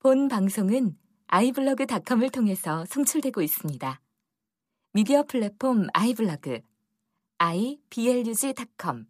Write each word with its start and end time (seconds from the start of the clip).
본 0.00 0.28
방송은 0.28 0.94
아이블로그닷컴을 1.26 2.30
통해서 2.30 2.84
송출되고 2.88 3.42
있습니다. 3.42 4.00
미디어 4.92 5.24
플랫폼 5.24 5.88
아이블로그 5.92 6.60
iblog.com 7.38 9.06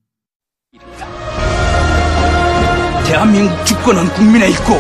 대한민국 3.07 3.67
주권은 3.67 4.07
국민에 4.15 4.49
있고 4.49 4.73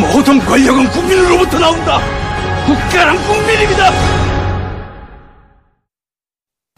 모든 0.00 0.40
권력은 0.40 0.90
국민으로부터 0.90 1.58
나온다. 1.60 2.00
국가란 2.66 3.16
국민입니다. 3.16 3.90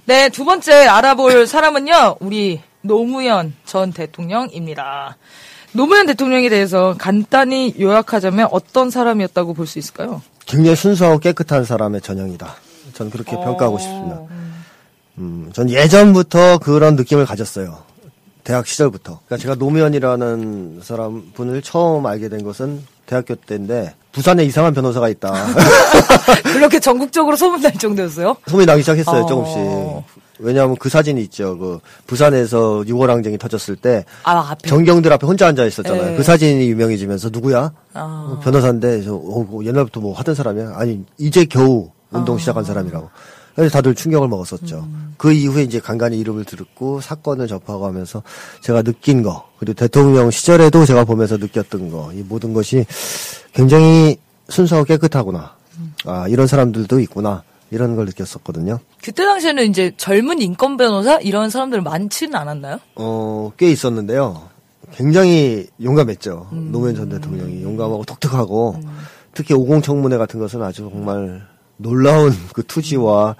네, 0.04 0.28
두 0.28 0.44
번째 0.44 0.86
알아볼 0.86 1.46
사람은요, 1.46 2.18
우리 2.20 2.60
노무현 2.82 3.54
전 3.64 3.92
대통령입니다. 3.92 5.16
노무현 5.72 6.06
대통령에 6.06 6.48
대해서 6.48 6.94
간단히 6.98 7.74
요약하자면 7.78 8.48
어떤 8.50 8.90
사람이었다고 8.90 9.54
볼 9.54 9.66
수 9.66 9.78
있을까요? 9.78 10.22
굉장히 10.46 10.76
순수하고 10.76 11.18
깨끗한 11.18 11.64
사람의 11.64 12.00
전형이다. 12.00 12.54
전 12.94 13.10
그렇게 13.10 13.36
어. 13.36 13.40
평가하고 13.44 13.78
싶습니다. 13.78 14.20
음, 15.18 15.50
전 15.52 15.68
예전부터 15.68 16.58
그런 16.58 16.96
느낌을 16.96 17.26
가졌어요. 17.26 17.78
대학 18.44 18.66
시절부터. 18.66 19.20
그러니까 19.26 19.42
제가 19.42 19.54
노무현이라는 19.56 20.80
사람 20.82 21.30
분을 21.34 21.60
처음 21.60 22.06
알게 22.06 22.30
된 22.30 22.42
것은 22.44 22.82
대학교 23.04 23.34
때인데 23.34 23.94
부산에 24.12 24.42
이상한 24.44 24.72
변호사가 24.72 25.10
있다. 25.10 25.32
그렇게 26.44 26.80
전국적으로 26.80 27.36
소문날 27.36 27.72
정도였어요? 27.74 28.36
소문이 28.46 28.64
나기 28.66 28.80
시작했어요, 28.82 29.24
어. 29.24 29.26
조금씩. 29.26 29.56
왜냐하면 30.38 30.76
그 30.78 30.88
사진이 30.88 31.20
있죠. 31.24 31.58
그 31.58 31.78
부산에서 32.06 32.82
6월 32.86 33.08
항쟁이 33.08 33.38
터졌을 33.38 33.76
때 33.76 34.04
아, 34.24 34.38
앞에. 34.50 34.68
정경들 34.68 35.12
앞에 35.12 35.26
혼자 35.26 35.46
앉아 35.48 35.64
있었잖아요. 35.66 36.12
예. 36.12 36.16
그 36.16 36.22
사진이 36.22 36.68
유명해지면서 36.70 37.30
누구야? 37.30 37.72
아. 37.94 38.28
어, 38.32 38.40
변호사인데 38.42 39.02
저 39.02 39.14
어, 39.14 39.42
뭐 39.44 39.64
옛날부터 39.64 40.00
뭐 40.00 40.14
하던 40.16 40.34
사람이야? 40.34 40.72
아니 40.76 41.04
이제 41.18 41.44
겨우 41.44 41.90
운동 42.10 42.36
아. 42.36 42.38
시작한 42.38 42.64
사람이라고. 42.64 43.08
그래서 43.54 43.72
다들 43.72 43.92
충격을 43.96 44.28
먹었었죠. 44.28 44.86
음. 44.86 45.14
그 45.18 45.32
이후에 45.32 45.64
이제 45.64 45.80
간간히 45.80 46.16
이름을 46.20 46.44
듣고 46.44 47.00
사건을 47.00 47.48
접하고 47.48 47.86
하면서 47.86 48.22
제가 48.62 48.82
느낀 48.82 49.24
거 49.24 49.48
그리고 49.58 49.74
대통령 49.74 50.30
시절에도 50.30 50.86
제가 50.86 51.04
보면서 51.04 51.36
느꼈던 51.38 51.90
거 51.90 52.12
이 52.14 52.22
모든 52.28 52.52
것이 52.54 52.86
굉장히 53.52 54.16
순수하고 54.48 54.84
깨끗하구나. 54.86 55.56
음. 55.78 55.92
아 56.06 56.26
이런 56.28 56.46
사람들도 56.46 57.00
있구나. 57.00 57.42
이런 57.70 57.96
걸 57.96 58.06
느꼈었거든요. 58.06 58.78
그때 59.02 59.24
당시에는 59.24 59.68
이제 59.68 59.92
젊은 59.96 60.40
인권 60.40 60.76
변호사 60.76 61.18
이런 61.18 61.50
사람들 61.50 61.82
많지는 61.82 62.34
않았나요? 62.34 62.78
어, 62.96 63.52
꽤 63.56 63.70
있었는데요. 63.70 64.48
굉장히 64.92 65.66
용감했죠. 65.82 66.48
음. 66.52 66.68
노무현 66.72 66.94
전 66.94 67.08
대통령이 67.08 67.62
용감하고 67.62 68.04
독특하고 68.04 68.80
특히 69.34 69.54
오공 69.54 69.82
청문회 69.82 70.16
같은 70.16 70.40
것은 70.40 70.62
아주 70.62 70.88
정말 70.90 71.46
놀라운 71.76 72.32
그 72.54 72.62
투지와 72.64 73.36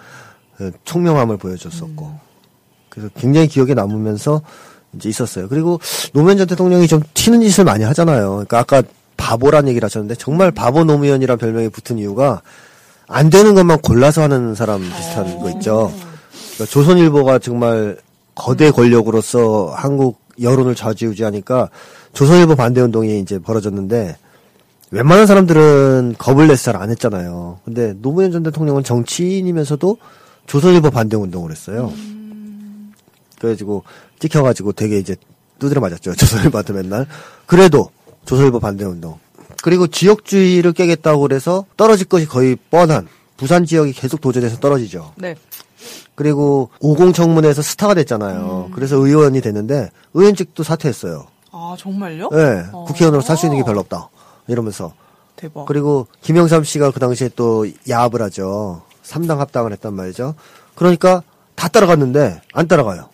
그 0.56 0.72
총명함을 0.84 1.36
보여줬었고 1.38 2.06
음. 2.06 2.18
그래서 2.88 3.08
굉장히 3.14 3.48
기억에 3.48 3.74
남으면서 3.74 4.42
이제 4.94 5.08
있었어요. 5.08 5.48
그리고 5.48 5.80
노무현 6.12 6.38
전 6.38 6.46
대통령이 6.46 6.86
좀 6.86 7.02
튀는 7.14 7.40
짓을 7.42 7.64
많이 7.64 7.84
하잖아요. 7.84 8.30
그러니까 8.30 8.58
아까 8.58 8.82
바보란 9.16 9.68
얘기를 9.68 9.84
하셨는데 9.84 10.14
정말 10.14 10.50
바보 10.50 10.84
노무현이란 10.84 11.38
별명이 11.38 11.68
붙은 11.68 11.98
이유가 11.98 12.42
안 13.08 13.30
되는 13.30 13.54
것만 13.54 13.80
골라서 13.80 14.22
하는 14.22 14.54
사람 14.54 14.80
비슷한 14.82 15.38
거 15.38 15.50
있죠. 15.52 15.92
그러니까 16.54 16.66
조선일보가 16.70 17.38
정말 17.38 17.98
거대 18.34 18.70
권력으로서 18.70 19.72
한국 19.74 20.20
여론을 20.40 20.74
좌지우지하니까 20.74 21.70
조선일보 22.12 22.54
반대 22.54 22.80
운동이 22.80 23.18
이제 23.20 23.38
벌어졌는데 23.38 24.16
웬만한 24.90 25.26
사람들은 25.26 26.14
겁을 26.18 26.46
내서 26.48 26.64
잘 26.72 26.76
안 26.76 26.90
했잖아요. 26.90 27.58
근데 27.64 27.94
노무현 28.00 28.30
전 28.30 28.42
대통령은 28.42 28.84
정치인이면서도 28.84 29.96
조선일보 30.46 30.90
반대 30.90 31.16
운동을 31.16 31.50
했어요. 31.50 31.92
그래가지고 33.38 33.84
찍혀가지고 34.18 34.72
되게 34.72 34.98
이제 34.98 35.16
두드려 35.58 35.80
맞았죠. 35.80 36.14
조선일보한테 36.16 36.72
맨날. 36.72 37.06
그래도 37.46 37.90
조선일보 38.26 38.60
반대 38.60 38.84
운동. 38.84 39.18
그리고 39.62 39.86
지역주의를 39.86 40.72
깨겠다고 40.72 41.20
그래서 41.20 41.64
떨어질 41.76 42.06
것이 42.06 42.26
거의 42.26 42.56
뻔한 42.70 43.08
부산 43.36 43.64
지역이 43.64 43.92
계속 43.92 44.20
도전해서 44.20 44.58
떨어지죠. 44.60 45.12
네. 45.16 45.34
그리고 46.14 46.70
오공청문회에서 46.80 47.62
스타가 47.62 47.94
됐잖아요. 47.94 48.70
그래서 48.74 48.96
의원이 48.96 49.40
됐는데 49.40 49.90
의원직도 50.14 50.62
사퇴했어요. 50.64 51.26
아 51.52 51.74
정말요? 51.78 52.28
네, 52.30 52.64
어. 52.72 52.84
국회의원으로 52.86 53.22
살 53.22 53.36
수 53.36 53.46
있는 53.46 53.58
게 53.58 53.64
별로 53.64 53.80
없다. 53.80 54.08
이러면서 54.48 54.92
대박. 55.36 55.66
그리고 55.66 56.08
김영삼 56.22 56.64
씨가 56.64 56.90
그 56.90 56.98
당시에 57.00 57.30
또 57.36 57.66
야합을 57.88 58.20
하죠. 58.22 58.82
3당 59.04 59.36
합당을 59.38 59.72
했단 59.72 59.94
말이죠. 59.94 60.34
그러니까 60.74 61.22
다 61.54 61.68
따라갔는데 61.68 62.40
안 62.52 62.66
따라가요. 62.68 63.08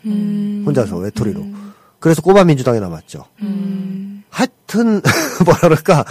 혼자서 0.67 0.97
외톨이로. 0.97 1.45
그래서 2.01 2.23
꼬마 2.23 2.45
민주당에 2.45 2.81
남았죠. 2.81 3.25
하여튼 4.35 5.01
뭐라 5.45 5.61
그럴까 5.61 6.05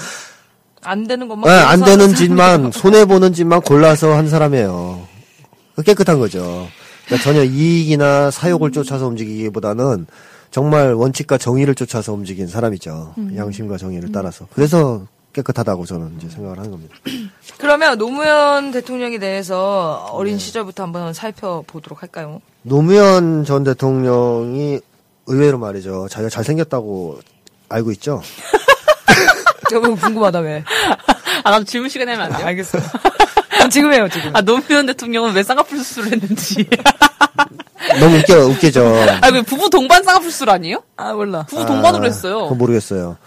안 0.85 1.07
되는 1.07 1.28
것만. 1.28 1.50
네, 1.50 1.57
안 1.57 1.84
되는 1.84 2.13
짓만 2.13 2.72
손해 2.72 3.06
보는 3.06 3.34
짓만 3.34 3.61
골라서 3.61 4.13
한 4.16 4.28
사람이에요. 4.29 5.07
그 5.75 5.84
깨끗한 5.84 6.19
거죠. 6.19 6.67
그러니까 7.06 7.23
전혀 7.23 7.44
이익이나 7.44 8.31
사욕을 8.31 8.72
쫓아서 8.72 9.07
움직이기보다는 9.07 10.07
정말 10.51 10.94
원칙과 10.94 11.38
정의를 11.38 11.75
쫓아서 11.75 12.13
움직인 12.13 12.47
사람이죠. 12.47 13.16
양심과 13.35 13.78
정의를 13.78 14.12
따라서. 14.12 14.47
그래서 14.53 15.07
깨끗하다고 15.33 15.85
저는 15.85 16.16
이제 16.17 16.29
생각을 16.29 16.59
하는 16.59 16.72
겁니다. 16.72 16.95
그러면 17.57 17.97
노무현 17.97 18.72
대통령에 18.72 19.17
대해서 19.17 20.07
어린 20.12 20.38
시절부터 20.38 20.83
한번 20.83 21.13
살펴보도록 21.13 22.03
할까요? 22.03 22.41
노무현 22.62 23.44
전 23.45 23.63
대통령이 23.63 24.79
의외로 25.25 25.57
말이죠. 25.57 26.07
자기가 26.09 26.29
잘생겼다고 26.29 27.19
알고 27.73 27.91
있죠. 27.94 28.22
너무 29.72 29.95
궁금하다 29.95 30.39
왜? 30.39 30.63
아 31.44 31.51
나도 31.51 31.66
질문 31.66 31.89
시간 31.89 32.07
내면 32.07 32.25
안 32.25 32.38
돼요? 32.38 32.45
알겠어요. 32.47 32.84
지금 33.72 33.91
해요 33.94 34.07
지금. 34.11 34.35
아 34.35 34.41
노무현 34.41 34.85
대통령은 34.85 35.34
왜 35.34 35.41
쌍꺼풀 35.41 35.79
수술을 35.79 36.12
했는지. 36.13 36.67
너무 38.00 38.17
웃겨, 38.17 38.45
웃기죠. 38.47 38.85
아왜 39.22 39.41
부부 39.41 39.69
동반 39.69 40.03
쌍꺼풀 40.03 40.31
수술 40.31 40.50
아니에요? 40.51 40.83
아 40.97 41.13
몰라. 41.13 41.45
부부 41.50 41.66
동반으로 41.66 42.03
아, 42.03 42.06
했어요. 42.07 42.44
그건 42.44 42.57
모르겠어요. 42.59 43.17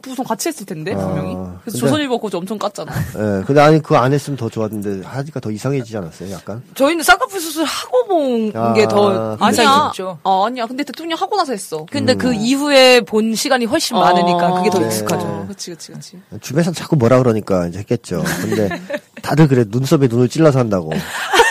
부부 0.00 0.14
동 0.16 0.24
같이 0.24 0.48
했을 0.48 0.64
텐데 0.64 0.94
아, 0.94 0.98
분명히. 0.98 1.34
그래서 1.34 1.60
근데- 1.64 1.78
조선일보 1.78 2.18
고지 2.18 2.36
엄청 2.36 2.58
깠잖아. 2.58 2.88
예, 3.40 3.44
근데 3.44 3.60
아니, 3.60 3.82
그거 3.82 3.96
안 3.96 4.12
했으면 4.12 4.36
더 4.36 4.48
좋았는데, 4.48 5.06
하니까 5.06 5.40
더 5.40 5.50
이상해지지 5.50 5.96
않았어요, 5.96 6.30
약간? 6.32 6.62
저희는 6.74 7.02
쌍꺼풀 7.02 7.40
수술 7.40 7.64
하고 7.64 8.04
본 8.06 8.52
아, 8.54 8.72
게더 8.74 9.38
인상이 9.42 9.66
아니야. 9.68 10.18
아 10.22 10.44
아니야. 10.46 10.66
근데 10.66 10.84
대통령 10.84 11.18
하고 11.18 11.36
나서 11.36 11.52
했어. 11.52 11.84
근데 11.90 12.14
그 12.14 12.32
이후에 12.32 13.00
본 13.00 13.34
시간이 13.34 13.64
훨씬 13.64 13.96
많으니까 13.98 14.52
그게 14.54 14.70
더 14.70 14.78
네. 14.78 14.86
익숙하죠. 14.86 15.26
어, 15.26 15.44
그치 15.48 15.70
그치 15.70 15.92
그치. 15.92 16.18
주변에서 16.40 16.72
자꾸 16.72 16.96
뭐라 16.96 17.18
그러니까 17.18 17.66
이제 17.66 17.80
했겠죠. 17.80 18.22
근데 18.40 18.68
다들 19.22 19.48
그래 19.48 19.64
눈썹에 19.68 20.06
눈을 20.08 20.28
찔러서 20.28 20.58
한다고. 20.60 20.92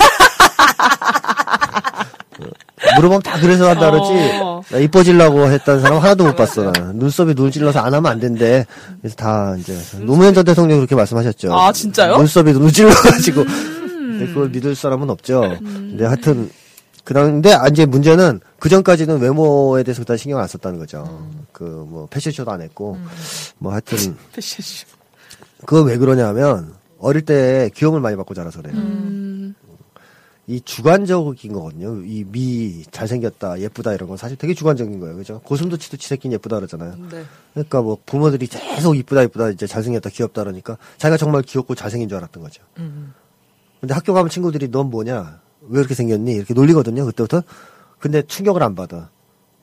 물어보면 2.96 3.22
다 3.22 3.40
그래서 3.40 3.70
한다 3.70 3.92
그러지. 3.92 4.12
어. 4.42 4.62
나 4.70 4.78
이뻐지려고 4.78 5.50
했다는 5.50 5.81
사람 5.81 5.98
하나도 6.00 6.25
못 6.25 6.36
봤어. 6.36 6.72
나. 6.72 6.92
눈썹에 6.94 7.34
눈을 7.34 7.52
찔러서 7.52 7.80
안 7.80 7.94
하면 7.94 8.12
안 8.12 8.20
된대. 8.20 8.66
그래서 9.02 9.16
다 9.16 9.56
이제 9.58 9.78
노무현 10.00 10.34
전 10.34 10.44
대통령이 10.46 10.80
그렇게 10.80 10.96
말씀하셨죠. 10.96 11.53
아, 11.53 11.72
진짜요? 11.72 12.18
눈썹에 12.18 12.52
눈을 12.53 12.72
찔러가지고. 12.72 13.44
근데 13.44 14.28
그걸 14.28 14.50
믿을 14.50 14.75
사람은 14.75 15.09
없죠. 15.09 15.58
근데 15.59 16.06
하여튼 16.06 16.50
그런데 17.03 17.56
이제 17.72 17.86
문제는 17.86 18.42
그 18.59 18.68
전까지는 18.68 19.19
외모에 19.19 19.84
대해서 19.84 20.02
그다지 20.02 20.24
신경 20.24 20.40
안 20.40 20.48
썼다는 20.48 20.80
거죠. 20.80 21.28
그뭐 21.54 22.08
패션쇼도 22.09 22.52
안 22.52 22.62
했고 22.62 22.98
뭐 23.59 23.72
하여튼 23.72 24.18
패션쇼. 24.34 24.88
그거 25.66 25.81
왜 25.84 25.98
그러냐면 25.98 26.74
어릴 27.00 27.22
때 27.24 27.69
기억을 27.74 28.00
많이 28.01 28.16
받고 28.18 28.34
자라서 28.34 28.62
그래요. 28.62 28.75
음. 28.75 29.26
이 30.50 30.62
주관적인 30.62 31.52
거거든요. 31.52 32.02
이 32.06 32.24
미 32.32 32.84
잘생겼다 32.90 33.60
예쁘다 33.60 33.94
이런 33.94 34.08
건 34.08 34.18
사실 34.18 34.38
되게 34.38 34.54
주관적인 34.54 35.00
거예요. 35.02 35.18
그죠? 35.18 35.42
고슴도 35.44 35.76
치도 35.78 35.98
지 35.98 36.08
새끼는 36.08 36.36
예쁘다 36.36 36.56
그러잖아요. 36.58 36.96
네. 37.12 37.24
그러니까 37.54 37.82
뭐 37.82 37.98
부모들이 38.06 38.48
계속 38.48 38.96
이쁘다 38.96 39.24
이쁘다 39.24 39.50
이제 39.50 39.68
잘생겼다 39.68 40.10
귀엽다 40.10 40.44
그러니까 40.44 40.78
자기가 40.98 41.18
정말 41.18 41.42
귀엽고 41.42 41.76
잘생긴 41.76 42.08
줄 42.08 42.18
알았던 42.18 42.42
거죠. 42.44 42.64
음. 42.78 43.14
근데 43.82 43.94
학교 43.94 44.14
가면 44.14 44.30
친구들이 44.30 44.70
넌 44.72 44.90
뭐냐? 44.90 45.42
왜 45.70 45.80
이렇게 45.80 45.94
생겼니? 45.94 46.32
이렇게 46.34 46.54
놀리거든요. 46.54 47.06
그때부터. 47.06 47.44
근데 48.00 48.22
충격을 48.26 48.64
안 48.64 48.74
받아. 48.74 49.10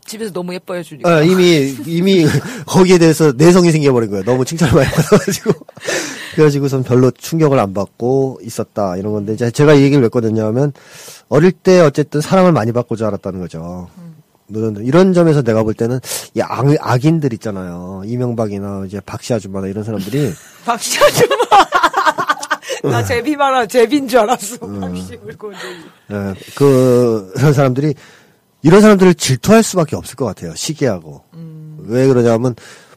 집에서 0.06 0.32
너무 0.34 0.52
예뻐해 0.52 0.82
주니까. 0.82 1.08
아, 1.10 1.22
이미 1.22 1.74
이미 1.86 2.26
거기에 2.66 2.98
대해서 2.98 3.32
내성이 3.32 3.70
생겨버린 3.72 4.10
거예요. 4.10 4.22
너무 4.24 4.44
칭찬을 4.44 4.74
많이 4.74 4.90
받아가지고 4.90 5.50
그래가지고선 6.34 6.82
별로 6.82 7.10
충격을 7.10 7.58
안 7.58 7.74
받고 7.74 8.40
있었다 8.42 8.96
이런 8.96 9.12
건데 9.12 9.34
이제 9.34 9.50
제가 9.50 9.74
이 9.74 9.82
얘기를 9.82 10.02
왜 10.02 10.06
했거든요 10.06 10.44
하면 10.46 10.72
어릴 11.28 11.52
때 11.52 11.80
어쨌든 11.80 12.20
사랑을 12.20 12.52
많이 12.52 12.72
받고 12.72 12.96
자랐다는 12.96 13.40
거죠. 13.40 13.88
노전들 14.46 14.84
이런 14.84 15.12
점에서 15.12 15.42
내가 15.42 15.62
볼 15.62 15.74
때는 15.74 16.00
이 16.34 16.40
악, 16.42 16.66
악인들 16.78 17.32
있잖아요. 17.34 18.02
이명박이나 18.04 18.84
이제 18.86 19.00
박씨 19.00 19.32
아줌마나 19.32 19.68
이런 19.68 19.84
사람들이 19.84 20.32
박씨 20.64 21.02
아줌마. 21.02 21.44
나 22.90 23.02
제비 23.02 23.34
말아 23.36 23.66
제비인 23.66 24.06
줄 24.08 24.18
알았어. 24.20 24.58
박씨 24.58 25.16
물고 25.22 25.52
예, 26.10 26.34
그 26.54 27.32
그런 27.34 27.52
사람들이 27.54 27.94
이런 28.62 28.80
사람들을 28.80 29.14
질투할 29.14 29.62
수밖에 29.62 29.96
없을 29.96 30.16
것 30.16 30.26
같아요. 30.26 30.54
시기하고 30.54 31.22
왜 31.86 32.06
그러냐면 32.06 32.54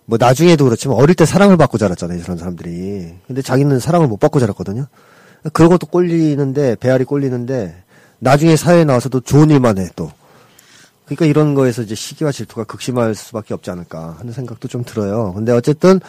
뭐 0.10 0.18
나중에도 0.18 0.64
그렇지만 0.64 0.98
어릴 0.98 1.16
때 1.16 1.26
사랑을 1.26 1.58
받고 1.58 1.78
자랐잖아요. 1.78 2.20
이런 2.20 2.38
사람들이 2.38 3.14
근데 3.28 3.42
자기는 3.42 3.78
사랑을 3.80 4.08
못 4.08 4.18
받고 4.18 4.40
자랐거든요. 4.40 4.88
그런 5.52 5.70
것도 5.70 5.88
꼴리는데 5.88 6.76
배알이 6.76 7.04
꼴리는데 7.04 7.84
나중에 8.20 8.56
사회에 8.56 8.86
나와서도 8.86 9.20
좋은 9.20 9.50
일만 9.50 9.78
해 9.78 9.90
또. 9.98 10.10
그러니까 11.06 11.26
이런 11.26 11.56
거에서 11.56 11.82
이제 11.82 11.94
시기와 11.94 12.32
질투가 12.32 12.64
극심할 12.64 13.16
수밖에 13.16 13.54
없지 13.54 13.70
않을까 13.70 14.16
하는 14.18 14.32
생각도 14.32 14.70
좀 14.70 14.86
들어요. 14.86 15.34
근데 15.34 15.52
어쨌든 15.52 16.00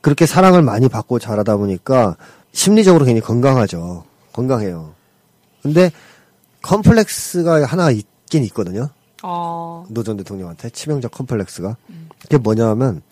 그렇게 0.00 0.24
사랑을 0.24 0.62
많이 0.62 0.88
받고 0.88 1.18
자라다 1.18 1.58
보니까 1.58 2.16
심리적으로 2.52 3.04
굉장히 3.04 3.20
건강하죠. 3.20 4.04
건강해요. 4.32 4.94
근데 5.62 5.92
컴플렉스가 6.62 7.66
하나 7.66 7.90
있긴 7.90 8.44
있거든요. 8.44 8.88
아, 9.22 9.84
노전 9.90 10.16
대통령한테 10.16 10.70
치명적 10.70 11.10
컴플렉스가. 11.12 11.76
그게 12.22 12.38
뭐냐면 12.38 13.02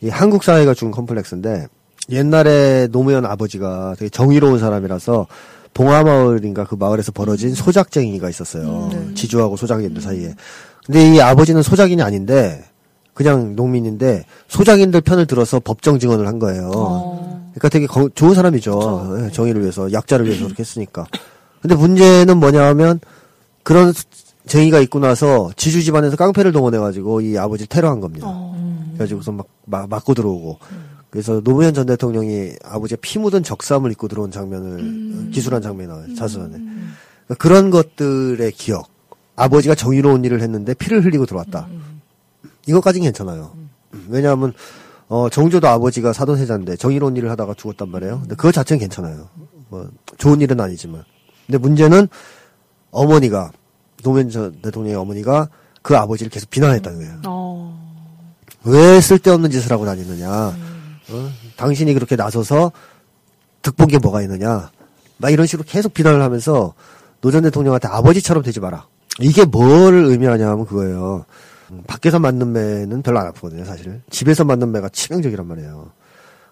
이 0.00 0.08
한국 0.08 0.44
사회가 0.44 0.74
준 0.74 0.90
컴플렉스인데 0.90 1.66
옛날에 2.10 2.88
노무현 2.90 3.26
아버지가 3.26 3.94
되게 3.98 4.08
정의로운 4.08 4.58
사람이라서 4.58 5.26
봉화마을인가 5.74 6.64
그 6.64 6.74
마을에서 6.74 7.12
벌어진 7.12 7.54
소작쟁이가 7.54 8.28
있었어요. 8.30 8.90
지주하고 9.14 9.56
소작인들 9.56 10.00
사이에. 10.02 10.34
근데 10.86 11.14
이 11.14 11.20
아버지는 11.20 11.62
소작인이 11.62 12.02
아닌데 12.02 12.64
그냥 13.12 13.54
농민인데 13.56 14.24
소작인들 14.48 15.00
편을 15.02 15.26
들어서 15.26 15.60
법정 15.60 15.98
증언을 15.98 16.26
한 16.26 16.38
거예요. 16.38 16.70
그러니까 17.52 17.68
되게 17.68 17.86
거- 17.86 18.08
좋은 18.14 18.34
사람이죠. 18.34 19.18
예, 19.26 19.30
정의를 19.32 19.62
위해서 19.62 19.92
약자를 19.92 20.26
위해서 20.26 20.44
그렇게 20.44 20.60
했으니까. 20.62 21.06
근데 21.60 21.74
문제는 21.74 22.36
뭐냐면 22.38 23.00
그런 23.64 23.92
수- 23.92 24.04
쟁의가 24.46 24.78
있고 24.80 24.98
나서 25.00 25.50
지주 25.56 25.82
집안에서 25.82 26.16
깡패를 26.16 26.52
동원해가지고 26.52 27.20
이 27.20 27.36
아버지 27.36 27.64
를 27.64 27.66
테러한 27.68 28.00
겁니다. 28.00 28.28
그래가지고서 28.98 29.32
막, 29.32 29.46
막 29.64 29.88
맞고 29.88 30.14
들어오고. 30.14 30.58
그래서 31.10 31.40
노무현 31.40 31.72
전 31.72 31.86
대통령이 31.86 32.52
아버지의 32.64 32.98
피 33.00 33.18
묻은 33.18 33.42
적삼을 33.42 33.92
입고 33.92 34.08
들어온 34.08 34.30
장면을 34.30 35.30
기술한 35.30 35.62
장면이 35.62 35.88
나와요. 35.88 36.14
자수안에. 36.14 36.50
그러니까 36.50 37.34
그런 37.38 37.70
것들의 37.70 38.50
기억. 38.52 38.88
아버지가 39.36 39.76
정의로운 39.76 40.24
일을 40.24 40.42
했는데 40.42 40.74
피를 40.74 41.04
흘리고 41.04 41.24
들어왔다. 41.24 41.68
이것까진 42.66 43.04
괜찮아요. 43.04 43.52
왜냐하면 44.08 44.52
어, 45.06 45.30
정조도 45.30 45.66
아버지가 45.68 46.12
사도세자인데 46.12 46.76
정의로운 46.76 47.16
일을 47.16 47.30
하다가 47.30 47.54
죽었단 47.54 47.88
말이에요. 47.88 48.20
근데 48.20 48.34
그거 48.34 48.52
자체는 48.52 48.80
괜찮아요. 48.80 49.28
뭐 49.68 49.88
좋은 50.18 50.40
일은 50.40 50.60
아니지만. 50.60 51.04
근데 51.46 51.56
문제는 51.56 52.08
어머니가 52.90 53.52
노무현 54.02 54.28
전 54.28 54.60
대통령의 54.60 54.96
어머니가 54.96 55.48
그 55.82 55.96
아버지를 55.96 56.30
계속 56.30 56.50
비난했다는 56.50 56.98
거예요. 56.98 57.22
어. 57.26 57.87
왜 58.64 59.00
쓸데없는 59.00 59.50
짓을 59.50 59.72
하고 59.72 59.84
다니느냐. 59.86 60.30
어? 61.10 61.30
당신이 61.56 61.94
그렇게 61.94 62.16
나서서 62.16 62.72
득본 63.62 63.88
게 63.88 63.98
뭐가 63.98 64.22
있느냐. 64.22 64.70
막 65.18 65.30
이런 65.30 65.46
식으로 65.46 65.64
계속 65.68 65.94
비난을 65.94 66.22
하면서 66.22 66.74
노 67.20 67.30
전 67.30 67.42
대통령한테 67.42 67.88
아버지처럼 67.88 68.42
되지 68.42 68.60
마라. 68.60 68.86
이게 69.20 69.44
뭘 69.44 69.94
의미하냐 69.94 70.48
하면 70.50 70.66
그거예요. 70.66 71.24
음, 71.72 71.82
밖에서 71.86 72.18
맞는 72.20 72.52
매는 72.52 73.02
별로 73.02 73.18
안 73.18 73.26
아프거든요, 73.26 73.64
사실. 73.64 74.00
집에서 74.10 74.44
맞는 74.44 74.70
매가 74.70 74.88
치명적이란 74.90 75.46
말이에요. 75.46 75.90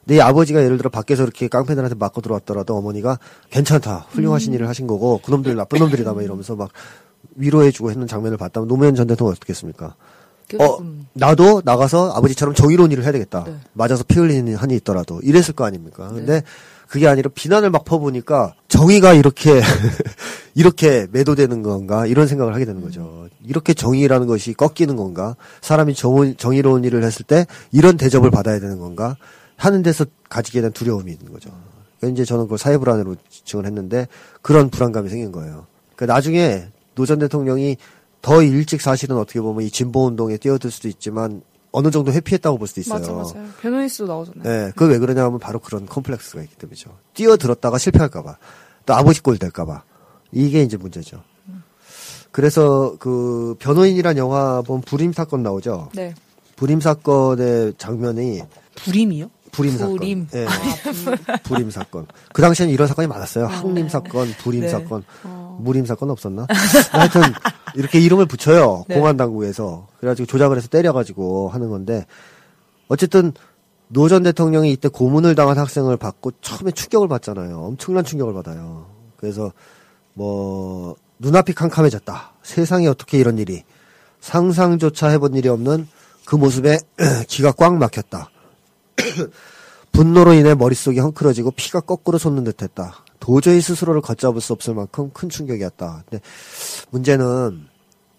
근데 0.05 0.17
이 0.17 0.21
아버지가 0.21 0.63
예를 0.63 0.77
들어 0.77 0.91
밖에서 0.91 1.23
이렇게 1.23 1.49
깡패들한테 1.49 1.95
맞고 1.97 2.21
들어왔더라도 2.21 2.77
어머니가 2.77 3.19
괜찮다, 3.51 4.07
훌륭하신 4.11 4.53
일을 4.55 4.69
하신 4.69 4.87
거고 4.87 5.19
그놈들 5.25 5.55
나쁜 5.57 5.79
놈들이다 5.81 6.13
막 6.13 6.23
이러면서 6.23 6.55
막 6.57 6.71
위로해주고 7.37 7.91
했는 7.91 8.07
장면을 8.07 8.37
봤다면 8.37 8.69
노무현 8.69 8.95
전 8.95 9.07
대통령 9.07 9.33
어떻게 9.33 9.53
했습니까? 9.53 9.95
어, 10.61 10.79
나도 11.15 11.63
나가서 11.65 12.13
아버지처럼 12.13 12.55
정의로운 12.55 12.93
일을 12.93 13.03
해야 13.05 13.13
되겠다. 13.13 13.45
네. 13.45 13.57
맞아서 13.73 14.05
피 14.05 14.19
흘리는 14.19 14.55
한이 14.55 14.75
있더라도. 14.77 15.21
이랬을 15.23 15.55
거 15.55 15.65
아닙니까? 15.65 16.09
근데 16.09 16.43
그게 16.89 17.09
아니라 17.09 17.31
비난을 17.35 17.71
막 17.71 17.85
퍼보니까 17.85 18.55
정의가 18.69 19.13
이렇게, 19.15 19.61
이렇게 20.55 21.07
매도되는 21.11 21.63
건가? 21.63 22.07
이런 22.07 22.27
생각을 22.29 22.55
하게 22.55 22.65
되는 22.65 22.81
거죠. 22.81 23.29
이렇게 23.45 23.75
정의라는 23.75 24.27
것이 24.27 24.55
꺾이는 24.55 24.95
건가? 24.97 25.35
사람이 25.63 25.95
정, 25.95 26.37
정의로운 26.37 26.85
일을 26.85 27.03
했을 27.03 27.25
때 27.25 27.47
이런 27.73 27.97
대접을 27.97 28.31
받아야 28.31 28.61
되는 28.61 28.79
건가? 28.79 29.17
하는 29.57 29.83
데서 29.83 30.05
가지게 30.29 30.61
된 30.61 30.71
두려움이 30.73 31.11
있는 31.11 31.33
거죠. 31.33 31.51
그러니까 31.99 32.15
이제 32.15 32.25
저는 32.25 32.45
그걸 32.45 32.59
사회 32.59 32.77
불안으로 32.77 33.17
지칭을 33.31 33.65
했는데 33.67 34.07
그런 34.43 34.69
불안감이 34.71 35.09
생긴 35.09 35.33
거예요. 35.33 35.67
그러니까 35.97 36.15
나중에 36.15 36.67
노 36.95 37.05
전 37.05 37.19
대통령이 37.19 37.77
더 38.23 38.43
일찍 38.43 38.81
사실은 38.81 39.17
어떻게 39.17 39.41
보면 39.41 39.65
이 39.65 39.71
진보 39.71 40.07
운동에 40.07 40.37
뛰어들 40.37 40.71
수도 40.71 40.89
있지만 40.89 41.43
어느 41.73 41.91
정도 41.91 42.13
회피했다고 42.13 42.59
볼 42.59 42.67
수도 42.67 42.81
있어요. 42.81 42.99
맞아, 42.99 43.13
맞아요. 43.13 43.49
변호인에서도 43.61 44.07
나오잖아요. 44.07 44.43
네, 44.43 44.73
그게 44.75 44.95
왜 44.95 44.99
그러냐면 44.99 45.39
바로 45.39 45.59
그런 45.59 45.87
컴플렉스가 45.87 46.43
있기 46.43 46.57
때문이죠. 46.57 46.91
뛰어들었다가 47.15 47.79
실패할까봐, 47.79 48.37
또 48.87 48.95
아버지 48.95 49.23
꼴 49.23 49.39
될까봐 49.39 49.83
이게 50.33 50.63
이제 50.63 50.77
문제죠. 50.77 51.23
그래서 52.33 52.97
그 52.99 53.57
변호인이란 53.59 54.17
영화 54.19 54.61
보면 54.63 54.83
불임 54.83 55.13
사건 55.13 55.43
나오죠. 55.43 55.91
네. 55.95 56.15
불임 56.57 56.81
사건의 56.81 57.75
장면이 57.79 58.43
불임이요? 58.77 59.31
불임 59.53 59.79
사건. 59.79 59.97
불임. 59.97 60.29
예. 60.35 60.47
불임 61.45 61.71
사건. 61.71 62.07
그 62.33 62.43
당시에는 62.43 62.73
이런 62.73 62.87
사건이 62.89 63.09
많았어요. 63.09 63.47
항림 63.47 63.89
사건, 63.89 64.29
불임 64.39 64.63
네. 64.63 64.69
사건, 64.69 65.03
무림 65.59 65.87
사건 65.87 66.11
없었나? 66.11 66.47
하여튼 66.93 67.23
이렇게 67.77 68.01
이름을 68.01 68.27
붙여요. 68.27 68.85
네. 68.89 68.97
공안 68.97 69.17
당국에서. 69.17 69.87
그래가지고 69.99 70.27
조작을 70.27 70.57
해서 70.57 70.69
때려가지고 70.69 71.49
하는 71.51 71.69
건데 71.71 72.07
어쨌든 72.89 73.33
노 73.89 74.09
전 74.09 74.23
대통령이 74.25 74.73
이때 74.73 74.89
고문을 74.89 75.35
당한 75.37 75.59
학생을 75.59 75.97
받고 75.97 76.33
처음에 76.41 76.73
충격을 76.73 77.07
받잖아요. 77.09 77.59
엄청난 77.61 78.05
충격을 78.05 78.35
받아요. 78.35 78.87
그래서 79.17 79.53
뭐 80.15 80.97
눈앞이 81.19 81.53
캄캄해졌다. 81.55 82.33
세상에 82.43 82.87
어떻게 82.89 83.19
이런 83.19 83.39
일이 83.39 83.63
상상조차 84.21 85.09
해본 85.09 85.35
일이 85.35 85.49
없는 85.49 85.87
그 86.25 86.35
모습에 86.37 86.79
기가 87.29 87.53
꽉 87.53 87.77
막혔다. 87.77 88.31
분노로 89.93 90.33
인해 90.35 90.55
머릿속이 90.55 90.99
헝클어지고 90.99 91.53
피가 91.53 91.81
거꾸로 91.81 92.19
솟는 92.19 92.45
듯 92.45 92.63
했다. 92.63 93.05
도저히 93.21 93.61
스스로를 93.61 94.01
걷잡을 94.01 94.41
수 94.41 94.53
없을 94.53 94.75
만큼 94.75 95.11
큰 95.13 95.29
충격이었다. 95.29 96.05
근데 96.09 96.23
문제는 96.91 97.67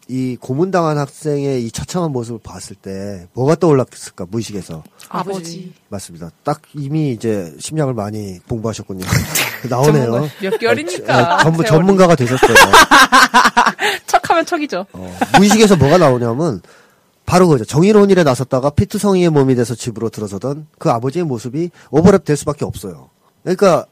이 0.09 0.37
고문당한 0.39 0.97
학생의 0.97 1.65
이 1.65 1.71
처참한 1.71 2.11
모습을 2.11 2.39
봤을 2.41 2.75
때 2.77 3.27
뭐가 3.33 3.55
떠올랐을까 3.55 4.25
무의식에서 4.29 4.83
아버지. 5.09 5.73
맞습니다. 5.89 6.31
딱 6.43 6.61
이미 6.73 7.11
이제 7.11 7.53
심리학을 7.59 7.93
많이 7.93 8.39
공부하셨군요. 8.47 9.05
나오네요. 9.69 10.29
몇 10.41 10.57
개월이니까. 10.59 11.13
아, 11.13 11.43
전문 11.43 11.65
세월이. 11.65 11.67
전문가가 11.67 12.15
되셨어요. 12.15 12.55
척하면 14.07 14.45
척이죠. 14.45 14.85
어, 14.93 15.17
무의식에서 15.37 15.75
뭐가 15.75 15.97
나오냐면 15.97 16.61
바로 17.25 17.49
그죠. 17.49 17.65
정의로운 17.65 18.09
일에 18.09 18.23
나섰다가 18.23 18.69
피투성이의 18.69 19.29
몸이 19.29 19.55
돼서 19.55 19.75
집으로 19.75 20.09
들어서던 20.09 20.67
그 20.79 20.89
아버지의 20.89 21.25
모습이 21.25 21.69
오버랩 21.91 22.23
될 22.23 22.37
수밖에 22.37 22.63
없어요. 22.63 23.09
그러니까 23.43 23.85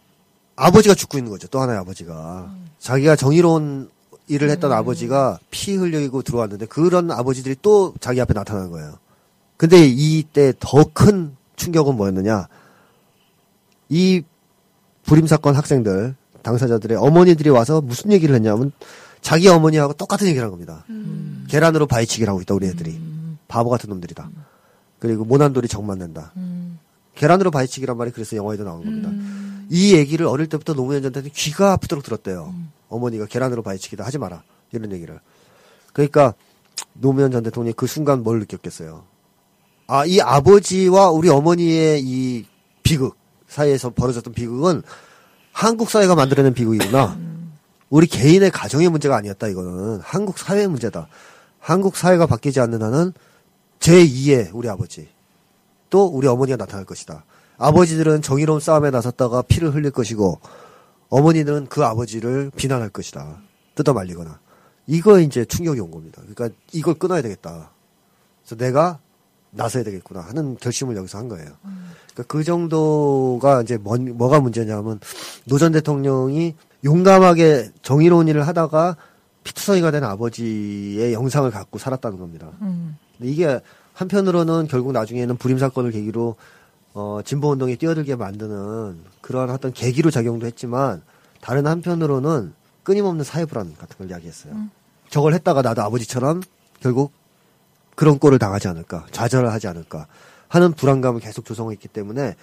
아버지가 0.56 0.96
죽고 0.96 1.18
있는 1.18 1.32
거죠. 1.32 1.48
또 1.48 1.60
하나의 1.60 1.80
아버지가. 1.80 2.54
자기가 2.80 3.16
정의로운 3.16 3.90
일을 4.28 4.50
했던 4.50 4.72
아버지가 4.72 5.40
피 5.52 5.76
흘리고 5.76 6.22
들어왔는데 6.22 6.66
그런 6.68 7.12
아버지들이 7.12 7.56
또 7.62 7.94
자기 8.00 8.22
앞에 8.22 8.34
나타나는 8.34 8.72
거예요. 8.72 8.98
근데 9.58 9.86
이때 9.86 10.54
더 10.60 10.84
큰 10.94 11.36
충격은 11.56 11.96
뭐였느냐. 11.96 12.48
이 13.90 14.24
불임 15.04 15.28
사건 15.28 15.56
학생들, 15.56 16.16
당사자들의 16.42 16.98
어머니들이 16.98 17.50
와서 17.50 17.82
무슨 17.82 18.12
얘기를 18.12 18.36
했냐면 18.36 18.72
자기 19.22 19.48
어머니하고 19.48 19.94
똑같은 19.94 20.28
얘기를 20.28 20.44
한 20.44 20.52
겁니다. 20.52 20.84
계란으로 21.48 21.88
바위치기를 21.88 22.30
하고 22.30 22.42
있다, 22.42 22.54
우리 22.56 22.68
애들이. 22.68 23.00
바보 23.48 23.70
같은 23.70 23.90
놈들이다. 23.90 24.30
그리고 25.00 25.24
모난돌이 25.26 25.68
정 25.68 25.86
맞는다. 25.86 26.34
계란으로 27.16 27.52
바위치기란 27.52 27.96
말이 27.98 28.12
그래서 28.12 28.36
영화에도 28.36 28.64
나오는 28.64 28.84
겁니다. 28.86 29.10
이 29.70 29.96
얘기를 29.96 30.26
어릴 30.26 30.48
때부터 30.48 30.74
노무현 30.74 31.02
전 31.02 31.12
대통령이 31.12 31.34
귀가 31.34 31.74
아프도록 31.74 32.04
들었대요. 32.04 32.54
어머니가 32.90 33.26
계란으로 33.26 33.62
바위치기다 33.64 34.04
하지 34.06 34.18
마라. 34.18 34.44
이런 34.72 34.92
얘기를. 34.92 35.20
그러니까 35.94 36.34
노무현 36.94 37.32
전 37.32 37.44
대통령이 37.44 37.74
그 37.74 37.88
순간 37.88 38.24
뭘 38.24 38.40
느꼈겠어요. 38.40 39.04
아, 39.88 40.06
이 40.06 40.20
아버지와 40.20 41.12
우리 41.12 41.30
어머니의 41.30 42.02
이 42.04 42.46
비극 42.84 43.16
사이에서 43.48 43.92
벌어졌던 43.92 44.34
비극은 44.34 44.82
한국 45.52 45.90
사회가 45.90 46.16
만들어낸 46.16 46.54
비극이구나. 46.54 47.18
우리 47.90 48.08
개인의 48.08 48.52
가정의 48.52 48.90
문제가 48.90 49.16
아니었다, 49.16 49.48
이거는. 49.48 50.02
한국 50.02 50.38
사회의 50.38 50.68
문제다. 50.68 51.08
한국 51.60 51.96
사회가 51.96 52.26
바뀌지 52.26 52.60
않는 52.60 52.82
한은 52.82 53.14
제2의 53.80 54.50
우리 54.54 54.68
아버지 54.70 55.08
또 55.90 56.06
우리 56.06 56.28
어머니가 56.28 56.58
나타날 56.58 56.86
것이다. 56.86 57.24
아버지들은 57.58 58.22
정의로운 58.22 58.60
싸움에 58.60 58.90
나섰다가 58.92 59.42
피를 59.44 59.74
흘릴 59.74 59.92
것이고 59.92 60.40
어머니는 61.10 61.68
그 61.68 61.84
아버지를 61.84 62.52
비난할 62.56 62.90
것이다. 62.90 63.38
뜯어 63.76 63.94
말리거나. 63.94 64.40
이거 64.88 65.20
이제 65.20 65.46
충격이 65.46 65.80
온 65.80 65.92
겁니다. 65.92 66.22
그러니까 66.28 66.58
이걸 66.74 66.94
끊어야 66.96 67.22
되겠다. 67.22 67.72
그래서 68.44 68.56
내가 68.56 69.00
나서야 69.52 69.84
되겠구나 69.84 70.20
하는 70.22 70.58
결심을 70.58 70.96
여기서 70.98 71.18
한 71.18 71.30
거예요. 71.30 71.48
그러니까 72.14 72.24
그 72.28 72.44
정도가 72.44 73.62
이제 73.62 73.78
뭐, 73.78 73.98
뭐가 73.98 74.40
문제냐면 74.42 75.00
노 75.46 75.58
전 75.58 75.72
대통령이 75.72 76.56
용감하게 76.84 77.72
정의로운 77.82 78.28
일을 78.28 78.46
하다가 78.48 78.98
피투성이가 79.44 79.92
된 79.92 80.04
아버지의 80.04 81.14
영상을 81.14 81.50
갖고 81.52 81.80
살았다는 81.80 82.20
겁니다. 82.20 82.52
음. 82.62 82.98
근데 83.18 83.32
이게 83.32 83.60
한편으로는 83.94 84.68
결국 84.68 84.92
나중에는 84.92 85.38
불임 85.38 85.58
사건을 85.58 85.92
계기로 85.92 86.36
어, 86.96 87.20
진보 87.26 87.50
운동에 87.52 87.76
뛰어들게 87.76 88.16
만드는 88.16 89.02
그러한 89.22 89.50
어떤 89.50 89.74
계기로 89.74 90.12
작용도 90.12 90.46
했지만 90.48 91.02
다른 91.42 91.68
한편으로는 91.68 92.54
끊임없는 92.84 93.26
사회 93.26 93.44
불안 93.46 93.76
같은 93.76 93.98
걸 93.98 94.10
이야기했어요. 94.10 94.54
저걸 95.10 95.34
했다가 95.34 95.62
나도 95.62 95.82
아버지처럼 95.84 96.42
결국 96.80 97.12
그런 97.96 98.18
꼴을 98.18 98.40
당하지 98.40 98.68
않을까, 98.70 99.06
좌절을 99.12 99.52
하지 99.52 99.68
않을까 99.68 100.08
하는 100.48 100.72
불안감을 100.74 101.20
계속 101.22 101.46
조성했기 101.46 101.90
때문에 101.90 102.36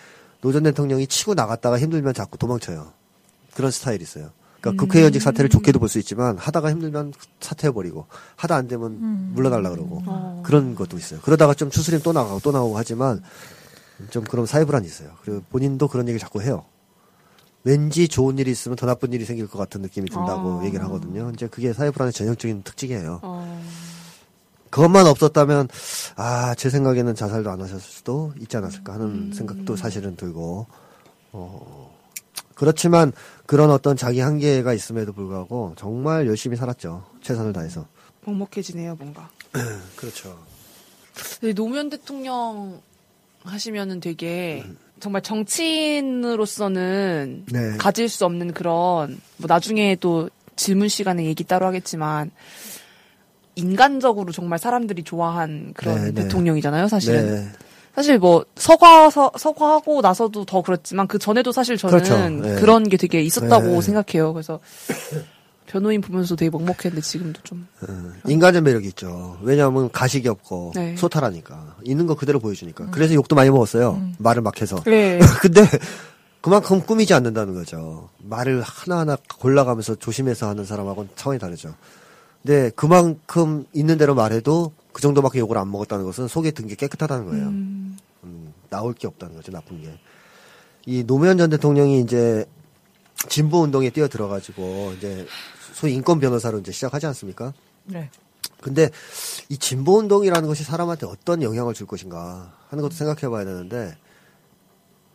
노 0.42 0.52
전 0.52 0.64
대통령이 0.64 1.06
치고 1.06 1.35
나갔다가 1.35 1.78
힘들면 1.78 2.14
자꾸 2.14 2.37
도망쳐요. 2.37 2.92
그런 3.54 3.71
스타일이 3.71 4.02
있어요. 4.02 4.30
그러니까 4.61 4.82
국회의원직 4.85 5.23
사태를 5.23 5.49
좋게도 5.49 5.78
볼 5.78 5.88
수 5.88 5.99
있지만 5.99 6.37
하다가 6.37 6.71
힘들면 6.71 7.12
사퇴해버리고 7.40 8.06
하다 8.37 8.56
안 8.56 8.68
되면 8.68 9.32
물러날라 9.35 9.71
그러고 9.71 10.02
그런 10.42 10.75
것도 10.75 10.97
있어요. 10.99 11.21
그러다가 11.23 11.54
좀 11.54 11.71
추스림 11.71 12.00
또 12.02 12.12
나가고 12.12 12.40
또 12.40 12.52
나오고 12.52 12.76
하지만 12.76 13.23
좀 14.11 14.25
그런 14.25 14.47
사회 14.47 14.64
불안이 14.64 14.87
있어요. 14.87 15.11
그리고 15.23 15.42
본인도 15.50 15.88
그런 15.88 16.06
얘기를 16.09 16.18
자꾸 16.21 16.42
해요. 16.42 16.64
왠지 17.64 18.09
좋은 18.09 18.38
일이 18.38 18.50
있으면 18.50 18.76
더 18.76 18.87
나쁜 18.87 19.12
일이 19.12 19.25
생길 19.25 19.47
것 19.49 19.59
같은 19.59 19.82
느낌이 19.82 20.09
든다고 20.11 20.61
어. 20.61 20.64
얘기를 20.64 20.85
하거든요. 20.87 21.30
이제 21.35 21.47
그게 21.47 21.73
사회 21.73 21.90
불안의 21.90 22.12
전형적인 22.12 22.62
특징이에요. 22.64 23.21
어. 23.23 23.62
그것만 24.71 25.06
없었다면 25.06 25.68
아 26.16 26.54
제 26.56 26.71
생각에는 26.71 27.14
자살도 27.14 27.50
안 27.50 27.61
하셨을 27.61 27.80
수도 27.80 28.32
있지 28.40 28.56
않았을까 28.56 28.94
하는 28.94 29.32
생각도 29.32 29.76
사실은 29.76 30.16
들고 30.16 30.66
어 31.32 31.92
그렇지만 32.54 33.12
그런 33.47 33.71
어떤 33.71 33.97
자기 33.97 34.21
한계가 34.21 34.73
있음에도 34.73 35.12
불구하고 35.12 35.75
정말 35.76 36.26
열심히 36.26 36.56
살았죠 36.56 37.04
최선을 37.23 37.52
다해서 37.52 37.87
먹먹해지네요, 38.25 38.94
뭔가. 38.97 39.28
그렇죠 39.97 40.38
노무현 41.54 41.90
대통령 41.90 42.80
하시면은 43.44 44.00
되게 44.00 44.62
음. 44.64 44.76
정말 45.00 45.22
정치인으로서는 45.22 46.76
네. 47.50 47.76
가질 47.76 48.08
수 48.08 48.25
없는 48.25 48.52
그런 48.52 49.20
뭐 49.37 49.46
나중에 49.49 49.96
또 49.96 50.30
질문 50.54 50.88
시간에 50.88 51.25
얘기 51.25 51.42
따로 51.44 51.66
하겠지만 51.66 52.30
인간적으로 53.54 54.32
정말 54.32 54.58
사람들이 54.58 55.02
좋아한 55.02 55.72
그런 55.75 55.96
네, 55.96 56.12
네. 56.12 56.22
대통령이잖아요, 56.22 56.88
사실은. 56.88 57.34
네 57.34 57.49
사실 57.94 58.18
뭐 58.18 58.44
서과 58.56 59.11
서, 59.11 59.30
서과하고 59.37 60.00
나서도 60.00 60.46
더 60.46 60.62
그렇지만 60.62 61.06
그 61.06 61.18
전에도 61.18 61.52
사실 61.52 61.76
저는 61.76 61.99
그렇죠. 61.99 62.28
네. 62.28 62.61
그런 62.61 62.88
게 62.88 62.96
되게 62.96 63.20
있었다고 63.20 63.66
네. 63.66 63.80
생각해요. 63.82 64.32
그래서 64.32 64.61
변호인 65.73 66.02
보면서 66.02 66.37
되게 66.37 66.50
먹먹했는데 66.50 67.00
지금도 67.00 67.41
좀 67.43 67.67
어, 67.88 68.12
인간의 68.29 68.61
매력이 68.61 68.88
있죠 68.88 69.38
왜냐하면 69.41 69.91
가식이 69.91 70.29
없고 70.29 70.73
네. 70.75 70.95
소탈하니까 70.97 71.76
있는 71.85 72.07
거 72.07 72.14
그대로 72.14 72.38
보여주니까 72.41 72.91
그래서 72.91 73.14
욕도 73.14 73.35
많이 73.35 73.49
먹었어요 73.49 74.11
말을 74.19 74.43
막 74.43 74.61
해서 74.61 74.76
네. 74.85 75.19
근데 75.41 75.62
그만큼 76.43 76.83
꾸미지 76.85 77.14
않는다는 77.14 77.55
거죠. 77.55 78.09
말을 78.19 78.62
하나하나 78.62 79.17
골라가면서 79.38 79.95
조심해서 79.95 80.49
하는 80.49 80.64
사람하고는 80.64 81.11
차원이 81.14 81.38
다르죠. 81.38 81.73
근데 82.43 82.71
그만큼 82.75 83.64
있는 83.73 83.97
대로 83.97 84.17
말해도 84.17 84.73
그 84.93 85.00
정도밖에 85.00 85.38
욕을 85.38 85.57
안 85.57 85.71
먹었다는 85.71 86.05
것은 86.05 86.26
속에 86.26 86.50
든 86.50 86.67
게 86.67 86.75
깨끗하다는 86.75 87.26
거예요. 87.26 87.47
음, 87.47 88.52
나올 88.71 88.93
게 88.93 89.07
없다는 89.07 89.37
거죠, 89.37 89.52
나쁜 89.52 89.81
게. 89.83 89.97
이 90.85 91.05
노무현 91.07 91.38
전 91.38 91.49
대통령이 91.49 92.00
이제 92.00 92.45
진보 93.29 93.61
운동에 93.62 93.91
뛰어 93.91 94.09
들어가지고 94.09 94.95
이제 94.99 95.25
소위 95.73 95.95
인권 95.95 96.21
변호사로 96.21 96.59
이제 96.59 96.73
시작하지 96.73 97.07
않습니까? 97.07 97.52
네. 97.85 98.11
근데 98.61 98.91
이 99.49 99.59
진보 99.59 99.99
운동이라는 99.99 100.49
것이 100.49 100.62
사람한테 100.64 101.07
어떤 101.07 101.43
영향을 101.43 101.75
줄 101.75 101.87
것인가 101.87 102.52
하는 102.69 102.83
것도 102.83 102.95
생각해 102.95 103.29
봐야 103.29 103.45
되는데 103.45 103.97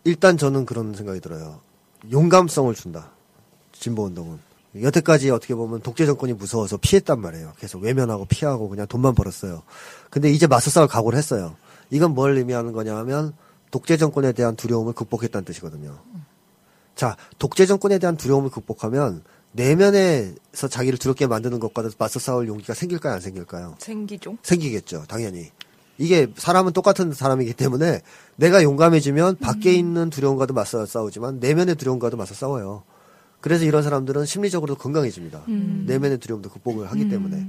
일단 0.03 0.37
저는 0.37 0.65
그런 0.65 0.93
생각이 0.93 1.19
들어요. 1.19 1.61
용감성을 2.11 2.73
준다. 2.75 3.11
진보 3.71 4.03
운동은. 4.03 4.39
여태까지 4.81 5.31
어떻게 5.31 5.55
보면 5.55 5.81
독재 5.81 6.05
정권이 6.05 6.33
무서워서 6.33 6.77
피했단 6.77 7.19
말이에요. 7.19 7.53
계속 7.57 7.81
외면하고 7.81 8.25
피하고 8.25 8.69
그냥 8.69 8.85
돈만 8.87 9.15
벌었어요. 9.15 9.63
근데 10.09 10.29
이제 10.29 10.45
맞서 10.45 10.69
싸울 10.69 10.87
각오를 10.87 11.17
했어요. 11.17 11.55
이건 11.89 12.13
뭘 12.13 12.37
의미하는 12.37 12.73
거냐 12.73 12.95
하면 12.97 13.33
독재 13.71 13.97
정권에 13.97 14.33
대한 14.33 14.55
두려움을 14.55 14.93
극복했다는 14.93 15.45
뜻이거든요. 15.45 15.97
자, 16.95 17.15
독재 17.39 17.65
정권에 17.65 17.99
대한 17.99 18.17
두려움을 18.17 18.49
극복하면 18.49 19.23
내면에서 19.51 20.67
자기를 20.69 20.99
두렵게 20.99 21.27
만드는 21.27 21.59
것과도 21.59 21.89
맞서 21.97 22.19
싸울 22.19 22.47
용기가 22.47 22.73
생길까요, 22.73 23.15
안 23.15 23.19
생길까요? 23.21 23.75
생기죠. 23.79 24.37
생기겠죠, 24.43 25.05
당연히. 25.07 25.51
이게 25.97 26.27
사람은 26.35 26.73
똑같은 26.73 27.11
사람이기 27.11 27.53
때문에 27.53 28.01
내가 28.35 28.61
용감해지면 28.61 29.37
밖에 29.37 29.73
있는 29.73 30.09
두려움과도 30.11 30.53
맞서 30.53 30.85
싸우지만 30.85 31.39
내면의 31.39 31.75
두려움과도 31.75 32.17
맞서 32.17 32.35
싸워요. 32.35 32.83
그래서 33.41 33.65
이런 33.65 33.81
사람들은 33.81 34.25
심리적으로 34.25 34.75
건강해집니다. 34.75 35.43
내면의 35.47 36.19
두려움도 36.19 36.49
극복을 36.49 36.91
하기 36.91 37.09
때문에. 37.09 37.47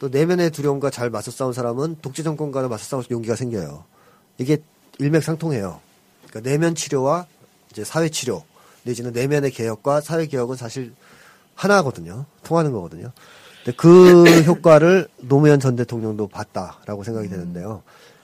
또 0.00 0.08
내면의 0.08 0.50
두려움과 0.50 0.90
잘 0.90 1.10
맞서 1.10 1.30
싸운 1.30 1.52
사람은 1.52 1.98
독재 2.02 2.22
정권과도 2.22 2.68
맞서 2.68 2.84
싸울 2.84 3.04
용기가 3.10 3.36
생겨요. 3.36 3.84
이게 4.38 4.62
일맥상통해요. 4.98 5.80
그러니까 6.26 6.50
내면 6.50 6.74
치료와 6.74 7.26
이제 7.70 7.84
사회 7.84 8.08
치료 8.08 8.42
내지는 8.82 9.12
내면의 9.12 9.50
개혁과 9.50 10.00
사회 10.00 10.26
개혁은 10.26 10.56
사실 10.56 10.92
하나거든요. 11.60 12.24
통하는 12.42 12.72
거거든요. 12.72 13.12
근데 13.64 13.76
그 13.76 14.24
효과를 14.46 15.08
노무현 15.20 15.60
전 15.60 15.76
대통령도 15.76 16.28
봤다라고 16.28 17.04
생각이 17.04 17.28
되는데요. 17.28 17.82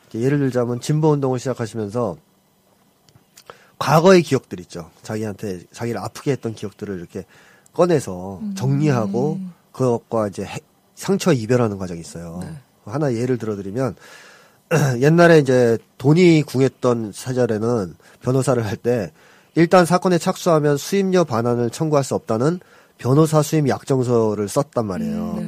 이제 0.09 0.21
예를 0.21 0.39
들자면 0.39 0.81
진보 0.81 1.11
운동을 1.11 1.39
시작하시면서 1.39 2.17
과거의 3.79 4.23
기억들 4.23 4.59
있죠. 4.61 4.91
자기한테 5.03 5.61
자기를 5.73 6.01
아프게 6.01 6.33
했던 6.33 6.55
기억들을 6.55 6.99
이렇게 6.99 7.25
꺼내서 7.75 8.41
정리하고 8.57 9.39
그것과 9.73 10.29
이제 10.29 10.45
해- 10.45 10.61
상처 10.95 11.33
이별하는 11.33 11.77
과정이 11.77 12.01
있어요. 12.01 12.41
하나 12.87 13.13
예를 13.13 13.37
들어드리면 13.37 13.97
옛날에 15.03 15.41
이제 15.41 15.77
돈이 15.99 16.43
궁했던 16.45 17.13
시절에는 17.13 17.97
변호사를 18.23 18.65
할 18.65 18.77
때 18.77 19.13
일단 19.55 19.85
사건에 19.87 20.17
착수하면 20.19 20.77
수임료 20.79 21.25
반환을 21.25 21.71
청구할 21.71 22.03
수 22.05 22.15
없다는 22.15 22.61
변호사 22.99 23.43
수임 23.43 23.69
약정서를 23.69 24.49
썼단 24.49 24.87
말이에요. 24.87 25.39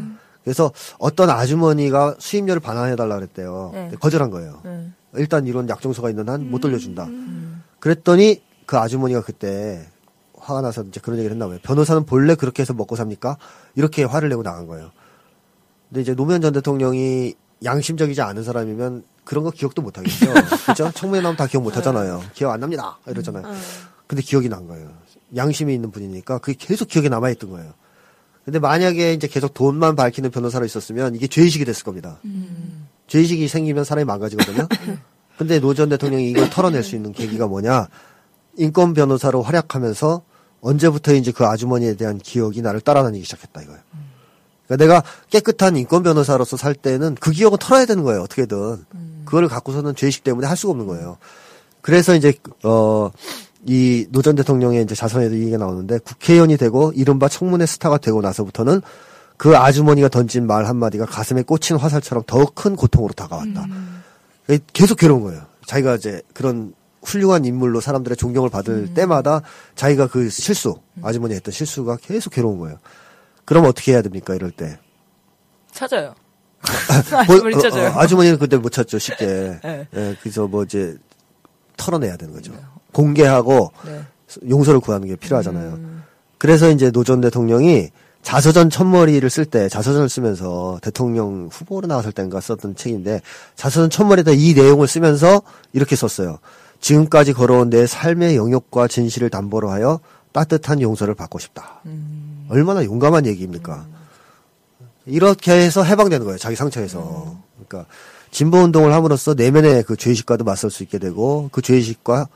그래서 0.44 0.72
어떤 0.98 1.30
아주머니가 1.30 2.16
수임료를 2.18 2.60
반환해달라 2.60 3.16
그랬대요. 3.16 3.70
네. 3.74 3.90
거절한 4.00 4.30
거예요. 4.30 4.60
네. 4.64 4.90
일단 5.14 5.46
이런 5.46 5.68
약정서가 5.68 6.10
있는 6.10 6.28
한 6.28 6.50
못 6.50 6.60
돌려준다. 6.60 7.06
그랬더니 7.80 8.42
그 8.66 8.76
아주머니가 8.78 9.22
그때 9.22 9.86
화가 10.38 10.60
나서 10.62 10.82
이제 10.82 11.00
그런 11.00 11.18
얘기를 11.18 11.34
했나 11.34 11.46
봐요. 11.48 11.58
변호사는 11.62 12.04
본래 12.04 12.34
그렇게 12.34 12.62
해서 12.62 12.72
먹고 12.72 12.96
삽니까? 12.96 13.36
이렇게 13.74 14.04
화를 14.04 14.28
내고 14.28 14.42
나간 14.42 14.66
거예요. 14.66 14.90
근데 15.88 16.02
이제 16.02 16.14
노무현 16.14 16.40
전 16.40 16.52
대통령이 16.52 17.34
양심적이지 17.64 18.20
않은 18.22 18.44
사람이면 18.44 19.04
그런 19.24 19.44
거 19.44 19.50
기억도 19.50 19.82
못 19.82 19.98
하겠죠. 19.98 20.32
그죠? 20.66 20.90
청문회 20.94 21.20
나오면 21.22 21.36
다 21.36 21.46
기억 21.46 21.62
못 21.62 21.76
하잖아요. 21.76 22.22
기억 22.34 22.52
안 22.52 22.60
납니다. 22.60 22.98
이러잖아요. 23.06 23.44
근데 24.06 24.22
기억이 24.22 24.48
난 24.48 24.66
거예요. 24.66 24.88
양심이 25.36 25.74
있는 25.74 25.90
분이니까 25.90 26.38
그게 26.38 26.56
계속 26.58 26.88
기억에 26.88 27.08
남아있던 27.08 27.50
거예요. 27.50 27.72
근데 28.44 28.58
만약에 28.58 29.12
이제 29.12 29.26
계속 29.26 29.52
돈만 29.52 29.94
밝히는 29.94 30.30
변호사로 30.30 30.64
있었으면 30.64 31.14
이게 31.14 31.26
죄의식이 31.26 31.64
됐을 31.66 31.84
겁니다. 31.84 32.18
죄의식이 33.06 33.46
생기면 33.48 33.84
사람이 33.84 34.04
망가지거든요. 34.06 34.66
근데 35.36 35.60
노 35.60 35.74
전 35.74 35.88
대통령이 35.90 36.30
이걸 36.30 36.48
털어낼 36.50 36.82
수 36.82 36.96
있는 36.96 37.12
계기가 37.12 37.46
뭐냐? 37.46 37.88
인권 38.56 38.94
변호사로 38.94 39.42
활약하면서 39.42 40.22
언제부터인지 40.60 41.32
그 41.32 41.44
아주머니에 41.46 41.94
대한 41.94 42.18
기억이 42.18 42.60
나를 42.62 42.80
따라다니기 42.80 43.24
시작했다 43.24 43.62
이거예요. 43.62 43.80
그러니까 44.66 44.84
내가 44.84 45.02
깨끗한 45.30 45.76
인권 45.76 46.02
변호사로서 46.02 46.56
살 46.56 46.74
때는 46.74 47.14
그 47.20 47.30
기억은 47.30 47.58
털어야 47.58 47.86
되는 47.86 48.02
거예요. 48.02 48.22
어떻게든. 48.22 48.84
그거를 49.26 49.48
갖고서는 49.48 49.94
죄의식 49.94 50.24
때문에 50.24 50.46
할 50.46 50.56
수가 50.56 50.72
없는 50.72 50.86
거예요. 50.86 51.18
그래서 51.82 52.14
이제 52.16 52.32
어 52.64 53.10
이 53.66 54.06
노전 54.10 54.36
대통령의 54.36 54.82
이제 54.84 54.94
자서전에도 54.94 55.34
이 55.34 55.40
얘기가 55.40 55.58
나오는데 55.58 55.98
국회의원이 55.98 56.56
되고 56.56 56.92
이른바 56.94 57.28
청문회 57.28 57.66
스타가 57.66 57.98
되고 57.98 58.20
나서부터는 58.20 58.80
그 59.36 59.56
아주머니가 59.56 60.08
던진 60.08 60.46
말 60.46 60.66
한마디가 60.66 61.06
가슴에 61.06 61.42
꽂힌 61.42 61.76
화살처럼 61.76 62.24
더 62.26 62.44
큰 62.54 62.76
고통으로 62.76 63.12
다가왔다. 63.14 63.66
계속 64.72 64.96
괴로운 64.98 65.22
거예요. 65.22 65.42
자기가 65.66 65.96
이제 65.96 66.22
그런 66.34 66.74
훌륭한 67.02 67.44
인물로 67.44 67.80
사람들의 67.80 68.16
존경을 68.16 68.50
받을 68.50 68.92
때마다 68.94 69.42
자기가 69.76 70.08
그 70.08 70.28
실수, 70.30 70.80
아주머니 71.02 71.34
했던 71.34 71.52
실수가 71.52 71.98
계속 72.02 72.30
괴로운 72.30 72.58
거예요. 72.58 72.78
그럼 73.44 73.64
어떻게 73.66 73.92
해야 73.92 74.02
됩니까? 74.02 74.34
이럴 74.34 74.50
때. 74.50 74.78
찾아요. 75.70 76.14
뭐, 77.28 77.36
아주머니 77.36 77.54
어, 77.54 77.60
찾아요. 77.60 77.88
어, 77.90 78.00
아주머니는 78.00 78.38
그때 78.38 78.56
못 78.56 78.70
찾죠, 78.70 78.98
쉽게. 78.98 79.26
네. 79.62 79.86
예, 79.94 80.16
그래서 80.20 80.46
뭐 80.48 80.64
이제 80.64 80.96
털어내야 81.76 82.16
되는 82.16 82.34
거죠. 82.34 82.52
공개하고 82.98 83.70
네. 83.86 84.00
용서를 84.50 84.80
구하는 84.80 85.06
게 85.06 85.14
필요하잖아요. 85.14 85.78
그래서 86.36 86.68
이제 86.70 86.90
노 86.90 87.04
전 87.04 87.20
대통령이 87.20 87.90
자서전 88.22 88.68
첫머리를 88.68 89.30
쓸 89.30 89.44
때 89.44 89.68
자서전을 89.68 90.08
쓰면서 90.08 90.80
대통령 90.82 91.48
후보로 91.50 91.86
나왔을 91.86 92.10
때인가 92.10 92.40
썼던 92.40 92.74
책인데 92.74 93.22
자서전 93.54 93.88
첫머리에다 93.90 94.32
이 94.32 94.52
내용을 94.54 94.88
쓰면서 94.88 95.42
이렇게 95.72 95.94
썼어요. 95.94 96.38
지금까지 96.80 97.32
걸어온 97.32 97.70
내 97.70 97.86
삶의 97.86 98.36
영역과 98.36 98.88
진실을 98.88 99.30
담보로 99.30 99.70
하여 99.70 100.00
따뜻한 100.32 100.80
용서를 100.80 101.14
받고 101.14 101.38
싶다. 101.38 101.80
얼마나 102.48 102.84
용감한 102.84 103.26
얘기입니까? 103.26 103.86
이렇게 105.06 105.52
해서 105.52 105.84
해방되는 105.84 106.24
거예요. 106.26 106.38
자기 106.38 106.56
상처에서. 106.56 107.36
그러니까 107.54 107.90
진보 108.30 108.58
운동을 108.58 108.92
함으로써 108.92 109.34
내면의 109.34 109.84
그 109.84 109.96
죄의식과도 109.96 110.44
맞설 110.44 110.70
수 110.70 110.82
있게 110.82 110.98
되고 110.98 111.48
그 111.52 111.62
죄의식과 111.62 112.28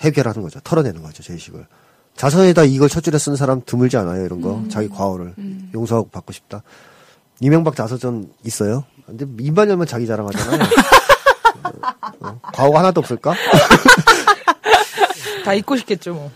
해결하는 0.00 0.42
거죠. 0.42 0.60
털어내는 0.60 1.02
거죠. 1.02 1.22
죄의식을. 1.22 1.66
자선에다 2.16 2.64
이걸 2.64 2.88
첫 2.88 3.02
줄에 3.02 3.16
쓴 3.18 3.36
사람 3.36 3.62
드물지 3.64 3.96
않아요. 3.96 4.24
이런 4.24 4.40
거. 4.40 4.62
자기 4.68 4.88
과오를 4.88 5.34
용서하고 5.74 6.08
받고 6.10 6.32
싶다. 6.32 6.62
이명박 7.40 7.76
자서전 7.76 8.30
있어요? 8.44 8.84
근데 9.06 9.24
입만 9.40 9.68
열면 9.70 9.86
자기 9.86 10.06
자랑하잖아요. 10.06 10.60
어, 12.20 12.40
과오가 12.52 12.80
하나도 12.80 13.00
없을까? 13.00 13.34
다 15.44 15.54
잊고 15.54 15.76
싶겠죠, 15.76 16.14
뭐. 16.14 16.30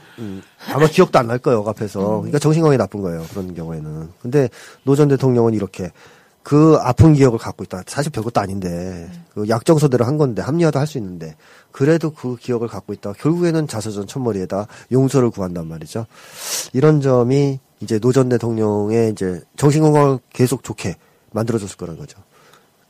아마 0.73 0.87
기억도 0.87 1.19
안 1.19 1.27
날 1.27 1.39
거예요, 1.39 1.65
앞에서. 1.67 2.01
그러니까 2.19 2.39
정신건강이 2.39 2.79
나쁜 2.79 3.01
거예요, 3.03 3.27
그런 3.31 3.55
경우에는. 3.55 4.09
근데 4.23 4.49
노 4.85 4.95
전 4.97 5.09
대통령은 5.09 5.55
이렇게 5.55 5.91
그 6.43 6.77
아픈 6.81 7.15
기억을 7.15 7.39
갖고 7.39 7.63
있다. 7.65 7.83
사실 7.87 8.11
별것도 8.11 8.41
아닌데, 8.41 9.11
그 9.33 9.49
약정서대로 9.49 10.05
한 10.05 10.19
건데, 10.19 10.43
합리화도 10.43 10.79
할 10.79 10.87
수 10.87 10.99
있는데, 10.99 11.37
그래도 11.71 12.11
그 12.11 12.37
기억을 12.37 12.69
갖고 12.69 12.93
있다. 12.93 13.13
결국에는 13.13 13.67
자서전 13.69 14.07
첫머리에다 14.07 14.67
용서를 14.91 15.31
구한단 15.31 15.69
말이죠. 15.69 16.07
이런 16.73 17.01
점이 17.01 17.61
이제 17.81 17.99
노 17.99 18.13
전 18.13 18.29
대통령의 18.29 19.11
이제 19.11 19.41
정신건강을 19.57 20.19
계속 20.33 20.63
좋게 20.65 20.97
만들어줬을 21.31 21.77
거라는 21.77 21.99
거죠. 22.01 22.19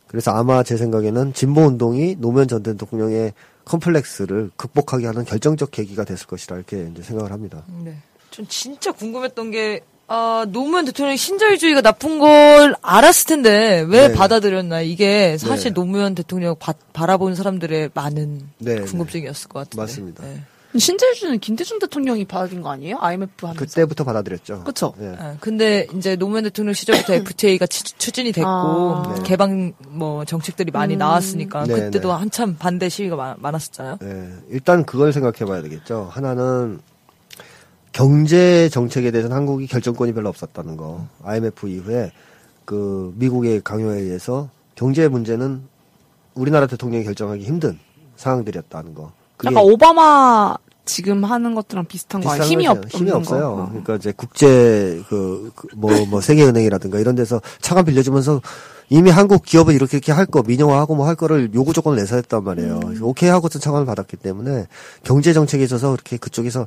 그래서 0.08 0.30
아마 0.32 0.62
제 0.62 0.76
생각에는 0.76 1.32
진보 1.32 1.62
운동이 1.62 2.16
노무현 2.18 2.48
전 2.48 2.62
대통령의 2.62 3.32
컴플렉스를 3.64 4.50
극복하게 4.56 5.06
하는 5.06 5.24
결정적 5.24 5.70
계기가 5.70 6.04
됐을 6.04 6.26
것이라 6.26 6.56
이렇게 6.56 6.88
이제 6.92 7.02
생각을 7.02 7.32
합니다. 7.32 7.62
네. 7.84 7.96
전 8.30 8.46
진짜 8.48 8.92
궁금했던 8.92 9.50
게, 9.50 9.80
아, 10.14 10.44
노무현 10.46 10.84
대통령이 10.84 11.16
신자유주의가 11.16 11.80
나쁜 11.80 12.18
걸 12.18 12.74
알았을 12.82 13.26
텐데, 13.28 13.82
왜 13.88 14.08
네. 14.08 14.14
받아들였나. 14.14 14.82
이게 14.82 15.38
사실 15.38 15.70
네. 15.70 15.74
노무현 15.74 16.14
대통령 16.14 16.54
바, 16.58 16.74
바라본 16.92 17.34
사람들의 17.34 17.92
많은 17.94 18.42
네, 18.58 18.80
궁금증이었을 18.82 19.48
것 19.48 19.60
같은데. 19.60 19.76
맞습니다. 19.80 20.22
네. 20.22 20.42
신재주는 20.76 21.38
김대중 21.38 21.78
대통령이 21.78 22.26
받은 22.26 22.60
거 22.60 22.70
아니에요? 22.70 22.98
IMF 23.00 23.46
하면서. 23.46 23.58
그때부터 23.58 24.04
받아들였죠. 24.04 24.64
그쵸? 24.64 24.92
예. 25.00 25.16
아, 25.18 25.36
근데 25.40 25.86
이제 25.96 26.16
노무현 26.16 26.44
대통령 26.44 26.74
시절부터 26.74 27.14
FTA가 27.32 27.66
추진이 27.66 28.32
됐고 28.32 28.46
아. 28.46 29.14
네. 29.16 29.22
개방 29.22 29.72
뭐 29.88 30.26
정책들이 30.26 30.72
많이 30.72 30.94
음. 30.94 30.98
나왔으니까 30.98 31.64
네, 31.64 31.74
그때도 31.74 32.08
네. 32.08 32.14
한참 32.14 32.56
반대 32.58 32.90
시위가 32.90 33.16
많, 33.16 33.36
많았었잖아요. 33.38 33.98
예. 34.02 34.28
일단 34.50 34.84
그걸 34.84 35.14
생각해 35.14 35.46
봐야 35.46 35.62
되겠죠. 35.62 36.08
하나는 36.10 36.80
경제 37.92 38.68
정책에 38.70 39.10
대해서는 39.10 39.36
한국이 39.36 39.66
결정권이 39.66 40.12
별로 40.14 40.28
없었다는 40.28 40.76
거. 40.76 41.06
IMF 41.24 41.68
이후에 41.68 42.12
그 42.64 43.12
미국의 43.16 43.60
강요에 43.62 44.00
의해서 44.00 44.48
경제 44.74 45.08
문제는 45.08 45.62
우리나라 46.34 46.66
대통령이 46.66 47.04
결정하기 47.04 47.44
힘든 47.44 47.78
상황들이었다는 48.16 48.94
거. 48.94 49.12
약간 49.44 49.62
오바마 49.62 50.56
지금 50.84 51.24
하는 51.24 51.54
것들랑 51.54 51.84
비슷한 51.86 52.20
거 52.22 52.30
아니에요? 52.30 52.42
비슷한 52.42 52.52
힘이. 52.52 52.66
없, 52.66 52.88
힘이 52.88 53.10
없어요. 53.10 53.40
거. 53.56 53.62
어. 53.62 53.66
그러니까 53.68 53.96
이제 53.96 54.12
국제 54.16 55.02
그뭐뭐 55.08 56.20
세계은행이라든가 56.20 56.98
이런 56.98 57.14
데서 57.14 57.40
차관 57.60 57.84
빌려주면서 57.84 58.40
이미 58.88 59.10
한국 59.10 59.44
기업은 59.44 59.74
이렇게 59.74 59.96
이렇게 59.98 60.12
할 60.12 60.26
거 60.26 60.42
민영화하고 60.42 60.94
뭐 60.94 61.06
할 61.06 61.14
거를 61.14 61.50
요구 61.54 61.72
조건을 61.72 61.98
내서 61.98 62.16
했단 62.16 62.42
말이에요. 62.44 62.80
음. 62.84 62.98
오케이 63.02 63.28
하고서 63.28 63.58
차관을 63.58 63.86
받았기 63.86 64.16
때문에 64.16 64.66
경제 65.02 65.32
정책에 65.32 65.64
있어서 65.64 65.90
그렇게 65.92 66.16
그쪽에서 66.16 66.66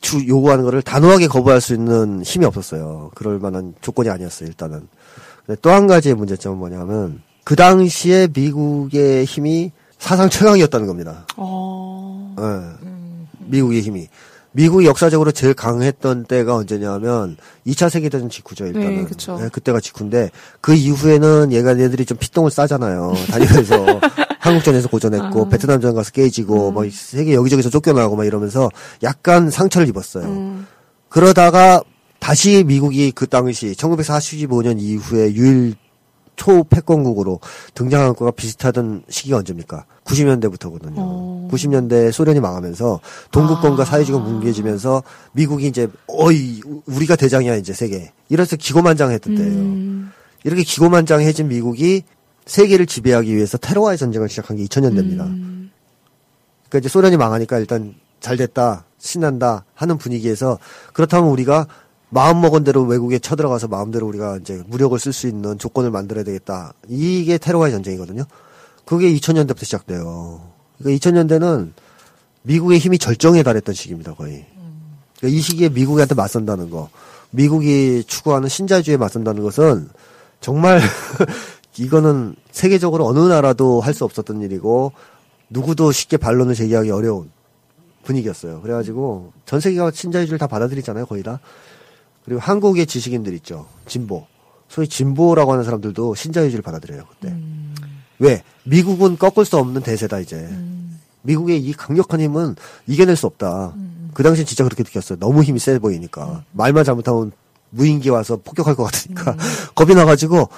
주 0.00 0.26
요구하는 0.26 0.64
거를 0.64 0.82
단호하게 0.82 1.26
거부할 1.28 1.60
수 1.60 1.74
있는 1.74 2.22
힘이 2.22 2.46
없었어요. 2.46 3.10
그럴 3.14 3.38
만한 3.38 3.74
조건이 3.80 4.08
아니었어요. 4.10 4.48
일단은. 4.48 4.88
또한 5.62 5.86
가지의 5.86 6.14
문제점은 6.14 6.58
뭐냐면 6.58 7.22
그 7.44 7.56
당시에 7.56 8.28
미국의 8.34 9.24
힘이 9.24 9.72
사상 9.98 10.28
최강이었다는 10.28 10.86
겁니다. 10.86 11.26
어. 11.36 12.34
예. 12.38 12.86
미국의 13.38 13.80
힘이. 13.80 14.08
미국이 14.52 14.86
역사적으로 14.86 15.30
제일 15.32 15.54
강했던 15.54 16.24
때가 16.24 16.56
언제냐면 16.56 17.36
2차 17.66 17.90
세계대전 17.90 18.28
직후죠, 18.28 18.66
일단은. 18.66 19.06
네. 19.06 19.44
예, 19.44 19.48
그때가 19.48 19.80
직후인데 19.80 20.30
그 20.60 20.74
이후에는 20.74 21.52
얘가 21.52 21.78
얘들이 21.78 22.04
좀 22.04 22.16
피똥을 22.18 22.50
싸잖아요. 22.50 23.14
다니면서 23.30 24.00
한국전에서 24.38 24.88
고전했고 24.88 25.46
아. 25.46 25.48
베트남전 25.48 25.94
가서 25.94 26.10
깨지고 26.10 26.68
음. 26.68 26.74
뭐 26.74 26.84
세계 26.90 27.34
여기저기서 27.34 27.70
쫓겨나고 27.70 28.16
막 28.16 28.24
이러면서 28.24 28.68
약간 29.02 29.50
상처를 29.50 29.88
입었어요. 29.88 30.24
음. 30.24 30.66
그러다가 31.08 31.82
다시 32.20 32.64
미국이 32.64 33.12
그 33.12 33.26
당시 33.26 33.72
1945년 33.72 34.80
이후에 34.80 35.32
유일 35.32 35.74
초패권국으로 36.36 37.40
등장한 37.74 38.14
거가 38.14 38.30
비슷하던 38.30 39.02
시기가 39.08 39.38
언제입니까? 39.38 39.84
90년대부터거든요. 40.04 40.94
어. 40.96 41.48
90년대 41.50 42.12
소련이 42.12 42.40
망하면서 42.40 43.00
동구권과 43.32 43.82
아. 43.82 43.86
사회주의가 43.86 44.24
뭉개지면서 44.24 45.02
미국이 45.32 45.66
이제 45.66 45.88
어이 46.06 46.60
우리가 46.86 47.16
대장이야 47.16 47.56
이제 47.56 47.72
세계. 47.72 48.12
이래서 48.28 48.56
기고만장했던 48.56 49.34
때예요. 49.34 49.52
음. 49.52 50.12
이렇게 50.44 50.62
기고만장해진 50.62 51.48
미국이 51.48 52.04
세계를 52.48 52.86
지배하기 52.86 53.34
위해서 53.34 53.58
테러와의 53.58 53.98
전쟁을 53.98 54.28
시작한 54.28 54.56
게 54.56 54.64
2000년대입니다. 54.64 55.20
음. 55.20 55.70
그러니까 56.68 56.78
이제 56.78 56.88
소련이 56.88 57.16
망하니까 57.16 57.58
일단 57.58 57.94
잘 58.20 58.36
됐다, 58.36 58.84
신난다 58.98 59.64
하는 59.74 59.98
분위기에서 59.98 60.58
그렇다면 60.92 61.30
우리가 61.30 61.66
마음 62.10 62.40
먹은 62.40 62.64
대로 62.64 62.82
외국에 62.82 63.18
쳐들어가서 63.18 63.68
마음대로 63.68 64.06
우리가 64.08 64.38
이제 64.38 64.62
무력을 64.66 64.98
쓸 64.98 65.12
수 65.12 65.28
있는 65.28 65.58
조건을 65.58 65.90
만들어야 65.90 66.24
되겠다. 66.24 66.72
이게 66.88 67.36
테러와의 67.36 67.72
전쟁이거든요. 67.72 68.24
그게 68.86 69.12
2000년대부터 69.12 69.64
시작돼요. 69.64 70.40
그러니까 70.78 71.10
2000년대는 71.10 71.72
미국의 72.42 72.78
힘이 72.78 72.98
절정에 72.98 73.42
달했던 73.42 73.74
시기입니다, 73.74 74.14
거의. 74.14 74.46
그러니까 75.18 75.38
이 75.38 75.40
시기에 75.40 75.68
미국한테 75.68 76.14
맞선다는 76.14 76.70
거, 76.70 76.88
미국이 77.30 78.04
추구하는 78.06 78.48
신자주의에 78.48 78.96
맞선다는 78.96 79.42
것은 79.42 79.90
정말 80.40 80.80
이거는 81.82 82.34
세계적으로 82.50 83.06
어느 83.06 83.18
나라도 83.20 83.80
할 83.80 83.94
수 83.94 84.04
없었던 84.04 84.42
일이고 84.42 84.92
누구도 85.50 85.92
쉽게 85.92 86.16
반론을 86.16 86.54
제기하기 86.54 86.90
어려운 86.90 87.30
분위기였어요. 88.04 88.60
그래가지고 88.60 89.32
전 89.44 89.60
세계가 89.60 89.90
신자유주의를 89.92 90.38
다 90.38 90.46
받아들이잖아요, 90.46 91.06
거의 91.06 91.22
다. 91.22 91.40
그리고 92.24 92.40
한국의 92.40 92.86
지식인들 92.86 93.32
있죠, 93.34 93.66
진보. 93.86 94.26
소위 94.68 94.86
진보라고 94.88 95.52
하는 95.52 95.64
사람들도 95.64 96.14
신자유주의를 96.14 96.62
받아들여요, 96.62 97.04
그때. 97.08 97.34
왜? 98.18 98.42
미국은 98.64 99.16
꺾을 99.16 99.44
수 99.44 99.56
없는 99.56 99.82
대세다, 99.82 100.20
이제. 100.20 100.48
미국의 101.22 101.58
이 101.60 101.72
강력한 101.72 102.20
힘은 102.20 102.56
이겨낼 102.86 103.16
수 103.16 103.26
없다. 103.26 103.74
그 104.14 104.22
당시엔 104.22 104.46
진짜 104.46 104.64
그렇게 104.64 104.82
느꼈어요. 104.82 105.18
너무 105.18 105.42
힘이 105.42 105.58
세 105.58 105.78
보이니까. 105.78 106.44
말만 106.52 106.84
잘못하면 106.84 107.32
무인기 107.70 108.08
와서 108.10 108.36
폭격할 108.42 108.74
것 108.74 108.84
같으니까. 108.84 109.36
겁이 109.74 109.94
나가지고 109.94 110.48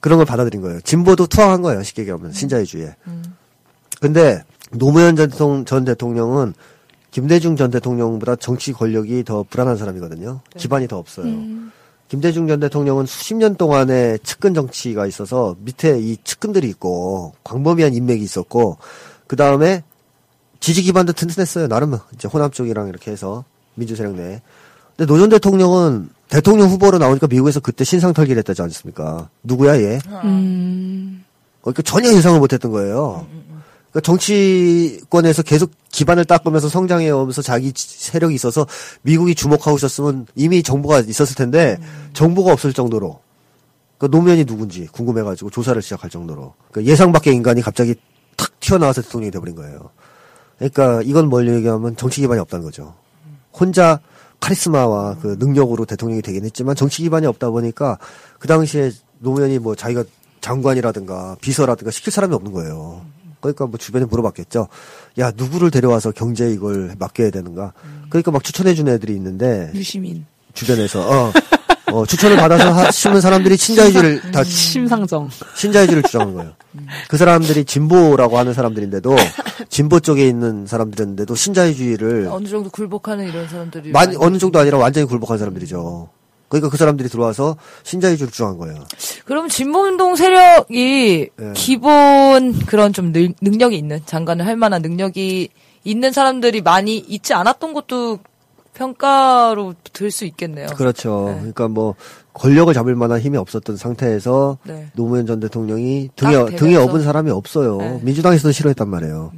그런 0.00 0.18
걸 0.18 0.26
받아들인 0.26 0.60
거예요. 0.62 0.80
진보도 0.82 1.26
투항한 1.26 1.62
거예요, 1.62 1.82
쉽게 1.82 2.02
얘기하면. 2.02 2.32
신자유주의에. 2.32 2.94
근데 4.00 4.42
노무현 4.72 5.16
전, 5.16 5.28
대통- 5.30 5.64
전 5.64 5.84
대통령은 5.84 6.54
김대중 7.10 7.56
전 7.56 7.70
대통령보다 7.70 8.36
정치 8.36 8.72
권력이 8.72 9.24
더 9.24 9.44
불안한 9.48 9.76
사람이거든요. 9.76 10.40
기반이 10.56 10.88
더 10.88 10.98
없어요. 10.98 11.26
김대중 12.08 12.46
전 12.46 12.60
대통령은 12.60 13.06
수십 13.06 13.34
년 13.34 13.54
동안의 13.54 14.18
측근 14.22 14.54
정치가 14.54 15.06
있어서 15.06 15.56
밑에 15.60 15.98
이 15.98 16.16
측근들이 16.24 16.68
있고 16.70 17.34
광범위한 17.44 17.94
인맥이 17.94 18.22
있었고 18.22 18.78
그 19.26 19.36
다음에 19.36 19.82
지지 20.60 20.82
기반도 20.82 21.12
튼튼했어요. 21.12 21.68
나름 21.68 21.98
이제 22.14 22.28
호남 22.28 22.50
쪽이랑 22.50 22.88
이렇게 22.88 23.10
해서 23.10 23.44
민주세력 23.74 24.14
내. 24.14 24.40
근데 24.96 25.12
노 25.12 25.18
전 25.18 25.28
대통령은 25.30 26.10
대통령 26.32 26.70
후보로 26.70 26.96
나오니까 26.96 27.26
미국에서 27.26 27.60
그때 27.60 27.84
신상 27.84 28.14
털기를 28.14 28.38
했다지 28.38 28.62
않습니까? 28.62 29.28
누구야 29.42 29.78
얘? 29.82 29.98
음. 30.24 31.24
어, 31.60 31.64
그러니까 31.64 31.82
전혀 31.82 32.10
예상을 32.10 32.40
못했던 32.40 32.70
거예요. 32.70 33.26
그러니까 33.90 34.00
정치권에서 34.00 35.42
계속 35.42 35.72
기반을 35.90 36.24
닦으면서 36.24 36.70
성장해 36.70 37.10
오면서 37.10 37.42
자기 37.42 37.74
지- 37.74 38.06
세력이 38.06 38.34
있어서 38.34 38.66
미국이 39.02 39.34
주목하고 39.34 39.76
있었으면 39.76 40.26
이미 40.34 40.62
정보가 40.62 41.00
있었을 41.00 41.36
텐데 41.36 41.76
정보가 42.14 42.50
없을 42.50 42.72
정도로 42.72 43.20
그러니까 43.98 44.16
노무현이 44.16 44.46
누군지 44.46 44.86
궁금해가지고 44.86 45.50
조사를 45.50 45.82
시작할 45.82 46.08
정도로 46.08 46.54
그러니까 46.70 46.90
예상 46.90 47.12
밖의 47.12 47.34
인간이 47.34 47.60
갑자기 47.60 47.94
탁 48.36 48.58
튀어나와서 48.58 49.02
대통령이 49.02 49.30
돼버린 49.32 49.54
거예요. 49.54 49.90
그러니까 50.56 51.02
이건 51.04 51.28
뭘 51.28 51.46
얘기하면 51.54 51.94
정치 51.96 52.22
기반이 52.22 52.40
없다는 52.40 52.64
거죠. 52.64 52.94
혼자 53.52 54.00
카리스마와 54.42 55.16
그 55.22 55.36
능력으로 55.38 55.84
대통령이 55.84 56.20
되긴 56.20 56.44
했지만 56.44 56.74
정치 56.74 57.02
기반이 57.02 57.26
없다 57.26 57.50
보니까 57.50 57.98
그 58.40 58.48
당시에 58.48 58.90
노무현이 59.20 59.60
뭐 59.60 59.76
자기가 59.76 60.04
장관이라든가 60.40 61.36
비서라든가 61.40 61.92
시킬 61.92 62.12
사람이 62.12 62.34
없는 62.34 62.52
거예요. 62.52 63.06
그러니까 63.40 63.66
뭐 63.66 63.78
주변에 63.78 64.04
물어봤겠죠. 64.04 64.68
야 65.20 65.32
누구를 65.34 65.70
데려와서 65.70 66.10
경제 66.10 66.50
이걸 66.50 66.94
맡겨야 66.98 67.30
되는가. 67.30 67.72
그러니까 68.08 68.30
막 68.32 68.42
추천해 68.42 68.74
준 68.74 68.88
애들이 68.88 69.14
있는데 69.14 69.70
유시민. 69.74 70.26
주변에서 70.54 71.00
어, 71.00 71.32
어, 71.92 72.04
추천을 72.06 72.36
받아서 72.36 72.72
하시는 72.72 73.20
사람들이 73.20 73.56
신자유주의를 73.56 74.32
다 74.32 74.42
심상정. 74.42 75.30
신자유주의를 75.54 76.02
주장한 76.02 76.34
거예요. 76.34 76.52
그 77.08 77.16
사람들이 77.16 77.64
진보라고 77.64 78.38
하는 78.38 78.54
사람들인데도 78.54 79.14
진보 79.68 80.00
쪽에 80.00 80.26
있는 80.26 80.66
사람들인데도 80.66 81.34
신자유주의를 81.34 82.28
어느 82.30 82.46
정도 82.48 82.70
굴복하는 82.70 83.28
이런 83.28 83.48
사람들이 83.48 83.90
많이 83.90 84.16
어느 84.18 84.38
정도 84.38 84.58
아니라 84.58 84.78
완전히 84.78 85.06
굴복한 85.06 85.38
사람들이죠. 85.38 86.08
그러니까 86.48 86.70
그 86.70 86.76
사람들이 86.76 87.08
들어와서 87.08 87.56
신자유주의를 87.84 88.30
주장한 88.32 88.58
거예요. 88.58 88.84
그럼 89.24 89.48
진보운동 89.48 90.16
세력이 90.16 91.30
예. 91.40 91.52
기본 91.54 92.52
그런 92.66 92.92
좀 92.92 93.12
능, 93.12 93.32
능력이 93.40 93.76
있는 93.76 94.00
장관을 94.04 94.46
할 94.46 94.56
만한 94.56 94.82
능력이 94.82 95.48
있는 95.84 96.12
사람들이 96.12 96.60
많이 96.60 96.96
있지 96.98 97.32
않았던 97.34 97.72
것도 97.72 98.18
평가로 98.74 99.74
들 99.92 100.10
수 100.10 100.24
있겠네요. 100.24 100.66
그렇죠. 100.68 101.26
네. 101.28 101.34
그러니까 101.36 101.68
뭐 101.68 101.94
권력을 102.34 102.72
잡을 102.72 102.94
만한 102.94 103.20
힘이 103.20 103.36
없었던 103.38 103.76
상태에서 103.76 104.58
네. 104.64 104.88
노무현 104.94 105.26
전 105.26 105.40
대통령이 105.40 106.10
딱 106.16 106.30
등에. 106.30 106.56
등에 106.56 106.76
업은 106.76 107.02
사람이 107.02 107.30
없어요. 107.30 107.76
네. 107.78 107.88
음. 107.90 108.00
민주당에서도 108.02 108.52
싫어했단 108.52 108.88
말이에요. 108.88 109.32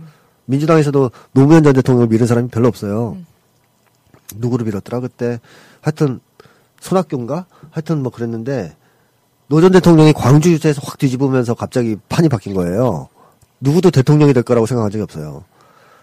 민주당에서도 0.46 1.10
노무현 1.32 1.62
전 1.64 1.72
대통령을 1.72 2.08
밀은 2.08 2.26
사람이 2.26 2.48
별로 2.48 2.68
없어요. 2.68 3.16
음. 3.16 3.26
누구를 4.36 4.64
밀었더라 4.66 5.00
그때 5.00 5.40
하여튼 5.80 6.20
손학규인가 6.80 7.46
하여튼 7.70 8.02
뭐 8.02 8.10
그랬는데 8.12 8.74
노 9.48 9.60
전 9.60 9.72
대통령이 9.72 10.12
광주 10.12 10.50
유세에서 10.52 10.80
확 10.84 10.98
뒤집으면서 10.98 11.54
갑자기 11.54 11.96
판이 12.08 12.28
바뀐 12.28 12.54
거예요. 12.54 13.08
누구도 13.60 13.90
대통령이 13.90 14.32
될 14.32 14.42
거라고 14.42 14.66
생각한 14.66 14.90
적이 14.90 15.02
없어요. 15.02 15.44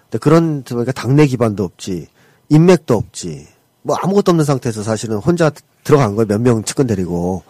근데 0.03 0.19
그런 0.19 0.63
그러니까 0.63 0.91
당내 0.91 1.25
기반도 1.25 1.63
없지 1.63 2.07
인맥도 2.49 2.95
없지 2.95 3.47
뭐 3.83 3.95
아무것도 3.95 4.31
없는 4.31 4.45
상태에서 4.45 4.83
사실은 4.83 5.17
혼자 5.17 5.51
들어간 5.83 6.15
거예요. 6.15 6.27
몇 6.27 6.39
명 6.41 6.63
측근 6.63 6.87
데리고 6.87 7.43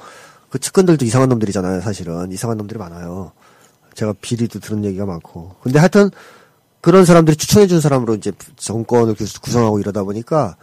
그 0.50 0.60
측근들도 0.60 1.06
이상한 1.06 1.30
놈들이잖아요. 1.30 1.82
사실은 1.82 2.32
이상한 2.32 2.58
놈들이 2.58 2.78
많아요. 2.80 3.32
제가 3.94 4.14
비리도 4.22 4.60
들은 4.60 4.86
얘기가 4.86 5.06
많고 5.06 5.56
근데 5.62 5.78
하여튼 5.80 6.10
그런 6.80 7.04
사람들이 7.06 7.36
추천해 7.38 7.68
준 7.68 7.80
사람으로 7.82 8.16
이제 8.16 8.32
정권을 8.56 9.16
구- 9.16 9.26
구성하고 9.42 9.80
이러다 9.80 10.04
보니까 10.04 10.56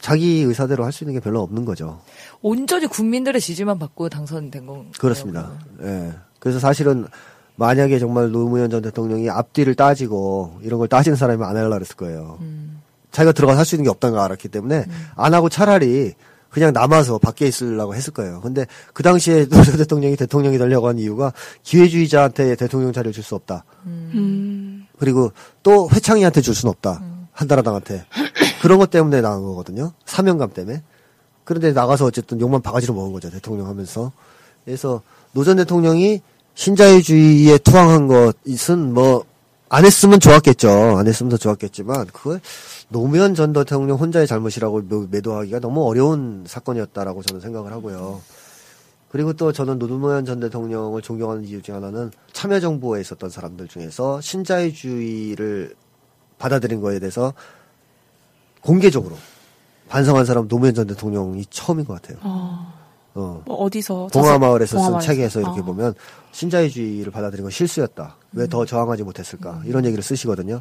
자기 0.00 0.40
의사대로 0.42 0.84
할 0.84 0.90
수 0.92 1.04
있는 1.04 1.14
게 1.14 1.20
별로 1.20 1.40
없는 1.42 1.64
거죠. 1.64 2.00
온전히 2.42 2.86
국민들의 2.88 3.40
지지만 3.40 3.78
받고 3.78 4.08
당선된 4.08 4.66
건 4.66 4.90
그렇습니다. 4.98 5.52
예. 5.82 6.12
그래서 6.40 6.58
사실은 6.58 7.06
만약에 7.54 8.00
정말 8.00 8.32
노무현 8.32 8.68
전 8.70 8.82
대통령이 8.82 9.30
앞뒤를 9.30 9.76
따지고 9.76 10.58
이런 10.62 10.78
걸 10.80 10.88
따지는 10.88 11.14
사람이 11.16 11.44
안 11.44 11.56
하려고 11.56 11.74
그랬을 11.76 11.94
거예요. 11.96 12.38
자기가 13.12 13.32
들어가서 13.32 13.58
할 13.58 13.64
수 13.64 13.76
있는 13.76 13.84
게 13.84 13.90
없다는 13.90 14.14
걸 14.16 14.24
알았기 14.24 14.48
때문에 14.48 14.86
안 15.14 15.34
하고 15.34 15.48
차라리 15.48 16.14
그냥 16.50 16.72
남아서 16.74 17.18
밖에 17.18 17.46
있으려고 17.46 17.94
했을 17.94 18.12
거예요. 18.12 18.40
근데 18.42 18.66
그 18.92 19.02
당시에 19.02 19.46
노전 19.50 19.76
대통령이 19.78 20.16
대통령이 20.16 20.58
되려고 20.58 20.88
한 20.88 20.98
이유가 20.98 21.32
기회주의자한테 21.62 22.56
대통령 22.56 22.92
자리를 22.92 23.12
줄 23.12 23.22
수 23.24 23.34
없다. 23.36 23.64
음. 23.86 24.86
그리고 24.98 25.32
또 25.62 25.88
회창이한테 25.90 26.40
줄 26.42 26.54
수는 26.54 26.70
없다. 26.70 27.00
한나라당한테. 27.32 28.04
그런 28.60 28.78
것 28.78 28.90
때문에 28.90 29.20
나간 29.22 29.42
거거든요. 29.42 29.92
사명감 30.04 30.50
때문에. 30.52 30.82
그런데 31.44 31.72
나가서 31.72 32.04
어쨌든 32.04 32.40
욕만 32.40 32.60
바가지로 32.60 32.92
먹은 32.94 33.12
거죠. 33.12 33.30
대통령 33.30 33.66
하면서. 33.68 34.12
그래서 34.64 35.00
노 35.32 35.44
전 35.44 35.56
대통령이 35.56 36.20
신자유주의에 36.54 37.58
투항한 37.58 38.08
것은 38.08 38.92
뭐, 38.92 39.24
안 39.70 39.86
했으면 39.86 40.20
좋았겠죠. 40.20 40.98
안 40.98 41.08
했으면 41.08 41.30
더 41.30 41.38
좋았겠지만, 41.38 42.06
그걸 42.12 42.40
노무현 42.92 43.34
전 43.34 43.52
대통령 43.52 43.96
혼자의 43.98 44.26
잘못이라고 44.26 44.82
매- 44.88 45.06
매도하기가 45.10 45.60
너무 45.60 45.84
어려운 45.86 46.44
사건이었다라고 46.46 47.22
저는 47.22 47.40
생각을 47.40 47.72
하고요. 47.72 48.20
그리고 49.10 49.32
또 49.34 49.52
저는 49.52 49.78
노무현 49.78 50.24
전 50.24 50.40
대통령을 50.40 51.02
존경하는 51.02 51.44
이유 51.44 51.60
중 51.60 51.74
하나는 51.74 52.10
참여정부에 52.32 53.00
있었던 53.00 53.28
사람들 53.30 53.68
중에서 53.68 54.20
신자유주의를 54.20 55.74
받아들인 56.38 56.80
거에 56.80 56.98
대해서 56.98 57.34
공개적으로 58.62 59.16
반성한 59.88 60.24
사람 60.24 60.48
노무현 60.48 60.74
전 60.74 60.86
대통령이 60.86 61.44
처음인 61.50 61.84
것 61.84 62.00
같아요. 62.00 62.18
어, 62.22 62.72
어. 63.14 63.42
뭐 63.44 63.56
어디서 63.56 64.08
동아마을에서 64.12 64.70
쓴 64.70 64.76
동아마을에서. 64.78 65.06
책에서 65.06 65.40
이렇게 65.40 65.60
어. 65.60 65.64
보면 65.64 65.94
신자유주의를 66.32 67.12
받아들인 67.12 67.42
건 67.42 67.50
실수였다. 67.50 68.16
왜더 68.32 68.64
저항하지 68.64 69.02
못했을까? 69.02 69.62
이런 69.66 69.84
얘기를 69.84 70.02
쓰시거든요. 70.02 70.60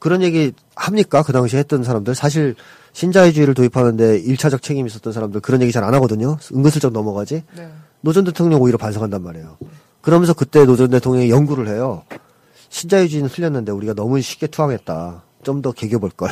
그런 0.00 0.22
얘기 0.22 0.52
합니까? 0.74 1.22
그 1.22 1.32
당시에 1.32 1.60
했던 1.60 1.84
사람들. 1.84 2.14
사실 2.16 2.56
신자유주의를 2.94 3.54
도입하는데 3.54 4.18
일차적 4.18 4.62
책임이 4.62 4.88
있었던 4.88 5.12
사람들 5.12 5.40
그런 5.40 5.62
얘기 5.62 5.70
잘 5.70 5.84
안 5.84 5.94
하거든요. 5.94 6.36
은근슬쩍 6.52 6.92
넘어가지. 6.92 7.44
네. 7.56 7.68
노전 8.00 8.24
대통령 8.24 8.60
오히려 8.60 8.76
반성한단 8.78 9.22
말이에요. 9.22 9.56
그러면서 10.00 10.32
그때 10.34 10.64
노전 10.64 10.90
대통령이 10.90 11.30
연구를 11.30 11.68
해요. 11.68 12.02
신자유주의는 12.70 13.30
틀렸는데 13.30 13.70
우리가 13.72 13.94
너무 13.94 14.20
쉽게 14.20 14.48
투항했다. 14.48 15.22
좀 15.42 15.62
더 15.62 15.72
개겨볼 15.72 16.10
걸. 16.10 16.30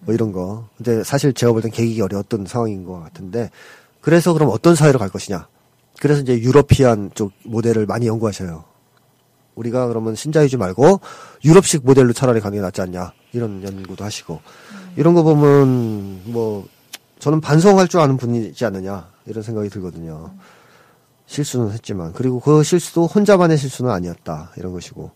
뭐 0.00 0.14
이런 0.14 0.30
거. 0.32 0.68
근데 0.76 1.02
사실 1.02 1.32
제가 1.32 1.52
볼 1.52 1.62
땐 1.62 1.70
개기기 1.72 2.00
어려웠던 2.02 2.46
상황인 2.46 2.84
것 2.84 3.00
같은데 3.00 3.50
그래서 4.00 4.32
그럼 4.34 4.50
어떤 4.52 4.74
사회로 4.74 4.98
갈 4.98 5.08
것이냐. 5.08 5.48
그래서 6.00 6.20
이제 6.20 6.38
유러피안 6.38 7.10
쪽 7.14 7.32
모델을 7.44 7.86
많이 7.86 8.06
연구하셔요. 8.06 8.64
우리가 9.56 9.88
그러면 9.88 10.14
신자유주의 10.14 10.58
말고 10.58 11.00
유럽식 11.44 11.84
모델로 11.84 12.12
차라리 12.12 12.40
가는 12.40 12.56
게 12.56 12.62
낫지 12.62 12.80
않냐. 12.82 13.12
이런 13.32 13.62
연구도 13.64 14.04
하시고. 14.04 14.40
이런 14.96 15.14
거 15.14 15.22
보면 15.22 16.22
뭐 16.32 16.66
저는 17.18 17.40
반성할 17.40 17.88
줄 17.88 18.00
아는 18.00 18.16
분이지 18.16 18.64
않느냐. 18.64 19.08
이런 19.26 19.42
생각이 19.42 19.68
들거든요. 19.68 20.30
실수는 21.26 21.72
했지만 21.72 22.12
그리고 22.12 22.38
그 22.38 22.62
실수도 22.62 23.06
혼자만의 23.06 23.58
실수는 23.58 23.90
아니었다 23.90 24.52
이런 24.56 24.72
것이고 24.72 25.10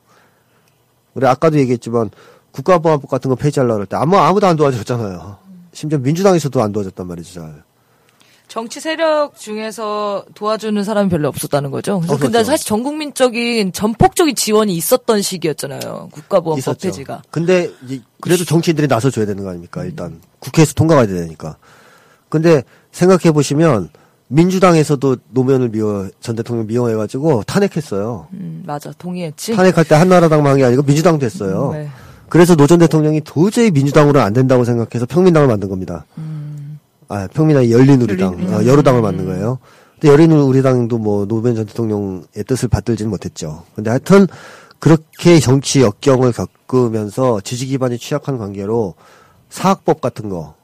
우리 1.15 1.25
아까도 1.25 1.57
얘기했지만 1.57 2.11
국가보안법 2.51 3.09
같은 3.09 3.29
거 3.29 3.37
폐지하려고 3.37 3.79
할 3.79 3.87
때 3.87 3.95
아무 3.97 4.17
아무도 4.17 4.49
안 4.49 4.57
도와줬잖아요. 4.57 5.39
심지어 5.73 6.01
민주당에서도 6.01 6.61
안 6.61 6.73
도와줬단 6.73 7.07
말이죠. 7.07 7.41
잘. 7.41 7.63
정치 8.51 8.81
세력 8.81 9.37
중에서 9.39 10.25
도와주는 10.35 10.83
사람이 10.83 11.09
별로 11.09 11.29
없었다는 11.29 11.71
거죠. 11.71 12.01
그래서 12.01 12.17
근데 12.19 12.39
없었죠. 12.39 12.51
사실 12.51 12.67
전 12.67 12.83
국민적인 12.83 13.73
전폭적인 13.73 14.35
지원이 14.35 14.75
있었던 14.75 15.23
시기였잖아요. 15.23 16.09
국가보안법 16.11 16.59
있었죠. 16.59 16.89
폐지가. 16.89 17.23
근데 17.31 17.71
그래도 18.21 18.45
정치인들이 18.45 18.89
나서 18.89 19.09
줘야 19.09 19.25
되는 19.25 19.45
거 19.45 19.51
아닙니까? 19.51 19.85
일단 19.85 20.21
국회에서 20.41 20.75
통과가 20.75 21.07
돼야 21.07 21.21
되니까. 21.21 21.59
근데 22.29 22.65
생각해 22.91 23.31
보시면 23.31 23.89
민주당에서도 24.27 25.17
노무현을 25.31 25.69
미워 25.69 26.09
전 26.21 26.35
대통령 26.35 26.67
미워해 26.67 26.97
가지고 26.97 27.45
탄핵했어요. 27.45 28.27
음, 28.33 28.65
맞아. 28.67 28.91
동의했지. 28.99 29.55
탄핵할 29.55 29.85
때 29.85 29.95
한나라당 29.95 30.43
망이 30.43 30.65
아니고 30.65 30.83
민주당도 30.83 31.25
했어요. 31.25 31.71
네. 31.73 31.89
그래서 32.29 32.57
노 32.57 32.67
전 32.67 32.81
대통령이 32.81 33.21
도저히 33.25 33.71
민주당으로는 33.71 34.21
안 34.27 34.33
된다고 34.33 34.65
생각해서 34.65 35.07
평민당을 35.07 35.47
만든 35.47 35.69
겁니다. 35.69 36.05
아, 37.11 37.29
평민당이 37.35 37.71
열린우리당, 37.73 38.33
열린- 38.35 38.55
어, 38.55 38.65
여로당을 38.65 39.03
만든 39.03 39.27
거예요. 39.27 39.59
근데 40.01 40.09
열린우리당도 40.13 40.97
뭐 40.99 41.27
노무현 41.27 41.57
전 41.57 41.67
대통령의 41.67 42.23
뜻을 42.47 42.69
받들지는 42.69 43.11
못했죠. 43.11 43.65
근데 43.75 43.91
하여튼 43.91 44.27
그렇게 44.79 45.39
정치 45.41 45.83
역경을 45.83 46.33
겪으면서 46.33 47.41
지지 47.43 47.67
기반이 47.67 47.99
취약한 47.99 48.39
관계로 48.39 48.95
사학법 49.51 50.01
같은 50.01 50.29
거 50.31 50.55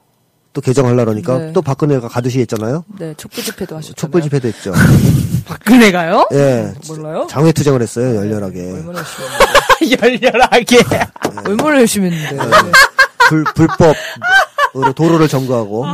또 0.53 0.61
개정하려니까 0.61 1.37
네. 1.37 1.53
또 1.53 1.61
박근혜가 1.61 2.07
가두시 2.07 2.39
했잖아요. 2.39 2.83
네, 2.97 3.13
촉구 3.15 3.43
집회도 3.43 3.75
하셨잖아요. 3.75 3.93
촛불 3.93 4.23
집회도 4.23 4.47
했죠. 4.47 4.73
박근혜가요? 5.45 6.29
예. 6.33 6.73
몰라요? 6.87 7.27
장외 7.29 7.51
투쟁을 7.51 7.79
했어요, 7.79 8.15
열렬하게. 8.15 8.71
얼마나 8.71 8.97
열심히 8.97 9.27
했는데. 9.29 10.25
열렬하게. 10.31 10.77
얼마나 11.45 11.79
열심히 11.79 12.09
했는데. 12.09 12.71
불, 13.29 13.43
불법으로 13.53 14.93
도로를 14.95 15.27
점거하고. 15.27 15.85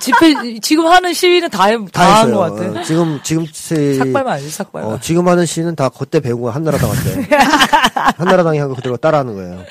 집회 0.00 0.58
지금 0.60 0.86
하는 0.86 1.12
시위는 1.12 1.50
다다한 1.50 1.86
다 1.92 2.26
것. 2.26 2.38
같아. 2.56 2.80
어, 2.80 2.82
지금 2.82 3.20
지금 3.22 3.46
세, 3.52 3.94
삭발만 3.94 4.28
아니지 4.34 4.50
삭발만. 4.50 4.92
어, 4.92 4.98
지금 5.00 5.26
하는 5.28 5.46
시는 5.46 5.74
다 5.76 5.88
그때 5.88 6.20
배운 6.20 6.40
거 6.40 6.50
한나라당한테. 6.50 7.28
한나라당이 8.18 8.58
한 8.58 8.68
거 8.68 8.74
그대로 8.74 8.96
따라하는 8.96 9.34
거예요. 9.34 9.64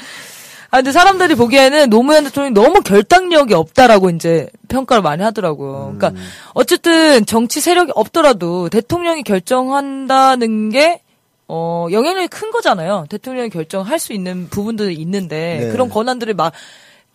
아 0.71 0.77
근데 0.77 0.91
사람들이 0.91 1.35
보기에는 1.35 1.89
노무현 1.89 2.23
대통령이 2.25 2.53
너무 2.53 2.81
결단력이 2.81 3.53
없다라고 3.53 4.09
이제 4.09 4.47
평가를 4.67 5.01
많이 5.03 5.23
하더라고요. 5.23 5.91
음. 5.93 5.97
그러니까 5.99 6.21
어쨌든 6.53 7.25
정치 7.25 7.61
세력이 7.61 7.91
없더라도 7.95 8.67
대통령이 8.69 9.23
결정한다는 9.23 10.69
게 10.71 11.01
어, 11.47 11.87
영향력이 11.91 12.27
큰 12.27 12.51
거잖아요. 12.51 13.05
대통령이 13.09 13.49
결정할 13.51 13.99
수 13.99 14.13
있는 14.13 14.49
부분들이 14.49 14.95
있는데 14.95 15.59
네. 15.65 15.69
그런 15.71 15.89
권한들을 15.89 16.33
막 16.33 16.51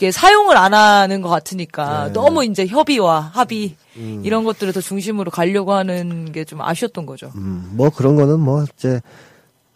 이렇게 0.01 0.11
사용을 0.13 0.57
안 0.57 0.73
하는 0.73 1.21
것 1.21 1.29
같으니까 1.29 2.07
네. 2.07 2.13
너무 2.15 2.43
이제 2.45 2.67
협의와 2.67 3.21
합의 3.21 3.77
음. 3.97 4.23
이런 4.25 4.45
것들을 4.45 4.73
더 4.73 4.81
중심으로 4.81 5.31
가려고 5.31 5.73
하는 5.75 6.33
게 6.33 6.41
좀 6.45 6.63
아쉬웠던 6.63 7.05
거죠. 7.05 7.31
음, 7.37 7.71
뭐 7.75 7.91
그런 7.91 8.17
거는 8.17 8.41
뭐 8.41 8.65
이제 8.75 9.01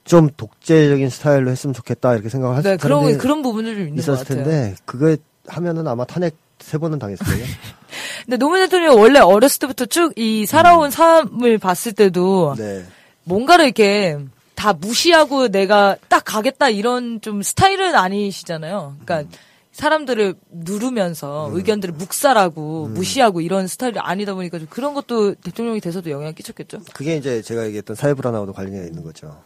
좀 0.05 0.29
독재적인 0.37 1.11
스타일로 1.11 1.51
했으면 1.51 1.75
좋겠다 1.75 2.15
이렇게 2.15 2.31
생각을 2.31 2.63
네, 2.63 2.71
하실 2.71 2.79
그런 2.79 3.03
텐데 3.05 3.19
그런 3.19 3.43
부분들이 3.43 3.75
좀 3.77 3.89
있는 3.89 3.97
것 3.97 4.03
있었을. 4.03 4.37
텐데 4.37 4.75
그거 4.87 5.17
하면은 5.47 5.87
아마 5.87 6.05
탄핵 6.07 6.35
세 6.59 6.79
번은 6.79 6.99
당했을 6.99 7.25
거예요. 7.27 7.45
근데 8.25 8.39
노무현 8.39 8.65
대통령이 8.67 8.97
원래 8.99 9.21
어렸을 9.21 9.59
때부터 9.61 9.85
쭉 9.87 10.15
이 10.17 10.47
살아온 10.47 10.91
삶을 10.91 11.59
봤을 11.59 11.93
때도 11.93 12.53
음. 12.53 12.57
네. 12.57 12.85
뭔가를 13.25 13.67
이렇게 13.67 14.19
다 14.55 14.73
무시하고 14.73 15.49
내가 15.49 15.97
딱 16.09 16.25
가겠다 16.25 16.71
이런 16.71 17.21
좀 17.21 17.43
스타일은 17.43 17.95
아니시잖아요. 17.95 18.97
음. 18.99 19.05
그러니까 19.05 19.37
사람들을 19.75 20.37
누르면서 20.53 21.51
의견들을 21.53 21.95
묵살하고 21.95 22.87
음. 22.87 22.95
무시하고 22.95 23.41
이런 23.41 23.67
스타일이 23.67 23.99
아니다 23.99 24.33
보니까 24.33 24.61
좀 24.61 24.69
그런 24.71 24.95
것도 24.95 25.35
대통령이 25.35 25.81
돼서도 25.81 26.11
영향을 26.11 26.33
끼쳤겠죠. 26.33 26.81
그게 26.95 27.17
이제 27.17 27.43
제가 27.43 27.67
얘기했던 27.67 27.97
사회불안하고도 27.97 28.53
관련이 28.53 28.87
있는 28.87 29.03
거죠. 29.03 29.37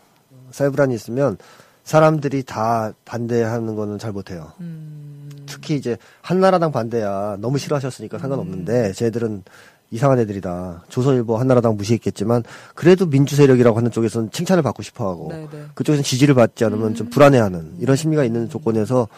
사회불안이 0.51 0.95
있으면 0.95 1.39
사람들이 1.83 2.43
다 2.43 2.93
반대하는 3.07 3.75
거는 3.75 3.99
잘 3.99 4.13
못해요. 4.13 4.53
음. 4.61 5.31
특히 5.47 5.77
이제 5.77 5.97
한나라당 6.21 6.73
반대야 6.73 7.39
너무 7.41 7.57
싫어하셨으니까 7.57 8.19
상관없는데 8.19 8.93
쟤들은 8.93 9.45
이상한 9.91 10.19
애들이다. 10.19 10.85
조선일보 10.91 11.39
한나라당 11.39 11.79
무시했겠지만 11.79 12.43
그래도 12.75 13.07
민주 13.07 13.35
세력이라고 13.35 13.79
하는 13.79 13.91
쪽에서는 13.91 14.31
칭찬을 14.31 14.63
받고 14.63 14.83
싶어하고 14.83 15.29
네, 15.31 15.49
네. 15.51 15.65
그쪽에서는 15.75 16.05
지지를 16.05 16.35
받지 16.35 16.67
않으면 16.67 16.95
좀 16.95 17.09
불안해하는 17.09 17.77
이런 17.81 17.97
심리가 17.97 18.25
있는 18.25 18.51
조건에서 18.51 19.09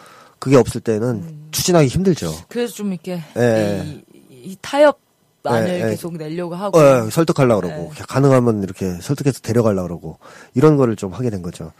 그게 0.40 0.56
없을 0.56 0.80
때는 0.80 1.48
추진하기 1.52 1.86
힘들죠. 1.86 2.32
그래서 2.48 2.74
좀 2.74 2.92
이렇게 2.92 3.22
예. 3.36 4.02
이, 4.12 4.24
이 4.30 4.56
타협안을 4.60 5.68
예, 5.68 5.84
예. 5.84 5.90
계속 5.90 6.16
내려고 6.16 6.54
하고 6.56 6.78
어, 6.78 7.08
설득하려고 7.10 7.60
그러고 7.60 7.92
네. 7.94 8.02
가능하면 8.08 8.62
이렇게 8.64 8.94
설득해서 9.00 9.40
데려가려고 9.40 9.86
그러고 9.86 10.18
이런 10.54 10.76
거를 10.76 10.96
좀 10.96 11.12
하게 11.12 11.30
된 11.30 11.42
거죠. 11.42 11.72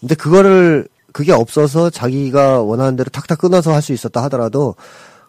근데 0.00 0.14
그거를 0.14 0.88
그게 1.12 1.32
없어서 1.32 1.90
자기가 1.90 2.60
원하는 2.62 2.96
대로 2.96 3.10
탁탁 3.10 3.38
끊어서 3.38 3.72
할 3.74 3.82
수 3.82 3.92
있었다 3.92 4.22
하더라도 4.24 4.74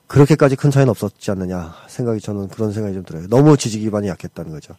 그렇게까지 0.07 0.55
큰 0.55 0.69
차이는 0.71 0.89
없었지 0.89 1.31
않느냐 1.31 1.73
생각이 1.87 2.21
저는 2.21 2.47
그런 2.49 2.71
생각이 2.71 2.93
좀 2.93 3.03
들어요. 3.03 3.27
너무 3.27 3.57
지지 3.57 3.79
기반이 3.79 4.07
약했다는 4.09 4.51
거죠. 4.51 4.75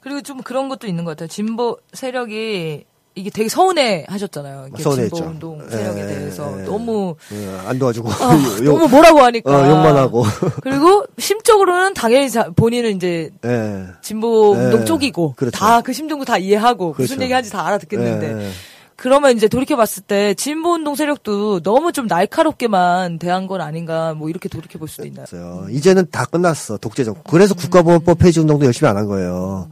그리고 0.00 0.20
좀 0.22 0.42
그런 0.42 0.68
것도 0.68 0.86
있는 0.86 1.04
것 1.04 1.12
같아요. 1.12 1.28
진보 1.28 1.78
세력이 1.92 2.84
이게 3.16 3.30
되게 3.30 3.48
서운해 3.48 4.04
하셨잖아요. 4.08 4.68
서운했죠. 4.78 5.14
진보 5.16 5.30
운동 5.30 5.68
세력에 5.70 6.00
예, 6.02 6.06
대해서 6.06 6.52
예. 6.60 6.64
너무 6.64 7.14
예, 7.32 7.58
안 7.66 7.78
도와주고 7.78 8.08
아, 8.10 8.58
욕- 8.64 8.74
너무 8.74 8.88
뭐라고 8.88 9.20
하니까 9.20 9.50
어, 9.56 9.68
욕만 9.70 9.96
하고 9.96 10.24
그리고 10.62 11.04
심적으로는 11.18 11.94
당연히 11.94 12.28
자- 12.28 12.50
본인은 12.56 12.96
이제 12.96 13.30
예. 13.44 13.84
진보 14.02 14.54
예, 14.56 14.60
운동 14.64 14.84
쪽이고 14.84 15.34
그렇죠. 15.36 15.56
다그 15.56 15.92
심정도 15.92 16.24
다 16.24 16.38
이해하고 16.38 16.94
무슨 16.98 17.04
그렇죠. 17.16 17.22
얘기하는지 17.22 17.52
다 17.52 17.64
알아듣겠는데 17.66 18.26
예, 18.26 18.46
예. 18.46 18.50
그러면 18.96 19.36
이제 19.36 19.48
돌이켜 19.48 19.76
봤을 19.76 20.02
때 20.04 20.34
진보 20.34 20.72
운동 20.74 20.94
세력도 20.94 21.60
너무 21.60 21.92
좀 21.92 22.06
날카롭게만 22.06 23.18
대한 23.18 23.46
건 23.48 23.60
아닌가 23.60 24.14
뭐 24.14 24.28
이렇게 24.28 24.48
돌이켜 24.48 24.78
볼 24.78 24.88
수도 24.88 25.04
있나요? 25.06 25.24
있어요. 25.28 25.66
이제는 25.70 26.06
다 26.12 26.24
끝났어 26.24 26.78
독재정. 26.78 27.16
그래서 27.28 27.54
국가보안법 27.54 28.18
폐지 28.18 28.38
운동도 28.40 28.66
열심히 28.66 28.88
안 28.88 28.96
한 28.96 29.06
거예요. 29.06 29.68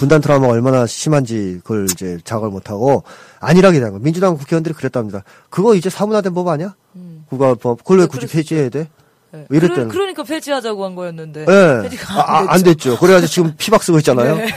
분단 0.00 0.22
트라우마가 0.22 0.54
얼마나 0.54 0.86
심한지 0.86 1.60
그걸 1.62 1.84
이제 1.92 2.18
자각을 2.24 2.48
못하고 2.48 3.02
안일하게 3.38 3.80
된 3.80 3.92
거. 3.92 3.98
민주당 3.98 4.34
국회의원들이 4.38 4.74
그랬답니다. 4.74 5.24
그거 5.50 5.74
이제 5.74 5.90
사문화된 5.90 6.32
법 6.32 6.48
아니야? 6.48 6.74
국가보안법. 7.28 7.78
그걸 7.84 7.98
왜 7.98 8.04
네, 8.04 8.08
굳이 8.08 8.20
그랬었죠. 8.26 8.36
폐지해야 8.38 8.68
돼? 8.70 8.88
네. 9.32 9.44
뭐 9.48 9.56
이랬다는 9.58 9.88
그러, 9.88 10.00
그러 10.00 10.06
니까 10.06 10.22
폐지하자고 10.24 10.84
한 10.86 10.94
거였는데 10.96 11.42
예. 11.42 11.82
폐지가 11.82 12.14
아, 12.14 12.38
안 12.38 12.48
아, 12.48 12.52
안 12.52 12.62
됐죠. 12.62 12.90
됐죠. 12.92 12.98
그래가지고 12.98 13.28
지금 13.30 13.54
피박 13.58 13.82
쓰고 13.82 13.98
있잖아요. 13.98 14.36
네. 14.36 14.48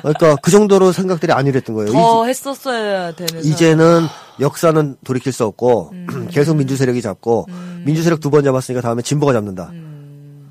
그러니까 0.00 0.36
그 0.42 0.50
정도로 0.50 0.90
생각들이 0.92 1.32
안일했던 1.32 1.76
거예요. 1.76 1.92
더 1.92 2.24
했었어야 2.24 3.12
되는 3.12 3.44
이, 3.44 3.54
제는 3.54 4.06
역사는 4.40 4.96
돌이킬 5.04 5.32
수 5.32 5.44
없고 5.44 5.90
음. 5.92 6.28
계속 6.32 6.56
민주 6.56 6.76
세력이 6.76 7.02
잡고 7.02 7.46
민주 7.84 8.02
세력 8.02 8.20
두 8.20 8.30
번 8.30 8.42
잡았으니까 8.42 8.80
다음에 8.80 9.02
진보가 9.02 9.32
잡는다. 9.34 9.68
음. 9.72 9.97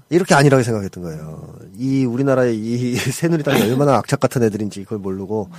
이렇게 0.09 0.35
안일하게 0.35 0.63
생각했던 0.63 1.03
거예요. 1.03 1.53
이 1.77 2.05
우리나라의 2.05 2.57
이 2.57 2.95
새누리당이 2.95 3.61
얼마나 3.63 3.95
악착 3.97 4.19
같은 4.19 4.41
애들인지 4.43 4.83
그걸 4.83 4.99
모르고 4.99 5.49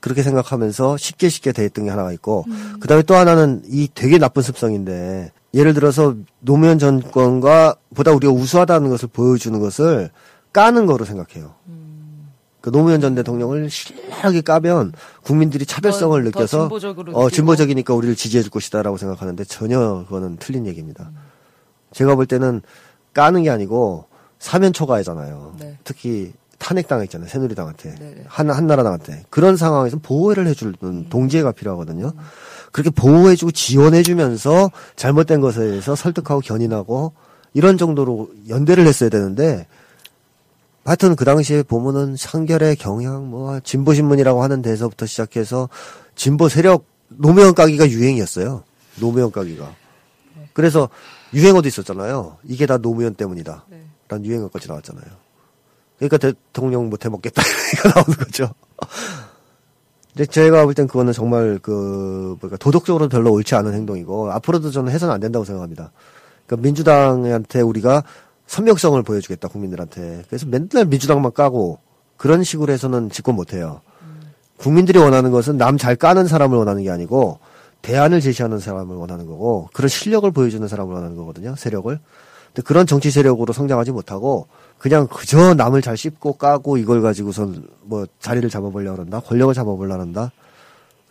그렇게 0.00 0.22
생각하면서 0.22 0.96
쉽게 0.96 1.28
쉽게 1.28 1.52
대했던 1.52 1.84
게 1.84 1.90
하나가 1.90 2.12
있고 2.12 2.44
음. 2.48 2.76
그다음에 2.80 3.02
또 3.02 3.14
하나는 3.14 3.62
이 3.66 3.88
되게 3.92 4.18
나쁜 4.18 4.42
습성인데 4.42 5.32
예를 5.54 5.74
들어서 5.74 6.14
노무현 6.40 6.78
정권과 6.78 7.76
보다 7.94 8.12
우리가 8.12 8.32
우수하다는 8.32 8.90
것을 8.90 9.08
보여주는 9.12 9.58
것을 9.58 10.10
까는 10.52 10.86
거로 10.86 11.04
생각해요. 11.04 11.54
그 12.60 12.70
노무현 12.72 13.00
전 13.00 13.14
대통령을 13.14 13.70
신랄하게 13.70 14.40
까면 14.40 14.92
국민들이 15.22 15.64
차별성을 15.66 16.20
더- 16.24 16.30
더 16.30 16.38
느껴서 16.40 16.58
진보적으로 16.62 17.12
어. 17.16 17.30
진보적이니까 17.30 17.94
우리를 17.94 18.16
지지해 18.16 18.42
줄 18.42 18.50
것이다라고 18.50 18.96
생각하는데 18.96 19.44
전혀 19.44 20.04
그거는 20.04 20.36
틀린 20.40 20.66
얘기입니다. 20.66 21.10
제가 21.92 22.16
볼 22.16 22.26
때는 22.26 22.62
까는 23.16 23.44
게 23.44 23.50
아니고 23.50 24.04
사면 24.38 24.74
초과이잖아요. 24.74 25.54
네. 25.58 25.78
특히 25.84 26.34
탄핵당했잖아요. 26.58 27.28
새누리당한테. 27.30 27.94
네네. 27.94 28.24
한, 28.26 28.50
한나라당한테. 28.50 29.24
그런 29.30 29.56
상황에서 29.56 29.96
보호를 30.02 30.46
해주는 30.48 31.08
동지애가 31.08 31.52
필요하거든요. 31.52 32.12
그렇게 32.72 32.90
보호해주고 32.90 33.52
지원해주면서 33.52 34.70
잘못된 34.96 35.40
것에 35.40 35.60
대해서 35.60 35.94
설득하고 35.94 36.42
견인하고 36.42 37.14
이런 37.54 37.78
정도로 37.78 38.28
연대를 38.50 38.86
했어야 38.86 39.08
되는데 39.08 39.66
하여튼 40.84 41.16
그 41.16 41.24
당시에 41.24 41.62
보면은 41.62 42.16
상결의 42.16 42.76
경향, 42.76 43.30
뭐, 43.30 43.58
진보신문이라고 43.60 44.42
하는 44.42 44.60
데서부터 44.60 45.06
시작해서 45.06 45.70
진보 46.14 46.50
세력, 46.50 46.84
노무현 47.08 47.54
까기가 47.54 47.88
유행이었어요. 47.88 48.62
노무현 49.00 49.32
까기가. 49.32 49.74
그래서 50.52 50.88
유행어도 51.34 51.68
있었잖아요. 51.68 52.38
이게 52.44 52.66
다 52.66 52.78
노무현 52.78 53.14
때문이다. 53.14 53.64
네. 53.68 53.84
라는 54.08 54.24
유행어까지 54.24 54.68
나왔잖아요. 54.68 55.04
그러니까 55.98 56.18
대통령 56.18 56.88
못 56.90 57.04
해먹겠다. 57.04 57.42
이거 57.74 57.88
나오는 57.88 58.16
거죠. 58.18 58.50
근데 60.14 60.26
제가 60.26 60.64
볼 60.64 60.74
땐 60.74 60.86
그거는 60.86 61.12
정말 61.12 61.58
그, 61.60 62.36
뭐랄까, 62.40 62.56
도덕적으로 62.58 63.08
별로 63.08 63.32
옳지 63.32 63.54
않은 63.54 63.74
행동이고, 63.74 64.30
앞으로도 64.32 64.70
저는 64.70 64.92
해서는 64.92 65.12
안 65.12 65.20
된다고 65.20 65.44
생각합니다. 65.44 65.92
그러니까 66.46 66.62
민주당한테 66.64 67.60
우리가 67.60 68.02
선명성을 68.46 69.02
보여주겠다, 69.02 69.48
국민들한테. 69.48 70.24
그래서 70.28 70.46
맨날 70.46 70.86
민주당만 70.86 71.32
까고, 71.32 71.80
그런 72.16 72.44
식으로 72.44 72.72
해서는 72.72 73.10
집권 73.10 73.34
못 73.34 73.52
해요. 73.52 73.82
국민들이 74.56 74.98
원하는 74.98 75.32
것은 75.32 75.58
남 75.58 75.76
잘 75.76 75.96
까는 75.96 76.26
사람을 76.28 76.56
원하는 76.56 76.82
게 76.82 76.90
아니고, 76.90 77.38
대안을 77.86 78.20
제시하는 78.20 78.58
사람을 78.58 78.96
원하는 78.96 79.26
거고, 79.26 79.68
그런 79.72 79.88
실력을 79.88 80.28
보여주는 80.32 80.66
사람을 80.66 80.92
원하는 80.92 81.16
거거든요, 81.16 81.54
세력을. 81.54 81.96
근데 82.48 82.62
그런 82.62 82.84
정치 82.84 83.12
세력으로 83.12 83.52
성장하지 83.52 83.92
못하고, 83.92 84.48
그냥 84.76 85.06
그저 85.06 85.54
남을 85.54 85.82
잘 85.82 85.96
씹고 85.96 86.32
까고 86.32 86.78
이걸 86.78 87.00
가지고선 87.00 87.68
뭐 87.82 88.04
자리를 88.18 88.50
잡아보려고 88.50 89.02
한다, 89.02 89.20
권력을 89.20 89.54
잡아보려고 89.54 90.00
한다. 90.00 90.32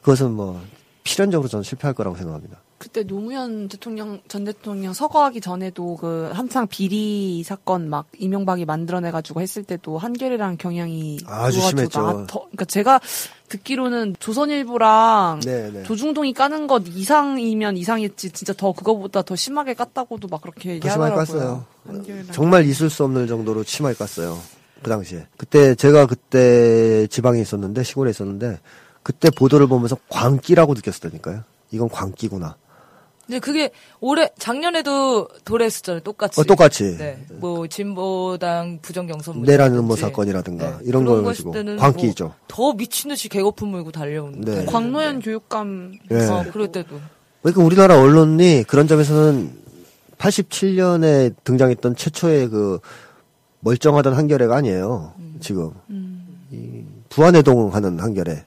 그것은 0.01 0.31
뭐 0.31 0.61
필연적으로 1.05 1.47
저는 1.47 1.63
실패할 1.63 1.93
거라고 1.93 2.17
생각합니다. 2.17 2.57
그때 2.77 3.03
노무현 3.03 3.69
대통령 3.69 4.19
전 4.27 4.43
대통령 4.43 4.93
서거하기 4.93 5.39
전에도 5.41 5.95
그 5.95 6.29
한창 6.33 6.67
비리 6.67 7.41
사건 7.43 7.89
막 7.89 8.05
이명박이 8.19 8.65
만들어내가지고 8.65 9.39
했을 9.41 9.63
때도 9.63 9.97
한결이랑 9.97 10.57
경향이 10.57 11.19
아주 11.25 11.57
그거가 11.57 11.69
심했죠. 11.69 12.01
나- 12.01 12.11
더- 12.27 12.39
그러니까 12.41 12.65
제가 12.65 12.99
듣기로는 13.47 14.15
조선일보랑 14.19 15.39
네, 15.45 15.71
네. 15.71 15.83
조중동이 15.83 16.33
까는 16.33 16.67
것 16.67 16.83
이상이면 16.87 17.77
이상했지 17.77 18.31
진짜 18.31 18.51
더 18.53 18.73
그거보다 18.73 19.21
더 19.21 19.35
심하게 19.35 19.73
깠다고도 19.73 20.29
막 20.29 20.41
그렇게 20.41 20.71
얘기하더라고요. 20.71 21.65
정말 22.33 22.65
있을 22.65 22.89
수 22.89 23.03
없는 23.05 23.27
정도로 23.27 23.63
심하게 23.63 23.95
깠어요. 23.97 24.35
그 24.83 24.89
당시에. 24.89 25.25
그때 25.37 25.75
제가 25.75 26.05
그때 26.07 27.07
지방에 27.07 27.39
있었는데 27.41 27.83
시골에 27.83 28.09
있었는데 28.11 28.59
그때 29.01 29.29
보도를 29.29 29.67
보면서 29.67 29.95
광기라고 30.09 30.73
느꼈었다니까요. 30.73 31.43
이건 31.71 31.89
광기구나. 31.89 32.55
근데 33.25 33.39
그게 33.39 33.71
올해 34.01 34.29
작년에도 34.37 35.27
도래했었잖아요. 35.45 36.01
똑같이. 36.01 36.39
어, 36.39 36.43
똑같이. 36.43 36.95
네. 36.97 37.25
뭐 37.31 37.65
진보당 37.67 38.79
부정 38.81 39.07
경선. 39.07 39.41
내라는 39.41 39.83
뭐 39.85 39.95
사건이라든가 39.95 40.79
이런 40.83 41.03
그런 41.03 41.05
걸거 41.05 41.23
가지고 41.29 41.51
광기죠. 41.77 42.23
뭐 42.25 42.33
더 42.47 42.73
미친 42.73 43.09
듯이 43.09 43.27
개거품 43.29 43.69
물고 43.69 43.91
달려오는. 43.91 44.39
네. 44.41 44.45
달려오는데. 44.45 44.71
광노현 44.71 45.19
교육감 45.21 45.93
예. 46.11 46.15
어, 46.27 46.45
그럴 46.53 46.71
때도. 46.71 46.99
그러니까 47.41 47.63
우리나라 47.63 47.99
언론이 47.99 48.63
그런 48.67 48.87
점에서는 48.87 49.51
87년에 50.17 51.33
등장했던 51.43 51.95
최초의 51.95 52.49
그 52.49 52.79
멀쩡하던 53.59 54.13
한겨레가 54.13 54.55
아니에요. 54.55 55.13
지금 55.39 55.71
이 56.51 56.83
부안해동하는 57.09 57.99
한겨레, 57.99 58.45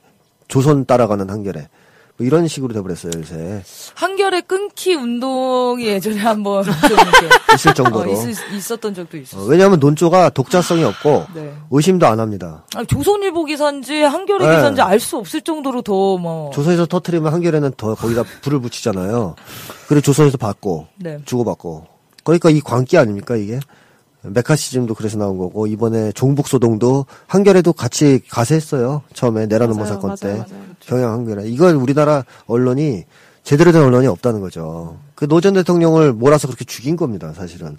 조선 0.48 0.84
따라가는 0.84 1.28
한겨레 1.30 1.68
뭐 2.18 2.26
이런 2.26 2.48
식으로 2.48 2.74
돼버렸어요 2.74 3.12
요새 3.16 3.62
한결의 3.94 4.42
끊기 4.42 4.94
운동이 4.94 5.86
예전에 5.86 6.18
한번 6.18 6.64
있을 7.54 7.70
어, 7.70 7.74
정도로. 7.74 8.10
있, 8.12 8.16
있었던 8.56 8.92
적도 8.92 9.16
어, 9.16 9.20
있었어요. 9.20 9.46
왜냐하면 9.46 9.78
논조가 9.78 10.30
독자성이 10.30 10.82
없고 10.84 11.26
네. 11.34 11.54
의심도 11.70 12.06
안 12.06 12.18
합니다. 12.18 12.64
아니, 12.74 12.86
조선일보 12.88 13.44
기사인지 13.44 14.02
한겨레 14.02 14.46
네. 14.46 14.56
기사인지 14.56 14.82
알 14.82 14.98
수 14.98 15.16
없을 15.16 15.40
정도로 15.42 15.82
더 15.82 16.18
뭐. 16.18 16.50
조선에서 16.50 16.86
터트리면 16.86 17.32
한겨레는 17.32 17.74
더 17.76 17.94
거기다 17.94 18.24
불을 18.42 18.58
붙이잖아요. 18.60 19.36
그리고 19.86 20.00
조선에서 20.00 20.36
받고 20.38 20.88
네. 20.96 21.18
주고받고. 21.24 21.86
그러니까 22.24 22.50
이 22.50 22.60
광기 22.60 22.98
아닙니까 22.98 23.36
이게? 23.36 23.60
메카시즘도 24.22 24.94
그래서 24.94 25.16
나온 25.18 25.38
거고 25.38 25.66
이번에 25.66 26.12
종북 26.12 26.48
소동도 26.48 27.06
한겨레도 27.26 27.72
같이 27.72 28.20
가세했어요. 28.28 29.02
처음에 29.14 29.46
내라노모 29.46 29.80
맞아요, 29.80 29.94
사건 29.94 30.16
때 30.16 30.28
맞아요, 30.28 30.44
맞아요. 30.50 30.64
경향 30.80 31.12
한겨레. 31.12 31.48
이걸 31.48 31.74
우리나라 31.76 32.24
언론이 32.46 33.04
제대로 33.44 33.72
된 33.72 33.82
언론이 33.82 34.06
없다는 34.08 34.40
거죠. 34.40 34.98
그 35.14 35.26
노 35.26 35.40
전 35.40 35.54
대통령을 35.54 36.12
몰아서 36.12 36.46
그렇게 36.48 36.64
죽인 36.64 36.96
겁니다. 36.96 37.32
사실은. 37.32 37.76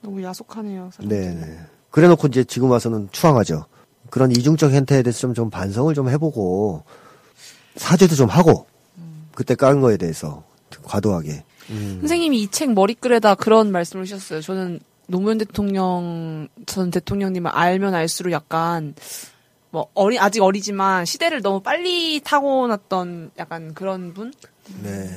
너무 0.00 0.22
야속하네요. 0.22 0.90
사람들이. 0.92 1.20
네. 1.20 1.58
그래놓고 1.90 2.26
이제 2.28 2.44
지금 2.44 2.70
와서는 2.70 3.08
추앙하죠. 3.12 3.66
그런 4.10 4.30
이중적 4.32 4.72
행태에 4.72 5.02
대해서 5.02 5.18
좀, 5.20 5.34
좀 5.34 5.50
반성을 5.50 5.94
좀 5.94 6.08
해보고 6.10 6.82
사죄도 7.76 8.14
좀 8.14 8.28
하고 8.28 8.66
그때 9.34 9.54
깐 9.54 9.80
거에 9.80 9.96
대해서 9.96 10.42
과도하게. 10.82 11.44
선생님이 12.00 12.42
이 12.42 12.48
책 12.50 12.72
머리글에다 12.74 13.36
그런 13.36 13.72
말씀을 13.72 14.04
하셨어요. 14.04 14.40
저는 14.42 14.80
노무현 15.06 15.38
대통령 15.38 16.48
전 16.66 16.90
대통령님을 16.90 17.50
알면 17.50 17.94
알수록 17.94 18.32
약간 18.32 18.94
뭐 19.70 19.88
어리 19.94 20.18
아직 20.18 20.42
어리지만 20.42 21.04
시대를 21.04 21.42
너무 21.42 21.60
빨리 21.60 22.20
타고났던 22.20 23.32
약간 23.38 23.74
그런 23.74 24.14
분 24.14 24.32
네. 24.82 25.10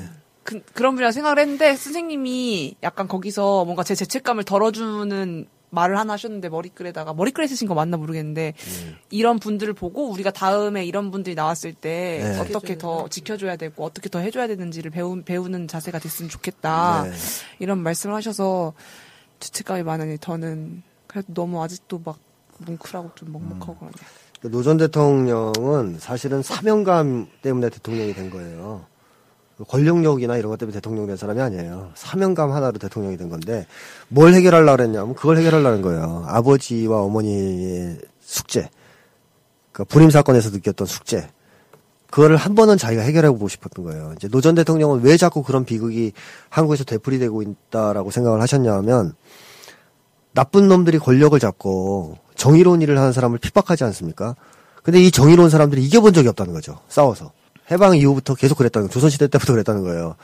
그, 0.43 0.61
그런 0.73 0.95
분이라 0.95 1.11
생각을 1.11 1.39
했는데 1.39 1.75
선생님이 1.75 2.77
약간 2.81 3.07
거기서 3.07 3.65
뭔가 3.65 3.83
제 3.83 3.95
죄책감을 3.95 4.45
덜어주는 4.45 5.45
말을 5.69 5.97
하나 5.97 6.13
하셨는데 6.13 6.49
머리글에다가 6.49 7.13
머리글에 7.13 7.45
쓰신 7.47 7.67
거 7.67 7.73
맞나 7.73 7.97
모르겠는데 7.97 8.53
이런 9.09 9.37
분들을 9.37 9.73
보고 9.73 10.09
우리가 10.09 10.31
다음에 10.31 10.85
이런 10.85 11.11
분들이 11.11 11.35
나왔을 11.35 11.73
때 11.73 12.21
네. 12.23 12.39
어떻게 12.39 12.77
더 12.77 13.07
지켜줘야 13.09 13.57
되고 13.57 13.83
어떻게 13.83 14.09
더 14.09 14.19
해줘야 14.19 14.47
되는지를 14.47 14.91
배우, 14.91 15.21
배우는 15.21 15.67
자세가 15.67 15.99
됐으면 15.99 16.29
좋겠다 16.29 17.03
네. 17.03 17.11
이런 17.59 17.79
말씀을 17.79 18.15
하셔서 18.15 18.73
죄책감이 19.39 19.83
많으니 19.83 20.17
저는 20.19 20.83
그래도 21.07 21.33
너무 21.33 21.61
아직도 21.63 22.01
막 22.03 22.17
뭉클하고 22.59 23.11
좀 23.15 23.31
먹먹하고 23.31 23.75
그러네요. 23.75 23.93
노전 24.41 24.77
대통령은 24.77 25.97
사실은 25.99 26.41
사명감 26.41 27.27
때문에 27.41 27.69
대통령이 27.69 28.13
된 28.13 28.29
거예요. 28.29 28.85
권력력이나 29.67 30.37
이런 30.37 30.51
것 30.51 30.59
때문에 30.59 30.75
대통령이 30.75 31.07
된 31.07 31.17
사람이 31.17 31.41
아니에요. 31.41 31.91
사명감 31.95 32.51
하나로 32.51 32.77
대통령이 32.77 33.17
된 33.17 33.29
건데 33.29 33.65
뭘 34.07 34.33
해결하려고 34.33 34.83
했냐면 34.83 35.15
그걸 35.15 35.37
해결하려는 35.37 35.81
거예요. 35.81 36.25
아버지와 36.27 37.01
어머니의 37.01 37.99
숙제. 38.21 38.69
그 39.71 39.83
불임 39.83 40.09
사건에서 40.09 40.51
느꼈던 40.51 40.85
숙제. 40.85 41.29
그거를 42.09 42.37
한 42.37 42.55
번은 42.55 42.77
자기가 42.77 43.01
해결해 43.01 43.29
보고 43.29 43.47
싶었던 43.47 43.83
거예요. 43.85 44.13
이제 44.17 44.27
노 44.29 44.41
전 44.41 44.55
대통령은 44.55 45.01
왜 45.01 45.17
자꾸 45.17 45.43
그런 45.43 45.65
비극이 45.65 46.13
한국에서 46.49 46.83
되풀이되고 46.85 47.41
있다라고 47.41 48.11
생각을 48.11 48.41
하셨냐면 48.41 49.13
나쁜 50.33 50.67
놈들이 50.67 50.99
권력을 50.99 51.37
잡고 51.39 52.17
정의로운 52.35 52.81
일을 52.81 52.97
하는 52.97 53.11
사람을 53.11 53.39
핍박하지 53.39 53.83
않습니까? 53.85 54.35
근데 54.83 55.01
이 55.01 55.11
정의로운 55.11 55.49
사람들이 55.49 55.83
이겨본 55.83 56.13
적이 56.13 56.29
없다는 56.29 56.53
거죠. 56.53 56.79
싸워서. 56.87 57.31
해방 57.71 57.97
이후부터 57.97 58.35
계속 58.35 58.57
그랬다는 58.57 58.87
거예요. 58.87 58.93
조선시대 58.93 59.27
때부터 59.27 59.51
그랬다는 59.53 59.83
거예요. 59.83 60.15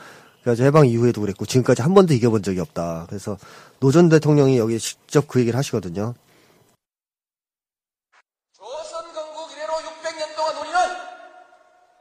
그래서 0.42 0.62
해방 0.64 0.86
이후에도 0.86 1.20
그랬고 1.20 1.44
지금까지 1.44 1.82
한 1.82 1.92
번도 1.94 2.14
이겨본 2.14 2.42
적이 2.42 2.60
없다. 2.60 3.04
그래서 3.08 3.36
노 3.80 3.90
전 3.92 4.08
대통령이 4.08 4.56
여기 4.56 4.78
직접 4.78 5.28
그 5.28 5.40
얘기를 5.40 5.58
하시거든요. 5.58 6.14
조선 8.56 9.12
건국 9.12 9.52
이래로 9.52 9.72
600년 9.74 10.36
동안 10.36 10.56
우리는 10.56 10.78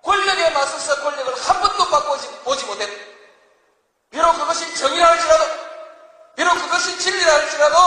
권력에 0.04 0.50
맞서서 0.54 1.02
권력을 1.04 1.34
한 1.34 1.62
번도 1.62 1.90
바꿔보지 1.90 2.28
보지 2.46 2.66
못했다. 2.66 2.92
그것이 4.38 4.76
정의라 4.76 5.08
할지라도, 5.10 5.46
비록 6.36 6.54
그것이 6.56 6.98
진리라 7.00 7.34
할지라도, 7.34 7.78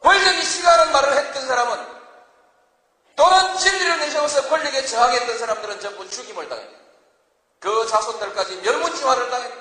권력이 0.00 0.42
싫어하는 0.42 0.92
말을 0.92 1.16
했던 1.16 1.46
사람은, 1.46 1.86
또는 3.16 3.56
진리를 3.58 3.98
내세워서 3.98 4.48
권력에 4.48 4.84
저항했던 4.86 5.38
사람들은 5.38 5.80
전부 5.80 6.08
죽임을 6.08 6.48
당했다. 6.48 6.80
그 7.58 7.86
자손들까지 7.86 8.56
멸문지화를 8.62 9.30
당했다. 9.30 9.56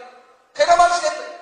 폐가 0.53 0.75
망신했다. 0.77 1.39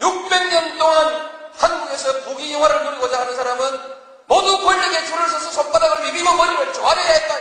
600년 0.00 0.78
동안 0.78 1.50
한국에서 1.56 2.20
부귀영화를 2.24 2.84
누리고자 2.84 3.20
하는 3.20 3.34
사람은 3.34 3.98
모두 4.26 4.62
권력에 4.62 5.06
줄을 5.06 5.28
서서 5.28 5.50
손바닥을 5.50 6.04
비비고 6.04 6.32
머리를 6.34 6.72
조아려야 6.74 7.12
했다. 7.12 7.34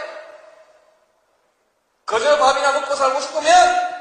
그저 2.06 2.38
밥이나 2.38 2.72
먹고 2.72 2.96
살고 2.96 3.20
싶으면 3.20 3.97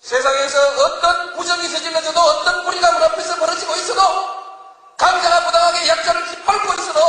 세상에서 0.00 0.84
어떤 0.84 1.34
부정이 1.36 1.68
저질러져도 1.70 2.20
어떤 2.20 2.64
뿌리가 2.64 2.92
문 2.92 3.02
앞에서 3.02 3.36
벌어지고 3.36 3.74
있어도 3.76 4.00
강자가 4.96 5.46
부당하게 5.46 5.88
약자를 5.88 6.26
짓밟고 6.26 6.74
있어도 6.74 7.00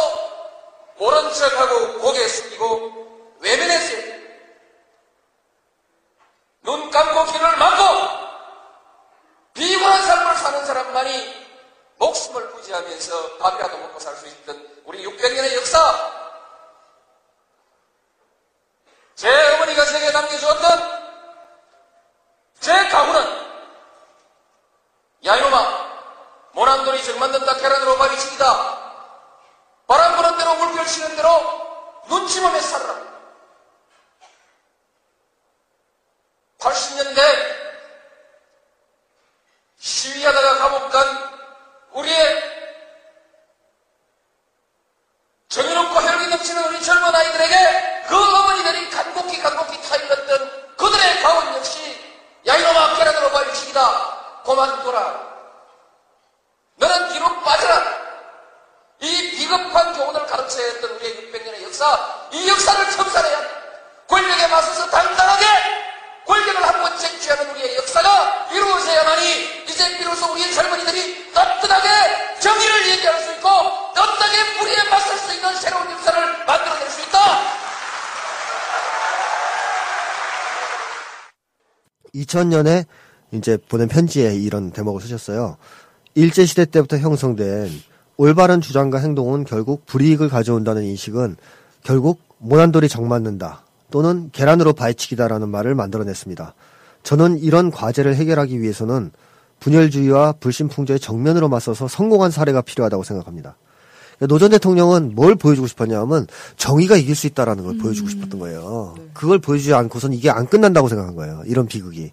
모른 0.97 1.33
척하고 1.33 1.99
고개 1.99 2.27
숙이고 2.27 3.37
외면했어요. 3.39 4.19
눈 6.63 6.91
감고 6.91 7.31
귀를 7.31 7.57
막고 7.57 8.19
비굴한 9.53 10.01
삶을 10.03 10.35
사는 10.35 10.65
사람만이 10.65 11.49
목숨을 11.97 12.49
부지하면서 12.51 13.37
밥이라도 13.37 13.77
먹고 13.77 13.99
살 13.99 14.15
수 14.15 14.27
있던 14.27 14.81
우리 14.85 15.05
600년의 15.05 15.55
역사. 15.55 15.79
제 19.15 19.29
어머니가 19.55 19.85
제게 19.85 20.11
남겨주었던 20.11 20.99
제 22.59 22.87
가훈은 22.87 23.49
야 25.25 25.35
이놈아 25.35 25.89
모난돌이 26.79 27.03
정 27.03 27.19
만든다 27.19 27.55
계란으로 27.55 27.97
바위치기다. 27.97 28.79
바람 29.87 30.15
부는 30.15 30.37
대로 30.37 30.55
물결 30.55 30.85
치는 30.85 31.15
대로 31.15 32.01
눈치보며 32.07 32.59
살아라 32.61 32.95
80년대 36.59 37.19
시위하다가 39.79 40.57
감옥 40.59 40.91
간 40.91 41.41
우리의 41.91 42.59
정의롭고 45.47 46.01
혈기 46.01 46.27
넘치는 46.27 46.63
우리 46.65 46.83
젊은 46.83 47.15
아이들에게 47.15 48.05
그 48.07 48.15
어머니들이 48.15 48.89
간곡히 48.91 49.41
간곡히 49.41 49.81
타일렀던 49.81 50.75
그들의 50.77 51.21
가훈 51.21 51.55
역시 51.55 51.99
야 52.45 52.55
이놈아 52.55 52.95
계란으로 52.97 53.31
발치기다 53.31 54.41
고만둬라 54.43 55.29
너는 56.79 57.09
뒤로 57.09 57.41
빠져라 57.41 57.83
이 59.01 59.31
비겁한 59.31 59.93
교훈을 59.93 60.25
가르쳐야 60.25 60.65
했던 60.65 60.91
우리의 60.91 61.31
600년의 61.31 61.63
역사 61.63 62.27
이 62.31 62.47
역사를 62.47 62.91
청산해야 62.91 63.37
한다. 63.37 63.49
권력에 64.07 64.47
맞서서 64.47 64.89
당당하게 64.89 65.45
권력을 66.25 66.67
한번 66.67 66.97
쟁취하는 66.97 67.49
우리의 67.51 67.75
역사가 67.77 68.47
이루어져야만이 68.51 69.65
이제 69.67 69.97
비로소 69.97 70.31
우리의 70.31 70.53
젊은이들이 70.53 71.33
떳떳하게 71.33 72.39
정의를 72.39 72.87
얘기할 72.91 73.23
수 73.23 73.31
있고 73.33 73.49
떳떳하게 73.93 74.57
불의에 74.57 74.83
맞설 74.89 75.17
수 75.17 75.33
있는 75.33 75.55
새로운 75.57 75.91
역사를 75.91 76.45
만들어낼 76.45 76.89
수 76.89 77.01
있다. 77.01 77.59
2000년에 82.29 82.85
이제 83.31 83.57
보낸 83.69 83.87
편지에 83.87 84.35
이런 84.35 84.71
대목을 84.71 85.01
쓰셨어요. 85.01 85.57
일제시대 86.15 86.65
때부터 86.65 86.97
형성된 86.97 87.69
올바른 88.17 88.61
주장과 88.61 88.99
행동은 88.99 89.45
결국 89.45 89.85
불이익을 89.85 90.29
가져온다는 90.29 90.83
인식은 90.83 91.37
결국 91.83 92.21
모난돌이 92.39 92.89
정맞는다 92.89 93.63
또는 93.91 94.29
계란으로 94.31 94.73
바위치기다라는 94.73 95.49
말을 95.49 95.75
만들어냈습니다. 95.75 96.53
저는 97.03 97.39
이런 97.39 97.71
과제를 97.71 98.15
해결하기 98.15 98.61
위해서는 98.61 99.11
분열주의와 99.59 100.33
불신풍조의 100.33 100.99
정면으로 100.99 101.49
맞서서 101.49 101.87
성공한 101.87 102.31
사례가 102.31 102.61
필요하다고 102.61 103.03
생각합니다. 103.03 103.55
그러니까 104.19 104.33
노전 104.33 104.51
대통령은 104.51 105.15
뭘 105.15 105.35
보여주고 105.35 105.65
싶었냐면 105.67 106.27
정의가 106.57 106.97
이길 106.97 107.15
수 107.15 107.25
있다라는 107.27 107.63
걸 107.63 107.77
보여주고 107.77 108.09
싶었던 108.09 108.39
거예요. 108.39 108.95
그걸 109.13 109.39
보여주지 109.39 109.73
않고선 109.73 110.13
이게 110.13 110.29
안 110.29 110.45
끝난다고 110.45 110.89
생각한 110.89 111.15
거예요. 111.15 111.41
이런 111.45 111.65
비극이. 111.67 112.11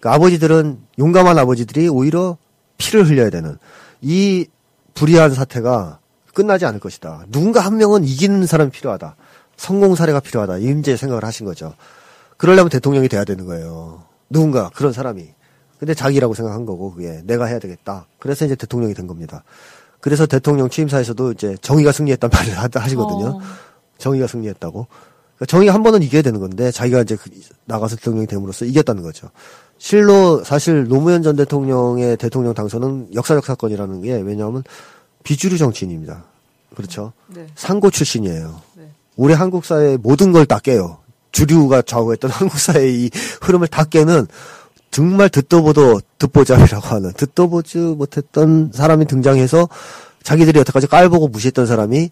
그러니까 0.00 0.14
아버지들은 0.14 0.78
용감한 0.98 1.38
아버지들이 1.38 1.88
오히려 1.88 2.38
피를 2.78 3.06
흘려야 3.06 3.30
되는 3.30 3.58
이 4.00 4.46
불의한 4.94 5.34
사태가 5.34 5.98
끝나지 6.32 6.64
않을 6.64 6.80
것이다. 6.80 7.26
누군가 7.30 7.60
한 7.60 7.76
명은 7.76 8.04
이기는 8.04 8.46
사람이 8.46 8.70
필요하다. 8.70 9.16
성공 9.56 9.94
사례가 9.94 10.20
필요하다. 10.20 10.58
이제 10.58 10.96
생각을 10.96 11.24
하신 11.24 11.46
거죠. 11.46 11.74
그러려면 12.36 12.70
대통령이 12.70 13.08
돼야 13.08 13.24
되는 13.24 13.46
거예요. 13.46 14.04
누군가 14.28 14.70
그런 14.74 14.92
사람이. 14.92 15.28
근데 15.78 15.94
자기라고 15.94 16.34
생각한 16.34 16.64
거고 16.64 16.92
그게 16.92 17.20
내가 17.24 17.46
해야 17.46 17.58
되겠다. 17.58 18.06
그래서 18.18 18.44
이제 18.44 18.54
대통령이 18.54 18.94
된 18.94 19.06
겁니다. 19.06 19.44
그래서 20.06 20.24
대통령 20.24 20.68
취임사에서도 20.70 21.32
이제 21.32 21.56
정의가 21.62 21.90
승리했단 21.90 22.30
말을 22.32 22.56
하- 22.56 22.68
하시거든요. 22.72 23.26
어. 23.26 23.40
정의가 23.98 24.28
승리했다고. 24.28 24.86
그러니까 25.34 25.46
정의가 25.48 25.74
한 25.74 25.82
번은 25.82 26.00
이겨야 26.04 26.22
되는 26.22 26.38
건데 26.38 26.70
자기가 26.70 27.00
이제 27.02 27.16
그- 27.16 27.28
나가서 27.64 27.96
대통령이 27.96 28.28
됨으로써 28.28 28.66
이겼다는 28.66 29.02
거죠. 29.02 29.30
실로 29.78 30.44
사실 30.44 30.84
노무현 30.86 31.24
전 31.24 31.34
대통령의 31.34 32.18
대통령 32.18 32.54
당선은 32.54 33.08
역사적 33.14 33.44
사건이라는 33.44 34.02
게 34.02 34.12
왜냐하면 34.20 34.62
비주류 35.24 35.58
정치인입니다. 35.58 36.22
그렇죠. 36.76 37.12
네. 37.26 37.48
상고 37.56 37.90
출신이에요. 37.90 38.60
네. 38.76 38.88
올해 39.16 39.34
한국 39.34 39.64
사회의 39.64 39.96
모든 39.96 40.30
걸 40.30 40.46
다 40.46 40.60
깨요. 40.60 40.98
주류가 41.32 41.82
좌우했던 41.82 42.30
한국 42.46 42.60
사회의 42.60 42.94
이 43.06 43.10
흐름을 43.42 43.66
다 43.66 43.82
깨는 43.82 44.28
정말 44.96 45.28
듣도 45.28 45.62
보도 45.62 46.00
듣보잡이라고 46.16 46.86
하는 46.86 47.12
듣도 47.12 47.50
보지 47.50 47.76
못했던 47.76 48.70
사람이 48.72 49.04
등장해서 49.04 49.68
자기들이 50.22 50.58
여태까지 50.60 50.86
깔보고 50.86 51.28
무시했던 51.28 51.66
사람이 51.66 52.08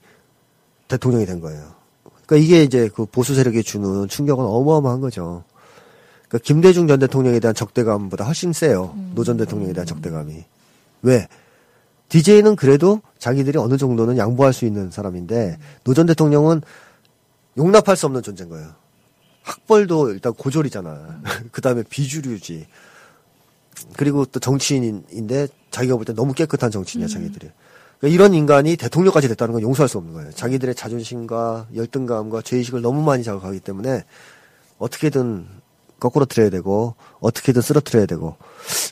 대통령이 0.88 1.24
된 1.24 1.40
거예요. 1.40 1.62
그러니까 2.26 2.44
이게 2.44 2.62
이제 2.62 2.90
그 2.94 3.06
보수 3.06 3.34
세력이 3.34 3.62
주는 3.62 4.06
충격은 4.06 4.44
어마어마한 4.44 5.00
거죠. 5.00 5.44
그러니까 6.28 6.44
김대중 6.44 6.86
전 6.86 6.98
대통령에 6.98 7.40
대한 7.40 7.54
적대감보다 7.54 8.26
훨씬 8.26 8.52
세요. 8.52 8.94
노전 9.14 9.38
대통령에 9.38 9.72
대한 9.72 9.86
적대감이. 9.86 10.44
왜? 11.00 11.26
DJ는 12.10 12.54
그래도 12.54 13.00
자기들이 13.18 13.56
어느 13.56 13.78
정도는 13.78 14.18
양보할 14.18 14.52
수 14.52 14.66
있는 14.66 14.90
사람인데 14.90 15.56
노전 15.84 16.04
대통령은 16.04 16.60
용납할 17.56 17.96
수 17.96 18.04
없는 18.04 18.22
존재인 18.22 18.50
거예요. 18.50 18.83
학벌도 19.44 20.10
일단 20.10 20.32
고졸이잖아. 20.32 21.20
그 21.52 21.60
다음에 21.60 21.82
비주류지. 21.88 22.66
그리고 23.96 24.24
또 24.24 24.40
정치인인데 24.40 25.48
자기가 25.70 25.96
볼 25.96 26.04
때 26.04 26.12
너무 26.14 26.32
깨끗한 26.32 26.70
정치인이야, 26.70 27.08
자기들이. 27.08 27.50
그러니까 27.98 28.14
이런 28.14 28.34
인간이 28.34 28.76
대통령까지 28.76 29.28
됐다는 29.28 29.52
건 29.52 29.62
용서할 29.62 29.88
수 29.88 29.98
없는 29.98 30.14
거예요. 30.14 30.32
자기들의 30.32 30.74
자존심과 30.74 31.68
열등감과 31.74 32.42
죄의식을 32.42 32.80
너무 32.80 33.02
많이 33.02 33.22
자극하기 33.22 33.60
때문에 33.60 34.04
어떻게든 34.78 35.46
거꾸로 36.00 36.24
틀어야 36.24 36.50
되고 36.50 36.94
어떻게든 37.20 37.62
쓰러뜨려야 37.62 38.06
되고 38.06 38.36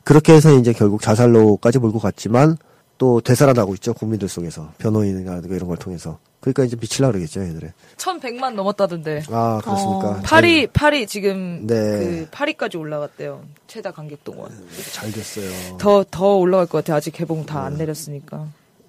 그렇게 0.04 0.32
해서 0.32 0.52
이제 0.58 0.72
결국 0.72 1.02
자살로까지 1.02 1.78
몰고 1.78 1.98
갔지만 1.98 2.56
또 2.98 3.20
되살아나고 3.20 3.74
있죠 3.74 3.94
국민들 3.94 4.28
속에서 4.28 4.72
변호인이라든가 4.78 5.54
이런 5.56 5.68
걸 5.68 5.76
통해서 5.76 6.18
그러니까 6.40 6.64
이제 6.64 6.76
미칠라 6.80 7.08
그러겠죠 7.08 7.40
얘들이 7.42 7.68
1100만 7.96 8.54
넘었다던데. 8.54 9.22
아 9.30 9.60
그렇습니까 9.62 10.08
어. 10.10 10.20
파리, 10.24 10.66
파리 10.66 11.06
지금 11.06 11.66
네. 11.66 11.74
그 11.74 12.28
파리까지 12.32 12.76
올라갔대요. 12.76 13.42
최다 13.68 13.92
관객 13.92 14.24
동원. 14.24 14.50
잘 14.92 15.10
됐어요 15.12 15.78
더, 15.78 16.04
더 16.10 16.36
올라갈 16.36 16.66
것 16.66 16.78
같아. 16.78 16.96
아직 16.96 17.12
개봉 17.12 17.46
다안 17.46 17.76
내렸으니까. 17.76 18.46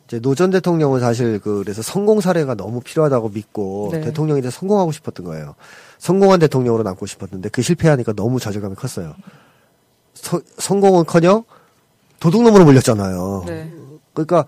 이제 0.08 0.20
노전 0.20 0.49
대통령은 0.51 0.99
사실 0.99 1.39
그 1.39 1.62
그래서 1.64 1.82
성공 1.84 2.22
사례가 2.22 2.56
너무 2.56 2.82
필요하다고 2.82 3.30
믿고 3.30 3.89
네. 3.93 4.01
대통령이 4.01 4.41
돼 4.41 4.49
성공하고 4.49 4.91
싶었던 4.91 5.24
거예요. 5.26 5.54
성공한 5.99 6.39
대통령으로 6.39 6.82
남고 6.84 7.06
싶었는데 7.06 7.49
그 7.49 7.62
실패하니까 7.62 8.14
너무 8.14 8.39
좌절감이 8.39 8.76
컸어요. 8.76 9.14
서- 10.16 10.41
성공은커녕 10.58 11.43
도둑놈으로 12.20 12.66
몰렸잖아요. 12.66 13.43
네. 13.47 13.72
그러니까 14.14 14.45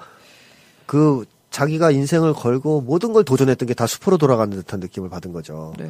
그 0.85 1.25
자기가 1.51 1.91
인생을 1.91 2.33
걸고 2.33 2.81
모든 2.81 3.13
걸 3.13 3.23
도전했던 3.23 3.67
게 3.67 3.73
다 3.73 3.87
수포로 3.87 4.17
돌아가는 4.17 4.55
듯한 4.55 4.79
느낌을 4.79 5.09
받은 5.09 5.31
거죠. 5.33 5.73
네. 5.77 5.89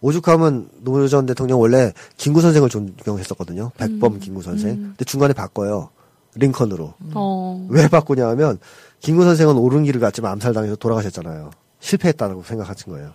오죽하면 0.00 0.68
노전 0.80 1.26
대통령 1.26 1.60
원래 1.60 1.92
김구 2.16 2.40
선생을 2.40 2.68
존경했었거든요. 2.68 3.70
백범 3.76 4.18
김구 4.18 4.42
선생. 4.42 4.76
근데 4.76 5.04
중간에 5.04 5.32
바꿔요. 5.32 5.90
링컨으로. 6.34 6.94
어. 7.14 7.66
왜 7.70 7.88
바꾸냐 7.88 8.26
하면 8.30 8.58
김구 9.00 9.22
선생은 9.24 9.56
옳은 9.56 9.84
길을 9.84 10.00
갔지만 10.00 10.32
암살당해서 10.32 10.76
돌아가셨잖아요. 10.76 11.50
실패했다고 11.80 12.42
생각하신 12.42 12.92
거예요. 12.92 13.12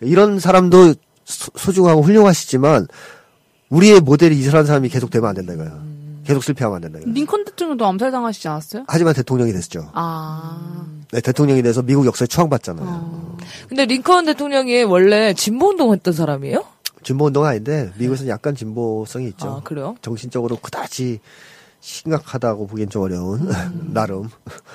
이런 0.00 0.38
사람도 0.38 0.94
소- 1.24 1.50
소중하고 1.56 2.00
훌륭하시지만 2.02 2.86
우리의 3.68 4.00
모델이 4.00 4.38
이런 4.38 4.64
사람이 4.66 4.88
계속 4.88 5.10
되면 5.10 5.28
안 5.28 5.34
된다 5.34 5.52
이거예요. 5.52 5.82
계속 6.30 6.44
실패하면 6.44 6.76
안 6.76 6.82
된다. 6.82 7.00
링컨 7.04 7.44
대통령도 7.44 7.84
암살당하시지 7.84 8.46
않았어요? 8.46 8.84
하지만 8.86 9.14
대통령이 9.14 9.52
됐죠. 9.52 9.90
아. 9.94 10.86
네, 11.10 11.20
대통령이 11.20 11.60
돼서 11.62 11.82
미국 11.82 12.06
역사에 12.06 12.28
추앙받잖아요. 12.28 13.36
근데 13.68 13.84
링컨 13.84 14.26
대통령이 14.26 14.84
원래 14.84 15.34
진보운동 15.34 15.92
했던 15.92 16.14
사람이에요? 16.14 16.64
진보운동은 17.02 17.48
아닌데 17.48 17.90
미국에서는 17.98 18.30
약간 18.30 18.54
진보성이 18.54 19.26
있죠. 19.30 19.48
아, 19.48 19.60
그래요? 19.64 19.96
정신적으로 20.02 20.54
그다지 20.56 21.18
심각하다고 21.80 22.68
보기엔 22.68 22.90
좀 22.90 23.02
어려운 23.02 23.50
나름 23.92 24.28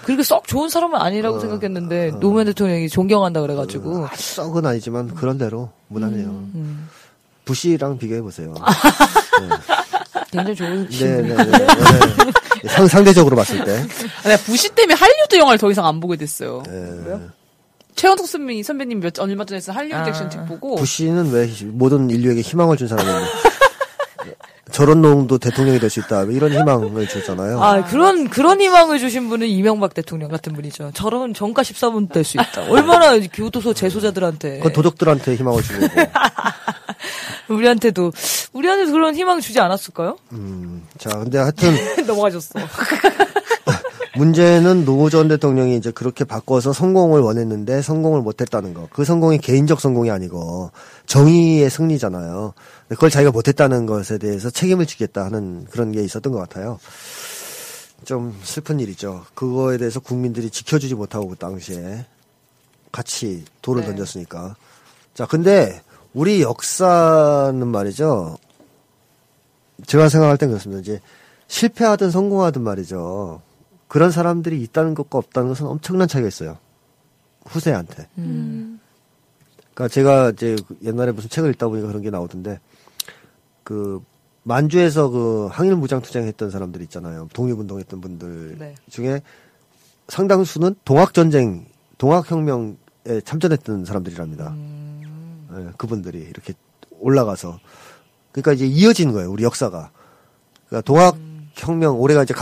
그렇게 0.03 0.24
썩 0.24 0.47
좋은 0.47 0.68
사람은 0.68 0.99
아니라고 0.99 1.39
생각했는데 1.39 2.14
노무현 2.20 2.47
대통령이 2.47 2.89
존경한다 2.89 3.41
그래가지고 3.41 4.08
아주 4.08 4.36
썩은 4.36 4.66
아니지만 4.66 5.14
그런 5.14 5.38
대로 5.38 5.72
무난해요. 5.88 6.28
음. 6.28 6.89
부시랑 7.45 7.99
비교해 7.99 8.22
보세요. 8.22 8.53
굉장히 10.36 10.56
좋은 10.56 10.90
네, 10.90 11.22
네, 11.22 11.36
네, 11.36 11.46
네. 12.64 12.68
상, 12.70 12.88
상대적으로 12.88 13.36
봤을 13.36 13.64
때. 13.64 13.72
아, 14.24 14.28
내가 14.28 14.38
부시 14.44 14.70
때문에 14.70 14.94
할리우드 14.96 15.36
영화를 15.38 15.58
더 15.60 15.70
이상 15.72 15.86
안 15.86 16.00
보게 16.00 16.16
됐어요. 16.18 16.64
네. 16.68 17.20
최원석 17.96 18.28
선배님, 18.28 18.64
선배님 18.64 19.00
몇, 19.00 19.18
얼마 19.20 19.46
전에 19.46 19.60
쓴 19.62 19.74
할리우드 19.74 19.96
아. 19.96 20.08
액션 20.08 20.30
책 20.30 20.46
보고. 20.48 20.76
부시는 20.76 21.32
왜 21.32 21.50
모든 21.66 22.10
인류에게 22.10 22.42
희망을 22.42 22.76
준 22.78 22.88
사람인데 22.88 23.26
저런 24.72 25.02
놈도 25.02 25.38
대통령이 25.38 25.80
될 25.80 25.90
수 25.90 26.00
있다 26.02 26.24
이런 26.24 26.52
희망을 26.52 27.08
줬잖아요. 27.08 27.62
아 27.64 27.86
그런 27.86 28.28
그런 28.30 28.60
희망을 28.60 29.00
주신 29.00 29.30
분은 29.30 29.48
이명박 29.48 29.94
대통령 29.94 30.30
같은 30.30 30.54
분이죠. 30.54 30.92
저런 30.96 31.34
정가 31.34 31.62
14분 31.62 32.12
될 32.12 32.24
수 32.26 32.38
있다. 32.38 32.64
얼마나 32.70 33.18
교도소 33.20 33.74
재소자들한테 33.76 34.58
그건 34.58 34.74
도적들한테 34.74 35.36
희망을 35.36 35.62
주고 35.64 35.86
우리한테도 37.49 38.11
우리한테도 38.53 38.91
그런 38.91 39.16
희망 39.16 39.39
주지 39.41 39.59
않았을까요? 39.59 40.18
음, 40.32 40.84
자 40.97 41.09
근데 41.09 41.38
하여튼 41.38 41.74
넘어가셨어. 42.07 42.59
문제는 44.18 44.86
노 44.86 45.09
전 45.09 45.28
대통령이 45.28 45.76
이제 45.76 45.91
그렇게 45.91 46.24
바꿔서 46.24 46.72
성공을 46.74 47.20
원했는데 47.22 47.82
성공을 47.82 48.22
못했다는 48.22 48.74
거. 48.74 48.88
그 48.91 49.03
성공이 49.03 49.39
개인적 49.39 49.82
성공이 49.82 50.09
아니고 50.09 50.72
정의의 51.05 51.70
승리잖아요. 51.70 52.53
그걸 52.89 53.09
자기가 53.09 53.32
못했다는 53.32 53.86
것에 53.86 54.18
대해서 54.18 54.49
책임을 54.49 54.86
지겠다 54.86 55.26
하는 55.26 55.66
그런 55.70 55.91
게 55.91 56.01
있었던 56.01 56.32
것 56.32 56.39
같아요. 56.39 56.80
좀 58.05 58.38
슬픈 58.43 58.80
일이죠. 58.80 59.26
그거에 59.34 59.78
대해서 59.78 59.99
국민들이 59.99 60.49
지켜주지 60.49 60.95
못하고 60.95 61.28
그 61.30 61.36
당시에 61.36 62.05
같이 62.91 63.43
돌을 63.61 63.82
네. 63.82 63.88
던졌으니까. 63.89 64.55
자, 65.13 65.26
근데 65.26 65.82
우리 66.16 66.41
역사는 66.41 67.68
말이죠. 67.68 68.38
제가 69.86 70.07
생각할 70.09 70.38
땐 70.38 70.49
그렇습니다. 70.49 70.80
이제 70.80 71.01
실패하든 71.47 72.09
성공하든 72.09 72.61
말이죠. 72.61 73.41
그런 73.89 74.11
사람들이 74.11 74.61
있다는 74.63 74.95
것과 74.95 75.20
없다는 75.20 75.49
것은 75.49 75.68
엄청난 75.68 76.07
차이가 76.07 76.28
있어요. 76.28 76.57
후세한테. 77.45 78.07
그러니까 79.74 79.88
제가 79.89 80.30
이제 80.32 80.55
그 80.68 80.78
옛날에 80.84 81.11
무슨 81.11 81.30
책을 81.30 81.49
읽다 81.51 81.68
보니까 81.68 81.88
그런 81.88 82.01
게 82.01 82.09
나오던데 82.09 82.59
그 83.63 84.01
만주에서 84.43 85.09
그 85.09 85.47
항일 85.51 85.76
무장 85.76 86.01
투쟁했던 86.01 86.49
사람들 86.49 86.82
있잖아요. 86.84 87.28
독립운동했던 87.34 87.99
분들 87.99 88.57
네. 88.57 88.76
중에 88.89 89.22
상당수는 90.07 90.76
동학 90.86 91.13
전쟁, 91.13 91.66
동학 91.97 92.32
혁명에 92.32 92.76
참전했던 93.26 93.84
사람들이랍니다. 93.86 94.55
예, 94.55 94.85
그분들이 95.78 96.20
이렇게 96.20 96.53
올라가서 96.99 97.60
그러니까 98.32 98.53
이제 98.53 98.66
이어지는 98.66 99.14
거예요. 99.14 99.32
우리 99.32 99.43
역사가. 99.43 99.91
그러니까 100.68 100.86
동학 100.86 101.18
혁명 101.53 101.99
올해가 101.99 102.24
이제 102.24 102.34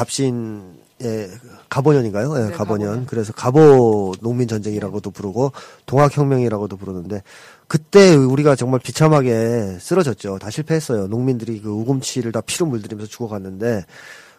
가보년인가요? 1.70 2.36
예, 2.36 2.40
네, 2.40 2.52
가보년. 2.52 2.56
가보년. 2.56 3.06
그래서 3.06 3.34
가보 3.34 4.16
농민 4.22 4.48
전쟁이라고도 4.48 5.12
부르고 5.12 5.52
동학 5.86 6.16
혁명이라고도 6.16 6.78
부르는데 6.78 7.22
그때 7.68 8.16
우리가 8.16 8.56
정말 8.56 8.80
비참하게 8.80 9.78
쓰러졌죠. 9.80 10.40
다 10.40 10.50
실패했어요. 10.50 11.08
농민들이 11.08 11.62
그 11.62 11.70
우금치를 11.70 12.32
다 12.32 12.42
피로 12.42 12.66
물들이면서 12.68 13.10
죽어갔는데 13.10 13.86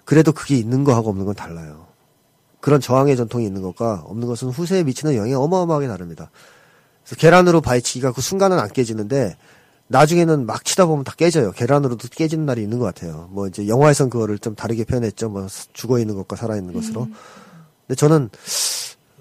그래도 0.05 0.33
그게 0.33 0.57
있는 0.57 0.85
거하고 0.85 1.11
없는 1.11 1.25
건 1.27 1.35
달라요. 1.35 1.87
그런 2.61 2.81
저항의 2.81 3.17
전통이 3.17 3.45
있는 3.45 3.63
것과 3.63 4.05
없는 4.07 4.27
것은 4.27 4.49
후세에 4.49 4.85
미치는 4.85 5.15
영향이 5.15 5.35
어마어마하게 5.35 5.87
다릅니다. 5.87 6.31
그래서 7.05 7.17
계란으로 7.21 7.61
바위치기가 7.61 8.13
그 8.13 8.21
순간은 8.21 8.59
안 8.59 8.69
깨지는데 8.71 9.37
나중에는 9.89 10.47
막 10.47 10.65
치다 10.65 10.87
보면 10.87 11.05
다 11.05 11.13
깨져요. 11.17 11.53
계란으로도 11.53 12.09
깨지는 12.11 12.47
날이 12.47 12.63
있는 12.63 12.79
것 12.79 12.87
같아요. 12.87 13.29
뭐 13.31 13.47
이제 13.47 13.69
영화에선 13.69 14.09
그거를 14.11 14.39
좀 14.39 14.55
다르게 14.55 14.85
표현했죠. 14.85 15.29
뭐 15.29 15.47
죽어 15.73 15.99
있는 15.99 16.15
것과 16.15 16.37
살아 16.37 16.57
있는 16.57 16.73
것으로. 16.73 17.07
근데 17.87 17.95
저는 17.97 18.31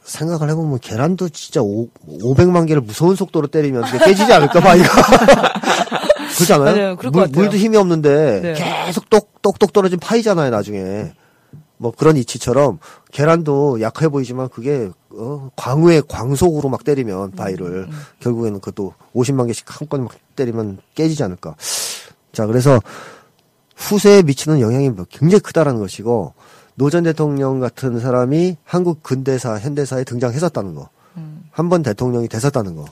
생각을 0.03 0.49
해보면 0.49 0.79
계란도 0.79 1.29
진짜 1.29 1.61
오, 1.61 1.89
500만 2.07 2.67
개를 2.67 2.81
무서운 2.81 3.15
속도로 3.15 3.47
때리면 3.47 3.83
깨지지 3.99 4.31
않을까 4.31 4.61
봐 4.61 4.75
이거. 4.75 4.87
그렇지 6.35 6.53
않아요? 6.53 6.75
맞아요. 6.75 6.95
그럴 6.95 7.11
것 7.11 7.19
물. 7.19 7.41
물도 7.41 7.57
힘이 7.57 7.77
없는데 7.77 8.41
네. 8.41 8.53
계속 8.85 9.09
똑, 9.09 9.41
똑똑 9.41 9.73
떨어진 9.73 9.99
파이잖아요, 9.99 10.49
나중에. 10.49 11.13
뭐 11.77 11.91
그런 11.91 12.15
이치처럼 12.17 12.79
계란도 13.11 13.81
약해 13.81 14.07
보이지만 14.07 14.47
그게 14.49 14.89
어, 15.15 15.49
광우의 15.55 16.03
광속으로 16.07 16.69
막 16.69 16.83
때리면 16.83 17.31
바위를 17.31 17.87
결국에는 18.19 18.59
그것도 18.59 18.93
50만 19.15 19.47
개씩 19.47 19.65
한꺼번에 19.67 20.03
막 20.09 20.13
때리면 20.35 20.79
깨지지 20.95 21.23
않을까. 21.23 21.55
자, 22.31 22.45
그래서 22.47 22.79
후세에 23.75 24.23
미치는 24.23 24.59
영향이 24.61 24.89
뭐 24.89 25.05
굉장히 25.09 25.39
크다라는 25.41 25.79
것이고 25.79 26.33
노 26.75 26.89
전 26.89 27.03
대통령 27.03 27.59
같은 27.59 27.99
사람이 27.99 28.57
한국 28.63 29.03
근대사, 29.03 29.59
현대사에 29.59 30.03
등장했었다는 30.03 30.73
거. 30.75 30.89
한번 31.51 31.83
대통령이 31.83 32.27
됐었다는 32.27 32.75
거. 32.75 32.85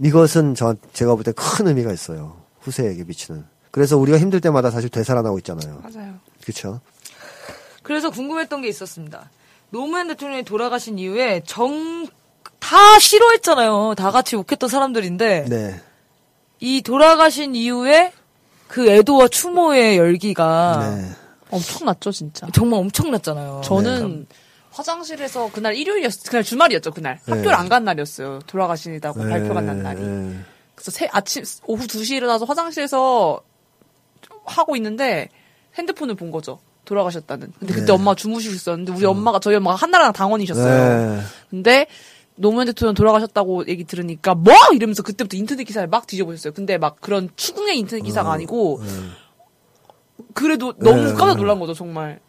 이것은 0.00 0.54
저 0.54 0.76
제가 0.92 1.16
볼 1.16 1.24
때 1.24 1.32
큰 1.32 1.66
의미가 1.66 1.92
있어요. 1.92 2.36
후세에게 2.60 3.02
미치는. 3.04 3.44
그래서 3.72 3.96
우리가 3.98 4.18
힘들 4.18 4.40
때마다 4.40 4.70
사실 4.70 4.88
되살아나고 4.88 5.38
있잖아요. 5.38 5.80
맞아요. 5.82 6.14
그렇죠? 6.42 6.80
그래서 7.82 8.10
궁금했던 8.10 8.62
게 8.62 8.68
있었습니다. 8.68 9.28
노무현 9.70 10.08
대통령이 10.08 10.44
돌아가신 10.44 10.98
이후에 10.98 11.42
정, 11.46 12.06
다 12.58 12.98
싫어했잖아요. 12.98 13.94
다 13.96 14.10
같이 14.10 14.36
욕했던 14.36 14.68
사람들인데, 14.68 15.44
네. 15.48 15.80
이 16.60 16.82
돌아가신 16.82 17.54
이후에 17.54 18.12
그 18.66 18.88
애도와 18.90 19.28
추모의 19.28 19.96
열기가 19.98 20.94
네. 20.96 21.10
엄청났죠, 21.50 22.10
진짜. 22.12 22.46
정말 22.52 22.80
엄청났잖아요. 22.80 23.62
저는 23.64 24.26
화장실에서 24.70 25.50
그날 25.52 25.74
일요일이었, 25.74 26.12
그날 26.28 26.42
주말이었죠, 26.44 26.90
그날. 26.90 27.20
네. 27.26 27.32
학교를 27.32 27.54
안 27.54 27.68
간 27.68 27.84
날이었어요. 27.84 28.40
돌아가시다고 28.46 29.24
네, 29.24 29.30
발표가 29.30 29.60
난 29.60 29.82
날이. 29.82 30.00
네. 30.00 30.36
그래서 30.74 30.90
새, 30.90 31.08
아침, 31.12 31.44
오후 31.66 31.86
2시에 31.86 32.16
일어나서 32.16 32.44
화장실에서 32.44 33.40
하고 34.44 34.76
있는데 34.76 35.28
핸드폰을 35.76 36.14
본 36.14 36.30
거죠. 36.30 36.58
돌아가셨다는. 36.88 37.52
근데 37.58 37.74
그때 37.74 37.86
네. 37.86 37.92
엄마가 37.92 38.14
주무시고 38.16 38.54
있었는데 38.54 38.92
우리 38.92 39.04
엄마가, 39.04 39.38
저희 39.38 39.56
엄마가 39.56 39.76
한나라랑 39.76 40.12
당원이셨어요. 40.12 41.16
네. 41.16 41.22
근데 41.50 41.86
노무현 42.36 42.66
대통령 42.66 42.94
돌아가셨다고 42.94 43.66
얘기 43.68 43.84
들으니까 43.84 44.34
뭐 44.34 44.54
이러면서 44.72 45.02
그때부터 45.02 45.36
인터넷 45.36 45.64
기사를 45.64 45.86
막 45.88 46.06
뒤져보셨어요. 46.06 46.52
근데 46.52 46.78
막 46.78 47.00
그런 47.00 47.28
추궁의 47.36 47.78
인터넷 47.78 48.02
기사가 48.02 48.32
아니고 48.32 48.80
그래도 50.34 50.72
너무 50.78 51.02
네. 51.04 51.14
깜짝 51.14 51.36
놀란 51.36 51.58
거죠 51.58 51.74
정말. 51.74 52.20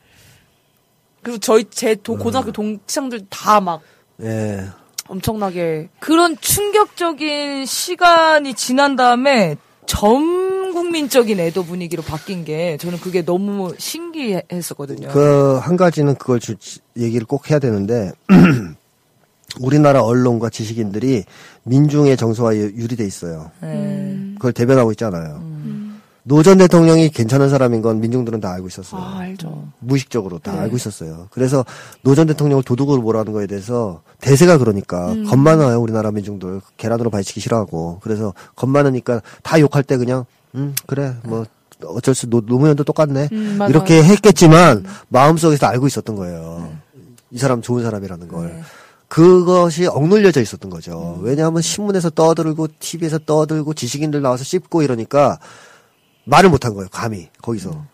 그리고 1.21 1.37
저희 1.39 1.65
제 1.69 1.95
도- 1.95 2.17
고등학교 2.17 2.51
동창들 2.51 3.27
다막 3.29 3.81
네. 4.17 4.65
엄청나게 5.07 5.89
그런 5.99 6.37
충격적인 6.39 7.65
시간이 7.65 8.53
지난 8.53 8.95
다음에 8.95 9.57
전 10.89 10.91
국민적인 10.91 11.39
애도 11.39 11.63
분위기로 11.65 12.01
바뀐 12.03 12.43
게 12.43 12.75
저는 12.77 12.99
그게 12.99 13.23
너무 13.23 13.73
신기했었거든요. 13.77 15.09
그 15.09 15.59
한 15.61 15.77
가지는 15.77 16.15
그걸 16.15 16.39
주, 16.39 16.55
얘기를 16.97 17.27
꼭 17.27 17.49
해야 17.51 17.59
되는데 17.59 18.11
우리나라 19.61 20.01
언론과 20.03 20.49
지식인들이 20.49 21.25
민중의 21.63 22.17
정서와 22.17 22.55
유- 22.55 22.71
유리돼 22.75 23.05
있어요. 23.05 23.51
네. 23.61 24.31
그걸 24.35 24.51
대변하고 24.53 24.91
있잖아요. 24.91 25.47
노전 26.23 26.57
대통령이 26.59 27.09
괜찮은 27.09 27.49
사람인 27.49 27.81
건 27.81 27.99
민중들은 28.01 28.39
다 28.39 28.51
알고 28.51 28.67
있었어요. 28.67 29.01
아 29.01 29.19
알죠. 29.19 29.67
무의식적으로 29.79 30.37
다 30.39 30.59
알고 30.59 30.75
있었어요. 30.75 31.27
그래서 31.31 31.65
노 32.03 32.13
전 32.15 32.27
대통령을 32.27 32.63
도둑으로 32.63 33.01
몰아가는 33.01 33.31
거에 33.33 33.47
대해서 33.47 34.01
대세가 34.21 34.57
그러니까 34.57 35.15
겁 35.27 35.37
많아요 35.39 35.79
우리나라 35.79 36.11
민중들 36.11 36.61
계란으로 36.77 37.09
바위치기 37.09 37.39
싫어하고 37.39 37.99
그래서 38.01 38.33
겁 38.55 38.69
많으니까 38.69 39.21
다 39.43 39.59
욕할 39.59 39.81
때 39.83 39.97
그냥 39.97 40.25
음 40.55 40.75
그래 40.87 41.15
뭐 41.23 41.45
어쩔 41.85 42.13
수 42.13 42.29
노, 42.29 42.41
노무현도 42.41 42.83
똑같네 42.83 43.29
음. 43.31 43.59
이렇게 43.69 44.03
했겠지만 44.03 44.85
마음속에서 45.07 45.67
알고 45.67 45.87
있었던 45.87 46.15
거예요. 46.15 46.71
이 47.31 47.37
사람 47.37 47.61
좋은 47.61 47.83
사람이라는 47.83 48.27
걸. 48.27 48.63
그것이 49.07 49.87
억눌려져 49.87 50.39
있었던 50.41 50.69
거죠. 50.69 51.19
왜냐하면 51.21 51.61
신문에서 51.61 52.11
떠들고 52.11 52.67
TV에서 52.79 53.17
떠들고 53.19 53.73
지식인들 53.73 54.21
나와서 54.21 54.43
씹고 54.43 54.83
이러니까 54.83 55.39
말을 56.25 56.49
못한 56.49 56.73
거예요. 56.73 56.87
감히 56.91 57.29
거기서. 57.41 57.85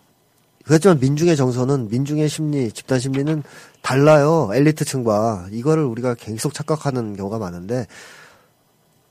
그렇지만 0.64 0.98
민중의 1.00 1.36
정서는 1.36 1.88
민중의 1.88 2.28
심리, 2.28 2.70
집단 2.72 2.98
심리는 2.98 3.42
달라요. 3.82 4.50
엘리트층과 4.52 5.46
이거를 5.52 5.84
우리가 5.84 6.14
계속 6.14 6.52
착각하는 6.52 7.16
경우가 7.16 7.38
많은데, 7.38 7.86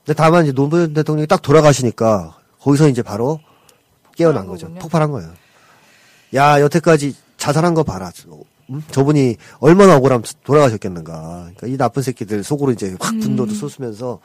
근데 0.04 0.14
다만 0.14 0.44
이제 0.44 0.52
노무현 0.52 0.92
대통령이 0.92 1.26
딱 1.26 1.42
돌아가시니까 1.42 2.36
거기서 2.66 2.88
이제 2.88 3.00
바로 3.02 3.38
깨어난 4.16 4.42
폭발한 4.42 4.46
거죠. 4.48 4.66
거군요. 4.66 4.80
폭발한 4.80 5.10
거예요. 5.12 5.30
야 6.34 6.60
여태까지 6.60 7.14
자살한 7.36 7.74
거 7.74 7.84
봐라. 7.84 8.10
음? 8.70 8.82
저분이 8.90 9.36
얼마나 9.60 9.94
억울하면 9.96 10.24
돌아가셨겠는가. 10.42 11.52
그러니까 11.56 11.66
이 11.68 11.76
나쁜 11.76 12.02
새끼들 12.02 12.42
속으로 12.42 12.72
이제 12.72 12.96
확 12.98 13.12
분노도 13.20 13.54
솟으면서 13.54 14.18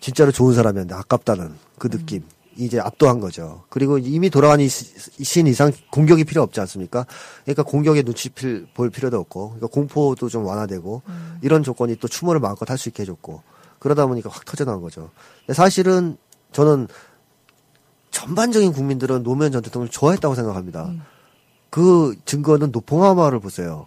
진짜로 0.00 0.32
좋은 0.32 0.54
사람이었는데 0.54 0.94
아깝다는 0.94 1.54
그 1.78 1.88
느낌. 1.88 2.22
이제 2.58 2.78
압도한 2.78 3.20
거죠. 3.20 3.64
그리고 3.70 3.96
이미 3.96 4.28
돌아가신 4.28 5.46
이상 5.46 5.72
공격이 5.90 6.24
필요 6.24 6.42
없지 6.42 6.60
않습니까? 6.60 7.06
그러니까 7.44 7.62
공격에 7.62 8.02
눈치 8.02 8.28
필, 8.28 8.66
볼 8.74 8.90
필요도 8.90 9.18
없고, 9.18 9.52
그러니까 9.52 9.68
공포도 9.68 10.28
좀 10.28 10.44
완화되고, 10.44 11.00
이런 11.40 11.62
조건이 11.62 11.96
또 11.96 12.08
추모를 12.08 12.42
마음껏 12.42 12.68
할 12.68 12.76
수 12.76 12.90
있게 12.90 13.04
해줬고, 13.04 13.42
그러다 13.78 14.04
보니까 14.04 14.28
확 14.28 14.44
터져나온 14.44 14.82
거죠. 14.82 15.08
사실은 15.50 16.18
저는 16.52 16.88
전반적인 18.12 18.72
국민들은 18.72 19.22
노무현 19.24 19.50
전 19.50 19.62
대통령을 19.62 19.90
좋아했다고 19.90 20.34
생각합니다. 20.36 20.92
그 21.70 22.14
증거는 22.24 22.70
노봉화마을을 22.70 23.40
보세요. 23.40 23.86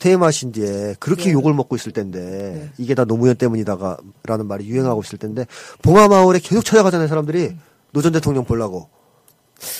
퇴임하신 0.00 0.52
뒤에 0.52 0.96
그렇게 1.00 1.32
욕을 1.32 1.54
먹고 1.54 1.76
있을 1.76 1.92
텐데 1.92 2.70
이게 2.76 2.94
다 2.94 3.04
노무현 3.06 3.36
때문이다가라는 3.36 4.46
말이 4.46 4.66
유행하고 4.66 5.00
있을 5.02 5.18
텐데 5.18 5.46
봉화마을에 5.82 6.40
계속 6.40 6.64
찾아가잖아요 6.64 7.08
사람들이. 7.08 7.56
노전 7.92 8.12
대통령 8.12 8.44
보려고. 8.44 8.90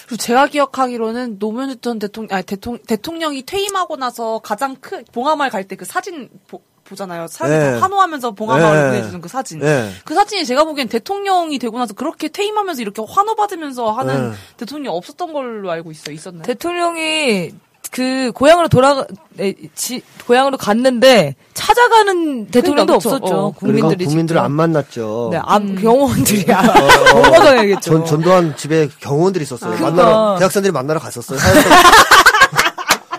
그리고 0.06 0.16
제가 0.16 0.46
기억하기로는 0.46 1.40
노무현 1.40 1.78
전 1.80 1.98
대통령, 1.98 2.34
아니, 2.34 2.44
대통령, 2.46 2.80
대통령이 2.86 3.42
퇴임하고 3.44 3.96
나서 3.96 4.38
가장 4.38 4.76
큰, 4.76 5.04
봉화마을 5.12 5.50
갈 5.50 5.64
때 5.66 5.74
그 5.76 5.84
사진 5.84 6.30
보, 6.46 6.62
보잖아요. 6.84 7.26
사진 7.28 7.58
네. 7.58 7.78
환호하면서 7.78 8.32
봉화마을 8.32 8.76
네. 8.76 8.90
보내주는 8.90 9.20
그 9.20 9.28
사진. 9.28 9.58
네. 9.60 9.90
그 10.04 10.14
사진이 10.14 10.44
제가 10.44 10.64
보기엔 10.64 10.88
대통령이 10.88 11.58
되고 11.58 11.78
나서 11.78 11.94
그렇게 11.94 12.28
퇴임하면서 12.28 12.82
이렇게 12.82 13.02
환호받으면서 13.06 13.90
하는 13.92 14.30
네. 14.30 14.36
대통령이 14.58 14.96
없었던 14.96 15.32
걸로 15.32 15.70
알고 15.70 15.90
있어요. 15.90 16.14
있었나요? 16.14 16.42
대통령이 16.42 17.52
그 17.90 18.32
고향으로 18.34 18.68
돌아가 18.68 19.06
에, 19.38 19.54
지, 19.74 20.02
고향으로 20.26 20.56
갔는데 20.56 21.36
찾아가는 21.52 22.46
대통령도 22.48 22.98
그러니까. 22.98 23.08
없었죠. 23.08 23.34
어. 23.36 23.50
국민들이 23.52 23.82
그러니까 23.82 24.08
국민들을 24.08 24.38
직접. 24.38 24.44
안 24.44 24.52
만났죠. 24.52 25.28
네, 25.32 25.40
암 25.42 25.76
경호원들이 25.76 26.44
못 26.46 27.20
먹어야겠죠. 27.30 27.80
전, 27.80 28.04
전두환 28.04 28.56
집에 28.56 28.88
경호원들이 29.00 29.44
있었어요. 29.44 29.76
그러니까. 29.76 30.02
만나러, 30.02 30.38
대학생들이 30.38 30.72
만나러 30.72 30.98
갔었어요. 30.98 31.38
화염병, 31.38 31.72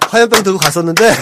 화염병 0.09 0.43
들고 0.43 0.59
갔었는데, 0.59 1.13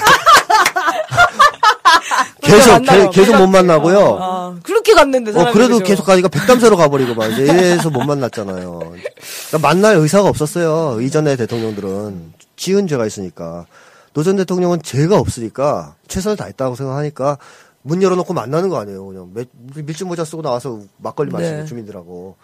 계속. 2.43 2.81
계, 2.83 3.09
계속 3.09 3.37
못 3.37 3.47
만나고요. 3.47 4.17
아, 4.21 4.55
그렇게 4.63 4.93
갔는데 4.93 5.31
어, 5.31 5.51
그래도 5.51 5.75
그죠? 5.75 5.85
계속 5.85 6.05
가니까 6.05 6.27
백담새로 6.27 6.77
가버리고 6.77 7.15
막, 7.15 7.27
이제 7.31 7.43
이래서 7.43 7.89
못 7.89 8.03
만났잖아요. 8.03 8.79
그러니까 8.79 9.59
만날 9.61 9.95
의사가 9.97 10.27
없었어요. 10.29 11.01
이전의 11.01 11.37
대통령들은. 11.37 12.33
지은 12.55 12.87
죄가 12.87 13.05
있으니까. 13.05 13.65
노 14.13 14.23
전 14.23 14.35
대통령은 14.35 14.81
죄가 14.83 15.17
없으니까, 15.17 15.95
최선을 16.07 16.37
다했다고 16.37 16.75
생각하니까, 16.75 17.37
문 17.81 18.01
열어놓고 18.03 18.33
만나는 18.33 18.69
거 18.69 18.77
아니에요. 18.77 19.05
그냥 19.07 19.31
밀- 19.33 19.83
밀짚 19.83 20.07
모자 20.07 20.23
쓰고 20.23 20.41
나와서 20.41 20.79
막걸리 20.97 21.31
마시고 21.31 21.57
네. 21.57 21.65
주민들하고. 21.65 22.35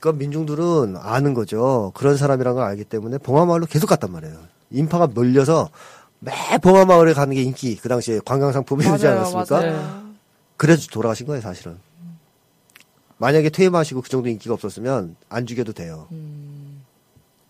그러니까 0.00 0.18
민중들은 0.20 0.96
아는 1.00 1.34
거죠. 1.34 1.92
그런 1.94 2.16
사람이라는 2.16 2.56
걸 2.56 2.64
알기 2.66 2.84
때문에 2.84 3.18
봉화마을로 3.18 3.66
계속 3.66 3.86
갔단 3.88 4.10
말이에요. 4.10 4.34
인파가 4.70 5.06
몰려서 5.06 5.68
매 6.18 6.32
봉화마을에 6.62 7.12
가는 7.12 7.34
게 7.34 7.42
인기, 7.42 7.76
그 7.76 7.88
당시에 7.88 8.20
관광 8.24 8.52
상품이 8.52 8.82
되지 8.84 9.04
맞아요, 9.04 9.18
않았습니까? 9.18 9.60
맞아요. 9.60 10.06
그래서 10.56 10.86
돌아가신 10.90 11.26
거예요, 11.26 11.42
사실은. 11.42 11.78
만약에 13.18 13.50
퇴임하시고 13.50 14.02
그 14.02 14.08
정도 14.08 14.28
인기가 14.28 14.54
없었으면 14.54 15.16
안 15.28 15.46
죽여도 15.46 15.72
돼요. 15.72 16.08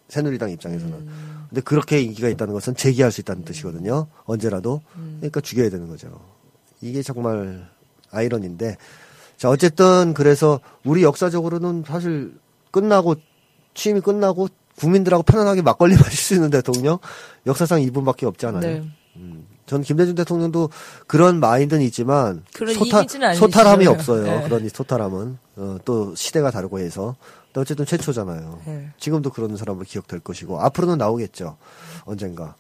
새누리당 0.08 0.50
입장에서는. 0.50 1.08
근데 1.48 1.60
그렇게 1.60 2.00
인기가 2.00 2.28
있다는 2.28 2.54
것은 2.54 2.76
재기할 2.76 3.10
수 3.10 3.20
있다는 3.20 3.44
뜻이거든요. 3.44 4.06
언제라도. 4.24 4.82
그러니까 5.18 5.40
죽여야 5.40 5.70
되는 5.70 5.88
거죠. 5.88 6.20
이게 6.80 7.02
정말 7.02 7.68
아이러니인데. 8.10 8.76
자, 9.36 9.50
어쨌든 9.50 10.14
그래서 10.14 10.60
우리 10.84 11.02
역사적으로는 11.02 11.84
사실 11.86 12.34
끝나고 12.70 13.16
취임이 13.74 14.00
끝나고 14.00 14.48
국민들하고 14.76 15.22
편안하게 15.22 15.62
막걸리 15.62 15.96
마실 15.96 16.16
수 16.18 16.34
있는 16.34 16.50
대통령 16.50 16.98
역사상 17.46 17.82
이분밖에 17.82 18.26
없지 18.26 18.46
않아요. 18.46 18.60
네. 18.60 18.84
전 19.66 19.82
김대중 19.82 20.14
대통령도 20.14 20.70
그런 21.06 21.40
마인드는 21.40 21.82
있지만 21.86 22.44
소탈. 22.74 23.34
소탈함이 23.34 23.86
없어요. 23.86 24.22
네. 24.22 24.42
그런 24.44 24.64
이 24.64 24.68
소탈함은 24.68 25.38
어, 25.56 25.78
또 25.84 26.14
시대가 26.14 26.50
다르고 26.50 26.78
해서 26.78 27.16
근데 27.46 27.60
어쨌든 27.60 27.84
최초잖아요. 27.84 28.60
네. 28.66 28.90
지금도 28.98 29.30
그런 29.30 29.56
사람으로 29.56 29.84
기억될 29.84 30.20
것이고 30.20 30.60
앞으로는 30.60 30.98
나오겠죠. 30.98 31.56
언젠가. 32.04 32.54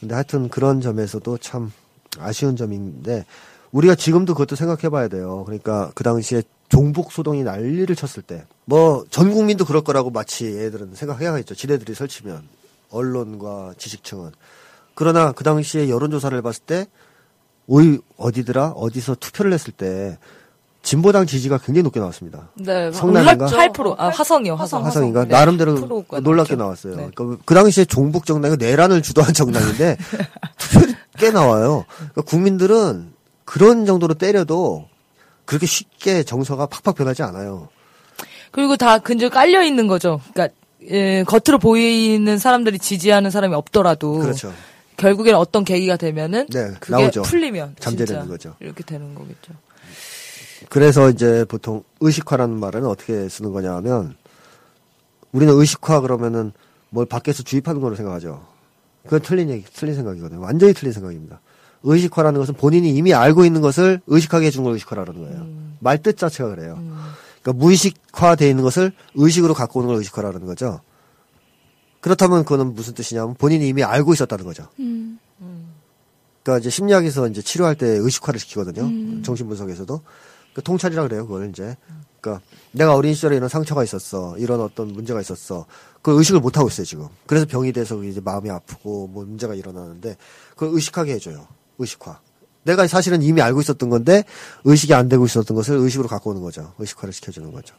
근데 0.00 0.14
하여튼 0.14 0.48
그런 0.48 0.80
점에서도 0.80 1.38
참 1.38 1.72
아쉬운 2.18 2.56
점인데 2.56 3.24
우리가 3.72 3.94
지금도 3.94 4.34
그것도 4.34 4.56
생각해 4.56 4.88
봐야 4.90 5.08
돼요. 5.08 5.42
그러니까 5.44 5.90
그 5.94 6.04
당시에 6.04 6.42
종북 6.72 7.12
소동이 7.12 7.42
난리를 7.42 7.94
쳤을 7.96 8.22
때 8.22 8.44
뭐 8.64 9.04
전 9.10 9.32
국민도 9.32 9.64
그럴 9.64 9.82
거라고 9.82 10.10
마치 10.10 10.46
애들은 10.46 10.94
생각해야겠죠. 10.94 11.54
지네들이 11.54 11.94
설치면 11.94 12.42
언론과 12.90 13.74
지식층은 13.78 14.30
그러나 14.94 15.32
그 15.32 15.44
당시에 15.44 15.88
여론조사를 15.88 16.40
봤을 16.42 16.62
때 16.64 16.86
오이 17.66 17.98
어디더라 18.16 18.70
어디서 18.70 19.16
투표를 19.16 19.52
했을 19.52 19.72
때 19.72 20.18
진보당 20.82 21.26
지지가 21.26 21.58
굉장히 21.58 21.84
높게 21.84 22.00
나왔습니다. 22.00 22.48
네, 22.54 22.90
성남인가? 22.90 23.46
올랐죠. 23.46 23.56
8%. 23.56 23.94
아, 23.98 24.08
화성이요, 24.08 24.54
화성. 24.56 24.84
화성인가 24.84 25.24
네. 25.26 25.30
나름대로 25.30 25.74
8%가 25.76 26.20
놀랍게. 26.20 26.56
나왔어요. 26.56 26.96
네. 26.96 27.10
그러니까 27.14 27.42
그 27.44 27.54
당시에 27.54 27.84
종북 27.84 28.26
정당이 28.26 28.56
내란을 28.56 29.00
주도한 29.02 29.32
정당인데 29.32 29.96
투표율이 30.58 30.94
꽤 31.18 31.30
나와요. 31.30 31.84
그러니까 31.96 32.22
국민들은 32.22 33.12
그런 33.44 33.86
정도로 33.86 34.14
때려도 34.14 34.88
그렇게 35.44 35.66
쉽게 35.66 36.22
정서가 36.22 36.66
팍팍 36.66 36.94
변하지 36.94 37.22
않아요. 37.22 37.68
그리고 38.50 38.76
다 38.76 38.98
근절 38.98 39.30
깔려 39.30 39.62
있는 39.62 39.86
거죠. 39.86 40.20
그러니까 40.32 40.54
예, 40.90 41.24
겉으로 41.24 41.58
보이는 41.58 42.38
사람들이 42.38 42.78
지지하는 42.78 43.30
사람이 43.30 43.54
없더라도 43.54 44.18
그렇죠. 44.18 44.52
결국에는 44.96 45.38
어떤 45.38 45.64
계기가 45.64 45.96
되면은 45.96 46.46
네, 46.46 46.72
그게 46.80 46.92
나오죠. 46.92 47.22
풀리면 47.22 47.76
잠재되는 47.78 48.28
거죠. 48.28 48.54
이렇게 48.60 48.84
되는 48.84 49.14
거겠죠. 49.14 49.52
그래서 50.68 51.10
이제 51.10 51.44
보통 51.48 51.82
의식화라는 52.00 52.58
말은 52.58 52.86
어떻게 52.86 53.28
쓰는 53.28 53.52
거냐 53.52 53.74
하면 53.76 54.16
우리는 55.32 55.52
의식화 55.54 56.00
그러면은 56.00 56.52
뭘 56.90 57.06
밖에서 57.06 57.42
주입하는 57.42 57.80
거로 57.80 57.96
생각하죠. 57.96 58.46
그건 59.04 59.20
틀린 59.20 59.50
얘기, 59.50 59.64
틀린 59.64 59.94
생각이거든요. 59.94 60.40
완전히 60.40 60.72
틀린 60.74 60.92
생각입니다. 60.92 61.40
의식화라는 61.84 62.40
것은 62.40 62.54
본인이 62.54 62.90
이미 62.90 63.14
알고 63.14 63.44
있는 63.44 63.60
것을 63.60 64.00
의식하게 64.06 64.46
해준 64.46 64.64
걸 64.64 64.74
의식화라는 64.74 65.14
거예요. 65.14 65.46
말뜻 65.80 66.16
자체가 66.16 66.54
그래요. 66.54 66.78
그러니까 67.42 67.64
무의식화되어 67.64 68.48
있는 68.48 68.62
것을 68.62 68.92
의식으로 69.14 69.54
갖고 69.54 69.80
오는 69.80 69.88
걸 69.88 69.96
의식화라는 69.98 70.46
거죠. 70.46 70.80
그렇다면 72.00 72.44
그거는 72.44 72.74
무슨 72.74 72.94
뜻이냐면 72.94 73.34
본인이 73.34 73.68
이미 73.68 73.82
알고 73.84 74.12
있었다는 74.12 74.44
거죠. 74.44 74.68
그러니까 76.42 76.58
이제 76.60 76.70
심리학에서 76.70 77.28
이제 77.28 77.40
치료할 77.42 77.76
때 77.76 77.86
의식화를 77.86 78.40
시키거든요. 78.40 79.22
정신분석에서도. 79.22 80.00
그 80.54 80.62
통찰이라 80.62 81.02
그래요, 81.04 81.26
그걸 81.26 81.48
이제. 81.48 81.76
그러니까 82.20 82.44
내가 82.72 82.94
어린 82.94 83.14
시절에 83.14 83.36
이런 83.36 83.48
상처가 83.48 83.82
있었어. 83.84 84.36
이런 84.38 84.60
어떤 84.60 84.92
문제가 84.92 85.20
있었어. 85.20 85.66
그걸 85.96 86.16
의식을 86.18 86.40
못 86.40 86.58
하고 86.58 86.68
있어요, 86.68 86.84
지금. 86.84 87.08
그래서 87.26 87.46
병이 87.46 87.72
돼서 87.72 88.02
이제 88.02 88.20
마음이 88.20 88.50
아프고 88.50 89.08
뭐 89.08 89.24
문제가 89.24 89.54
일어나는데 89.54 90.16
그걸 90.50 90.70
의식하게 90.74 91.14
해줘요. 91.14 91.46
의식화. 91.78 92.20
내가 92.64 92.86
사실은 92.86 93.22
이미 93.22 93.42
알고 93.42 93.60
있었던 93.60 93.90
건데 93.90 94.24
의식이 94.64 94.94
안 94.94 95.08
되고 95.08 95.24
있었던 95.24 95.54
것을 95.56 95.76
의식으로 95.76 96.08
갖고 96.08 96.30
오는 96.30 96.42
거죠. 96.42 96.72
의식화를 96.78 97.12
시켜주는 97.12 97.50
거죠. 97.52 97.74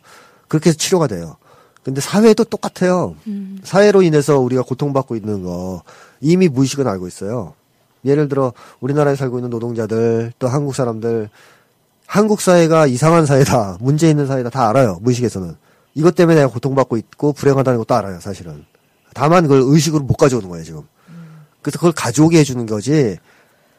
그렇게 0.48 0.70
해서 0.70 0.78
치료가 0.78 1.08
돼요. 1.08 1.38
근데 1.84 2.00
사회도 2.02 2.46
똑같아요. 2.46 3.16
사회로 3.64 4.02
인해서 4.02 4.40
우리가 4.40 4.62
고통받고 4.62 5.16
있는 5.16 5.44
거 5.44 5.84
이미 6.22 6.48
무의식은 6.48 6.88
알고 6.88 7.08
있어요. 7.08 7.54
예를 8.06 8.28
들어 8.28 8.54
우리나라에 8.80 9.16
살고 9.16 9.40
있는 9.40 9.50
노동자들 9.50 10.34
또 10.40 10.48
한국 10.48 10.76
사람들 10.76 11.30
한국 12.06 12.42
사회가 12.42 12.88
이상한 12.88 13.26
사회다, 13.26 13.78
문제 13.80 14.10
있는 14.10 14.28
사회다 14.28 14.50
다 14.50 14.70
알아요. 14.70 15.00
무의식에서는 15.02 15.56
이것 15.96 16.16
때문에 16.16 16.36
내가 16.36 16.48
고통받고 16.52 16.98
있고 16.98 17.34
불행하다는 17.34 17.80
것도 17.80 17.96
알아요. 17.96 18.20
사실은 18.20 18.66
다만 19.14 19.44
그걸 19.44 19.62
의식으로 19.64 20.04
못 20.04 20.16
가져오는 20.16 20.48
거예요 20.50 20.64
지금. 20.64 20.82
그래서 21.62 21.78
그걸 21.78 21.92
가져오게 21.94 22.40
해주는 22.40 22.66
거지. 22.66 23.18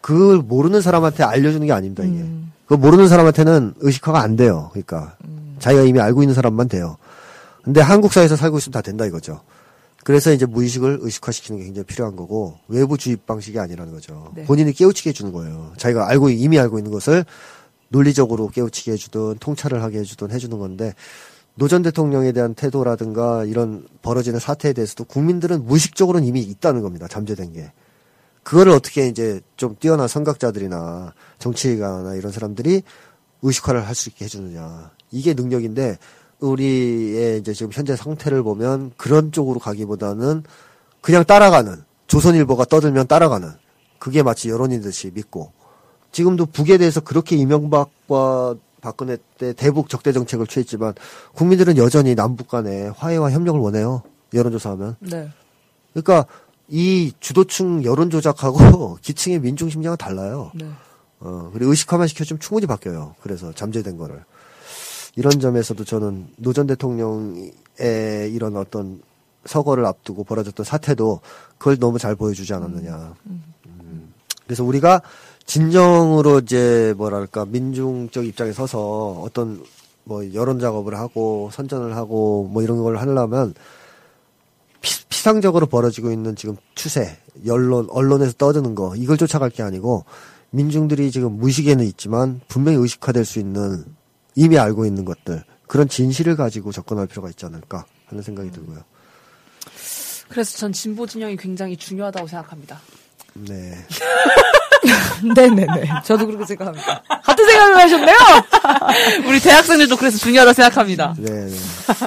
그걸 0.04 0.36
모르는 0.36 0.82
사람한테 0.82 1.22
알려주는 1.22 1.66
게 1.66 1.72
아닙니다 1.72 2.04
이게. 2.04 2.26
그걸 2.64 2.76
모르는 2.76 3.08
사람한테는 3.08 3.76
의식화가 3.78 4.20
안 4.20 4.36
돼요. 4.36 4.68
그러니까 4.72 5.16
자기가 5.60 5.84
이미 5.84 5.98
알고 5.98 6.22
있는 6.22 6.34
사람만 6.34 6.68
돼요. 6.68 6.98
근데 7.62 7.80
한국 7.80 8.12
사회에서 8.12 8.36
살고 8.36 8.58
있으면 8.58 8.72
다 8.74 8.82
된다 8.82 9.06
이거죠. 9.06 9.40
그래서 10.04 10.30
이제 10.30 10.44
무의식을 10.44 10.98
의식화시키는 11.00 11.58
게 11.58 11.64
굉장히 11.64 11.86
필요한 11.86 12.16
거고 12.16 12.58
외부 12.68 12.98
주입 12.98 13.24
방식이 13.24 13.58
아니라는 13.58 13.94
거죠. 13.94 14.30
네. 14.34 14.44
본인이 14.44 14.74
깨우치게 14.74 15.08
해주는 15.08 15.32
거예요. 15.32 15.72
자기가 15.78 16.06
알고 16.06 16.28
이미 16.28 16.58
알고 16.58 16.78
있는 16.78 16.92
것을 16.92 17.24
논리적으로 17.88 18.48
깨우치게 18.48 18.92
해주든 18.92 19.36
통찰을 19.40 19.82
하게 19.82 20.00
해주든 20.00 20.32
해주는 20.32 20.58
건데 20.58 20.92
노전 21.54 21.80
대통령에 21.80 22.32
대한 22.32 22.52
태도라든가 22.52 23.46
이런 23.46 23.86
벌어지는 24.02 24.38
사태에 24.38 24.74
대해서도 24.74 25.04
국민들은 25.04 25.64
무의식적으로는 25.64 26.28
이미 26.28 26.42
있다는 26.42 26.82
겁니다. 26.82 27.08
잠재된 27.08 27.54
게. 27.54 27.72
그거를 28.44 28.72
어떻게 28.72 29.08
이제 29.08 29.40
좀 29.56 29.74
뛰어난 29.80 30.06
선각자들이나 30.06 31.12
정치가나 31.38 32.14
이런 32.14 32.30
사람들이 32.30 32.82
의식화를 33.42 33.86
할 33.86 33.94
수 33.94 34.08
있게 34.10 34.26
해주느냐. 34.26 34.90
이게 35.10 35.34
능력인데 35.34 35.98
우리의 36.40 37.38
이제 37.40 37.52
지금 37.52 37.72
현재 37.72 37.96
상태를 37.96 38.42
보면 38.42 38.92
그런 38.96 39.32
쪽으로 39.32 39.58
가기보다는 39.60 40.44
그냥 41.00 41.24
따라가는 41.24 41.84
조선일보가 42.06 42.66
떠들면 42.66 43.06
따라가는 43.06 43.50
그게 43.98 44.22
마치 44.22 44.50
여론인 44.50 44.82
듯이 44.82 45.10
믿고 45.14 45.52
지금도 46.12 46.46
북에 46.46 46.78
대해서 46.78 47.00
그렇게 47.00 47.36
이명박과 47.36 48.56
박근혜 48.80 49.16
때 49.38 49.52
대북 49.54 49.88
적대 49.88 50.12
정책을 50.12 50.46
취했지만 50.46 50.94
국민들은 51.34 51.76
여전히 51.78 52.14
남북 52.14 52.48
간의 52.48 52.92
화해와 52.96 53.30
협력을 53.30 53.58
원해요. 53.58 54.02
여론조사하면. 54.34 54.96
네. 55.00 55.28
그러니까 55.92 56.26
이 56.68 57.12
주도층 57.20 57.84
여론 57.84 58.10
조작하고 58.10 58.98
기층의 59.02 59.40
민중 59.40 59.70
심리가 59.70 59.96
달라요. 59.96 60.50
네. 60.54 60.66
어, 61.20 61.50
그리고 61.52 61.70
의식화만 61.70 62.06
시켜주면 62.08 62.40
충분히 62.40 62.66
바뀌어요. 62.66 63.14
그래서 63.22 63.52
잠재된 63.52 63.96
거를. 63.96 64.24
이런 65.16 65.38
점에서도 65.38 65.84
저는 65.84 66.28
노전 66.36 66.66
대통령의 66.66 67.52
이런 68.32 68.56
어떤 68.56 69.00
서거를 69.44 69.86
앞두고 69.86 70.24
벌어졌던 70.24 70.64
사태도 70.64 71.20
그걸 71.58 71.78
너무 71.78 71.98
잘 71.98 72.16
보여주지 72.16 72.52
않았느냐. 72.52 73.14
음. 73.26 74.12
그래서 74.44 74.64
우리가 74.64 75.02
진정으로 75.46 76.40
이제 76.40 76.94
뭐랄까 76.96 77.44
민중적 77.44 78.24
입장에 78.26 78.52
서서 78.52 79.20
어떤 79.22 79.62
뭐 80.04 80.32
여론 80.34 80.58
작업을 80.58 80.96
하고 80.98 81.50
선전을 81.52 81.96
하고 81.96 82.48
뭐 82.50 82.62
이런 82.62 82.82
걸 82.82 82.96
하려면 82.96 83.54
피, 84.84 85.04
피상적으로 85.08 85.66
벌어지고 85.66 86.12
있는 86.12 86.36
지금 86.36 86.56
추세, 86.74 87.16
언론, 87.48 87.88
언론에서 87.88 88.34
떠드는 88.34 88.74
거, 88.74 88.94
이걸 88.94 89.16
쫓아갈 89.16 89.48
게 89.48 89.62
아니고, 89.62 90.04
민중들이 90.50 91.10
지금 91.10 91.38
무의식에는 91.38 91.84
있지만, 91.86 92.42
분명히 92.46 92.76
의식화될 92.78 93.24
수 93.24 93.38
있는, 93.38 93.84
이미 94.34 94.58
알고 94.58 94.84
있는 94.84 95.06
것들, 95.06 95.42
그런 95.66 95.88
진실을 95.88 96.36
가지고 96.36 96.70
접근할 96.70 97.06
필요가 97.06 97.30
있지 97.30 97.46
않을까 97.46 97.86
하는 98.06 98.22
생각이 98.22 98.50
들고요. 98.50 98.84
그래서 100.28 100.58
전 100.58 100.72
진보 100.72 101.06
진영이 101.06 101.36
굉장히 101.38 101.76
중요하다고 101.76 102.28
생각합니다. 102.28 102.80
네. 103.34 103.76
네네네. 105.34 105.88
저도 106.04 106.26
그렇게 106.26 106.44
생각합니다. 106.44 107.02
같은 107.22 107.46
생각을 107.46 107.76
하셨네요? 107.76 108.16
우리 109.26 109.40
대학생들도 109.40 109.96
그래서 109.96 110.18
중요하다고 110.18 110.52
생각합니다. 110.54 111.14
네, 111.18 111.30
네. 111.46 111.56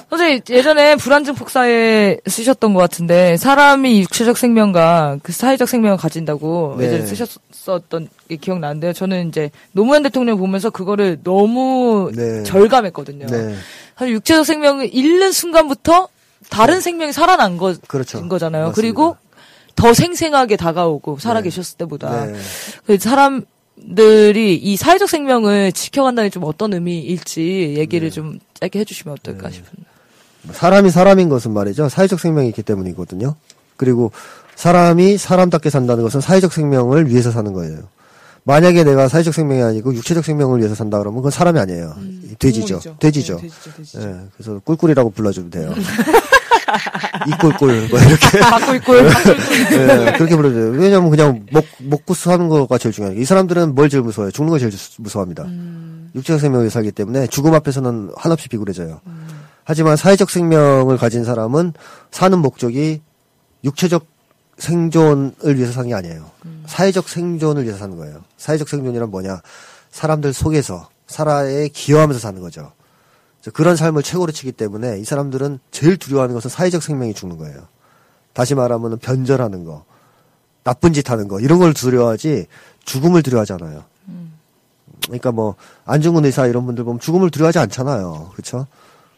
선생님, 0.09 0.41
예전에 0.49 0.95
불안증 0.95 1.35
폭사에 1.35 2.17
쓰셨던 2.27 2.73
것 2.73 2.79
같은데, 2.79 3.37
사람이 3.37 4.01
육체적 4.01 4.37
생명과 4.37 5.17
그 5.23 5.31
사회적 5.31 5.67
생명을 5.67 5.97
가진다고 5.97 6.75
네. 6.77 6.85
예전에 6.85 7.05
쓰셨었던 7.07 8.09
게 8.29 8.35
기억나는데요. 8.35 8.93
저는 8.93 9.29
이제 9.29 9.49
노무현 9.71 10.03
대통령 10.03 10.37
보면서 10.37 10.69
그거를 10.69 11.19
너무 11.23 12.11
네. 12.15 12.43
절감했거든요. 12.43 13.27
네. 13.27 13.55
사실 13.97 14.13
육체적 14.13 14.45
생명을 14.45 14.93
잃는 14.93 15.31
순간부터 15.31 16.09
다른 16.49 16.79
생명이 16.79 17.11
살아난 17.11 17.57
거, 17.57 17.73
그렇죠. 17.87 18.19
인 18.19 18.29
거잖아요. 18.29 18.67
맞습니다. 18.67 18.81
그리고 18.81 19.17
더 19.77 19.93
생생하게 19.93 20.57
다가오고 20.57 21.19
살아계셨을 21.19 21.77
때보다. 21.77 22.25
네. 22.25 22.35
그 22.85 22.97
사람 22.99 23.45
사람들이 23.77 24.55
이 24.55 24.75
사회적 24.75 25.07
생명을 25.07 25.71
지켜간다는 25.71 26.29
게좀 26.29 26.43
어떤 26.43 26.73
의미일지 26.73 27.75
얘기를 27.77 28.09
좀 28.11 28.39
짧게 28.59 28.79
해주시면 28.79 29.17
어떨까 29.19 29.49
싶습니다. 29.51 29.89
사람이 30.51 30.89
사람인 30.89 31.29
것은 31.29 31.51
말이죠. 31.51 31.89
사회적 31.89 32.19
생명이 32.19 32.49
있기 32.49 32.63
때문이거든요. 32.63 33.35
그리고 33.75 34.11
사람이 34.55 35.17
사람답게 35.17 35.69
산다는 35.69 36.03
것은 36.03 36.21
사회적 36.21 36.51
생명을 36.51 37.09
위해서 37.09 37.31
사는 37.31 37.53
거예요. 37.53 37.83
만약에 38.43 38.83
내가 38.83 39.09
사회적 39.09 39.33
생명이 39.33 39.61
아니고 39.61 39.93
육체적 39.93 40.23
생명을 40.23 40.59
위해서 40.59 40.73
산다 40.73 40.97
그러면 40.99 41.17
그건 41.17 41.31
사람이 41.31 41.59
아니에요. 41.59 41.95
돼지죠. 42.39 42.79
동물이죠. 42.79 42.95
돼지죠. 42.99 43.35
네, 43.35 43.41
돼지죠, 43.41 43.73
돼지죠. 43.75 44.01
예, 44.01 44.15
그래서 44.35 44.59
꿀꿀이라고 44.63 45.09
불러주면 45.11 45.49
돼요. 45.51 45.73
이꿀꿀 47.27 47.87
뭐 47.89 47.99
이렇게 47.99 48.39
바꿀꿀. 48.39 49.09
예, 49.71 50.13
그렇게 50.17 50.35
불러줘요. 50.35 50.71
왜냐면 50.71 51.09
그냥 51.09 51.45
먹 51.51 51.65
먹고 51.79 52.13
사는 52.13 52.47
거가 52.49 52.77
제일 52.77 52.93
중요해요. 52.93 53.19
이 53.19 53.25
사람들은 53.25 53.75
뭘 53.75 53.89
제일 53.89 54.03
무서워해요? 54.03 54.31
죽는 54.31 54.49
걸 54.49 54.59
제일 54.59 54.71
무서워합니다. 54.97 55.45
육체적 56.15 56.39
생명을 56.39 56.69
살기 56.69 56.91
때문에 56.91 57.27
죽음 57.27 57.53
앞에서는 57.53 58.11
한없이 58.15 58.49
비굴해져요. 58.49 59.01
하지만 59.63 59.97
사회적 59.97 60.29
생명을 60.29 60.97
가진 60.97 61.23
사람은 61.23 61.73
사는 62.11 62.39
목적이 62.39 63.01
육체적 63.63 64.05
생존을 64.57 65.55
위해서 65.55 65.71
사는 65.73 65.89
게 65.89 65.93
아니에요. 65.93 66.31
사회적 66.65 67.09
생존을 67.09 67.63
위해서 67.63 67.79
사는 67.79 67.95
거예요. 67.95 68.23
사회적 68.37 68.69
생존이란 68.69 69.11
뭐냐? 69.11 69.41
사람들 69.91 70.33
속에서 70.33 70.89
살아에 71.07 71.67
기여하면서 71.69 72.19
사는 72.19 72.41
거죠. 72.41 72.71
그런 73.53 73.75
삶을 73.75 74.03
최고로 74.03 74.31
치기 74.31 74.51
때문에 74.51 74.99
이 74.99 75.05
사람들은 75.05 75.59
제일 75.71 75.97
두려워하는 75.97 76.35
것은 76.35 76.49
사회적 76.49 76.83
생명이 76.83 77.13
죽는 77.13 77.37
거예요. 77.37 77.67
다시 78.33 78.55
말하면 78.55 78.99
변절하는 78.99 79.63
거, 79.63 79.85
나쁜 80.63 80.93
짓 80.93 81.09
하는 81.09 81.27
거 81.27 81.39
이런 81.39 81.59
걸 81.59 81.73
두려워하지 81.73 82.47
죽음을 82.85 83.23
두려워하잖아요. 83.23 83.83
그러니까 85.05 85.31
뭐 85.31 85.55
안중근 85.85 86.25
의사 86.25 86.47
이런 86.47 86.65
분들 86.65 86.83
보면 86.83 86.99
죽음을 86.99 87.29
두려워하지 87.29 87.59
않잖아요. 87.59 88.31
그렇죠? 88.33 88.67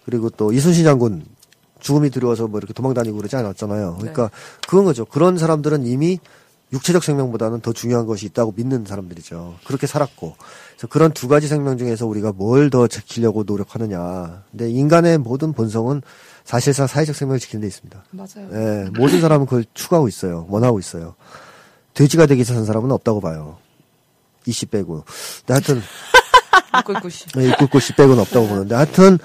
그리고 0.06 0.30
또 0.30 0.54
이순신 0.54 0.84
장군 0.84 1.26
죽음이 1.80 2.10
두려워서 2.10 2.48
뭐 2.48 2.60
이렇게 2.60 2.74
도망다니고 2.74 3.18
그러지 3.18 3.36
않았잖아요. 3.36 3.96
그러니까 4.00 4.30
그런 4.68 4.86
거죠. 4.86 5.06
그런 5.06 5.38
사람들은 5.38 5.86
이미 5.86 6.20
육체적 6.72 7.04
생명보다는 7.04 7.62
더 7.62 7.74
중요한 7.74 8.06
것이 8.06 8.26
있다고 8.28 8.54
믿는 8.56 8.86
사람들이죠. 8.86 9.56
그렇게 9.66 9.88
살았고. 9.88 10.36
그래서 10.72 10.88
그런 10.88 11.12
두 11.12 11.28
가지 11.28 11.48
생명 11.48 11.78
중에서 11.78 12.06
우리가 12.06 12.32
뭘 12.32 12.70
더 12.70 12.88
지키려고 12.88 13.44
노력하느냐. 13.44 14.44
근데 14.52 14.70
인간의 14.70 15.18
모든 15.18 15.54
본성은 15.54 16.04
사실상 16.44 16.86
사회적 16.86 17.16
생명을 17.16 17.40
지키는 17.40 17.62
데 17.62 17.68
있습니다. 17.68 18.04
맞아요. 18.12 18.50
예, 18.54 18.90
모든 19.00 19.20
사람은 19.22 19.48
그걸 19.48 19.66
추구하고 19.74 20.08
있어요. 20.08 20.46
원하고 20.50 20.78
있어요. 20.80 21.16
돼지가 21.96 22.28
되기 22.28 22.40
위해서 22.40 22.54
산 22.54 22.66
사람은 22.66 22.92
없다고 22.92 23.20
봐요. 23.22 23.58
이씨 24.46 24.68
빼고. 24.68 25.04
근데 25.46 25.54
하여튼, 25.54 25.82
꿀꿀씨. 26.86 27.26
이 27.38 27.52
꿀꿀씨 27.58 27.96
빼고는 27.96 28.20
없다고 28.22 28.48
보는데 28.48 28.76
하여튼, 28.76 29.18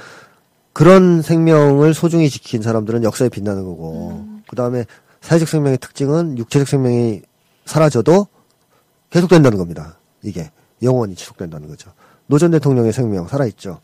그런 0.72 1.22
생명을 1.22 1.94
소중히 1.94 2.30
지킨 2.30 2.62
사람들은 2.62 3.04
역사에 3.04 3.28
빛나는 3.28 3.64
거고, 3.64 4.26
그 4.48 4.56
다음에 4.56 4.86
사회적 5.20 5.48
생명의 5.48 5.78
특징은 5.78 6.36
육체적 6.38 6.66
생명이 6.68 7.22
사라져도 7.64 8.26
계속된다는 9.10 9.58
겁니다. 9.58 9.98
이게. 10.22 10.50
영원히 10.82 11.14
지속된다는 11.14 11.68
거죠. 11.68 11.90
노전 12.26 12.50
대통령의 12.50 12.92
생명 12.92 13.26
살아있죠. 13.28 13.80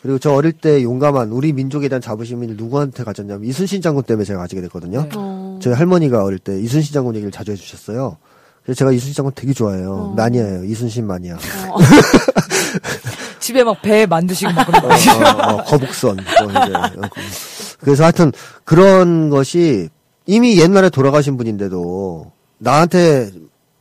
그리고 0.00 0.18
저 0.18 0.32
어릴 0.32 0.52
때 0.52 0.82
용감한 0.82 1.30
우리 1.30 1.52
민족에 1.52 1.88
대한 1.88 2.00
자부심을 2.00 2.56
누구한테 2.56 3.04
가졌냐면 3.04 3.44
이순신 3.44 3.82
장군 3.82 4.04
때문에 4.04 4.24
제가 4.24 4.40
가지게 4.40 4.62
됐거든요. 4.62 5.06
어. 5.16 5.58
저희 5.62 5.74
할머니가 5.74 6.24
어릴 6.24 6.38
때 6.38 6.58
이순신 6.58 6.94
장군 6.94 7.14
얘기를 7.16 7.30
자주 7.30 7.52
해주셨어요. 7.52 8.16
그래서 8.62 8.78
제가 8.78 8.92
이순신 8.92 9.14
장군 9.14 9.32
되게 9.34 9.52
좋아해요. 9.52 10.14
마니아예요. 10.16 10.64
이순신 10.64 11.06
마니아. 11.06 11.36
집에 13.40 13.64
막 13.64 13.80
배 13.82 14.06
만드시고 14.06 14.52
막 14.52 14.66
그런 14.66 14.82
거. 14.82 14.88
어, 14.88 14.92
어, 14.92 15.54
어, 15.56 15.64
거북선. 15.64 16.16
뭐. 16.16 16.62
어, 16.62 16.90
그- 17.12 17.76
그래서 17.80 18.04
하여튼 18.04 18.32
그런 18.64 19.30
것이 19.30 19.88
이미 20.26 20.58
옛날에 20.60 20.90
돌아가신 20.90 21.36
분인데도 21.36 22.30
나한테 22.60 23.30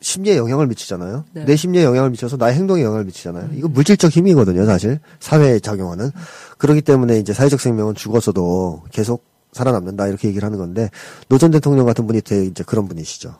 심리에 0.01 0.37
영향을 0.37 0.67
미치잖아요. 0.67 1.25
네. 1.33 1.45
내 1.45 1.55
심리에 1.57 1.83
영향을 1.83 2.09
미쳐서 2.11 2.37
나의 2.37 2.55
행동에 2.55 2.83
영향을 2.83 3.03
미치잖아요. 3.05 3.49
이거 3.53 3.67
물질적 3.67 4.11
힘이거든요, 4.11 4.65
사실. 4.65 4.99
사회에 5.19 5.59
작용하는. 5.59 6.11
그렇기 6.57 6.81
때문에 6.81 7.19
이제 7.19 7.33
사회적 7.33 7.59
생명은 7.59 7.95
죽어서도 7.95 8.83
계속 8.91 9.25
살아남는다 9.51 10.07
이렇게 10.07 10.27
얘기를 10.29 10.45
하는 10.45 10.57
건데 10.57 10.89
노 11.27 11.37
전 11.37 11.51
대통령 11.51 11.85
같은 11.85 12.07
분이 12.07 12.21
되게 12.21 12.45
이제 12.45 12.63
그런 12.63 12.87
분이시죠. 12.87 13.35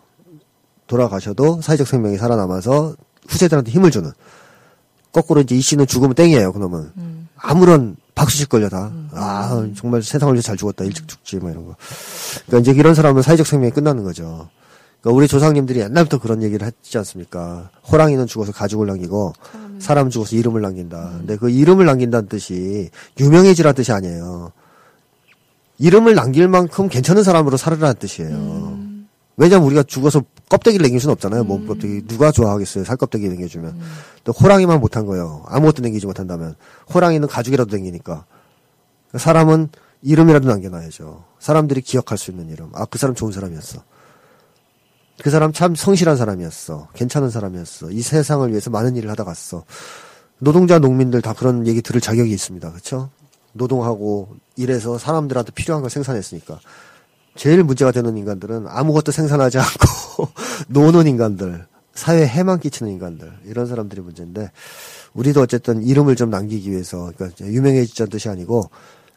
돌아가셔도 0.88 1.62
사회적 1.62 1.88
생명이 1.88 2.18
살아남아서 2.18 2.96
후세들한테 3.28 3.72
힘을 3.72 3.92
주는. 3.92 4.12
거꾸로 5.12 5.42
이제 5.42 5.56
이 5.56 5.62
씨는 5.62 5.88
죽으면 5.88 6.16
땡이에요, 6.16 6.52
그놈은. 6.52 6.92
아무런 7.38 7.96
박수 8.16 8.38
칠 8.38 8.48
걸려 8.48 8.68
다. 8.70 8.92
아, 9.12 9.66
정말 9.78 10.04
세상을 10.04 10.34
위해 10.34 10.42
잘 10.42 10.58
죽었다. 10.58 10.84
일찍 10.84 11.08
죽지, 11.08 11.38
뭐 11.38 11.50
이런 11.52 11.66
거. 11.66 11.76
그러니까 12.48 12.70
이제 12.70 12.78
이런 12.78 12.94
사람은 12.94 13.22
사회적 13.22 13.48
생명이 13.48 13.72
끝나는 13.72 14.04
거죠. 14.04 14.50
그러니까 15.02 15.18
우리 15.18 15.28
조상님들이 15.28 15.80
옛날부터 15.80 16.20
그런 16.20 16.44
얘기를 16.44 16.66
했지 16.66 16.98
않습니까? 16.98 17.70
호랑이는 17.90 18.28
죽어서 18.28 18.52
가죽을 18.52 18.88
남기고 18.88 19.34
사람은 19.80 20.12
죽어서 20.12 20.36
이름을 20.36 20.62
남긴다. 20.62 21.14
근데 21.20 21.38
그 21.38 21.50
이름을 21.50 21.86
남긴다는 21.86 22.28
뜻이 22.28 22.90
유명해지라는 23.20 23.76
뜻이 23.76 23.92
아니에요. 23.92 24.52
이름을 25.78 26.16
남길 26.16 26.50
만큼 26.50 26.90
괜찮은 26.90 27.24
사람으로 27.24 27.56
살으라는 27.56 27.96
뜻이에요. 27.96 28.78
왜냐면 29.38 29.66
우리가 29.68 29.84
죽어서 29.84 30.22
껍데기를 30.50 30.84
남길 30.84 31.00
수는 31.00 31.14
없잖아요. 31.14 31.46
몸 31.46 31.66
껍데기. 31.66 32.06
누가 32.06 32.30
좋아하겠어요. 32.30 32.84
살 32.84 32.98
껍데기 32.98 33.30
남겨주면. 33.30 33.80
또 34.26 34.34
호랑이만 34.34 34.82
못한 34.82 35.06
거예요. 35.06 35.44
아무것도 35.48 35.82
남기지 35.82 36.06
못한다면. 36.08 36.56
호랑이는 36.94 37.30
가죽이라도 37.30 37.74
남기니까. 37.74 38.26
사람은 39.16 39.70
이름이라도 40.02 40.50
남겨놔야죠. 40.50 41.24
사람들이 41.40 41.80
기억할 41.80 42.18
수 42.18 42.32
있는 42.32 42.50
이름. 42.50 42.70
아, 42.74 42.84
그 42.84 43.00
사람 43.00 43.16
좋은 43.16 43.32
사람이었어. 43.32 43.82
그 45.22 45.30
사람 45.30 45.52
참 45.52 45.76
성실한 45.76 46.18
사람이었어. 46.18 46.90
괜찮은 46.94 47.30
사람이었어. 47.30 47.92
이 47.92 48.02
세상을 48.02 48.50
위해서 48.50 48.70
많은 48.70 48.96
일을 48.96 49.10
하다 49.12 49.24
갔어. 49.24 49.66
노동자, 50.40 50.80
농민들 50.80 51.22
다 51.22 51.34
그런 51.34 51.68
얘기 51.68 51.82
들을 51.82 52.00
자격이 52.00 52.32
있습니다. 52.32 52.70
그렇죠? 52.72 53.10
노동하고 53.54 54.30
일해서 54.56 54.98
사람들한테 54.98 55.52
필요한 55.52 55.82
걸 55.82 55.90
생산했으니까. 55.90 56.60
제일 57.36 57.64
문제가 57.64 57.92
되는 57.92 58.18
인간들은 58.18 58.66
아무것도 58.68 59.12
생산하지 59.12 59.60
않고 59.60 60.30
노는 60.70 61.08
인간들, 61.08 61.66
사회에 61.94 62.26
해만 62.28 62.60
끼치는 62.60 62.92
인간들 62.92 63.32
이런 63.46 63.66
사람들이 63.66 64.02
문제인데 64.02 64.52
우리도 65.14 65.42
어쨌든 65.42 65.84
이름을 65.84 66.16
좀 66.16 66.30
남기기 66.30 66.72
위해서 66.72 67.12
그러니까 67.16 67.46
유명해지자는 67.46 68.10
뜻이 68.10 68.30
아니고 68.30 68.70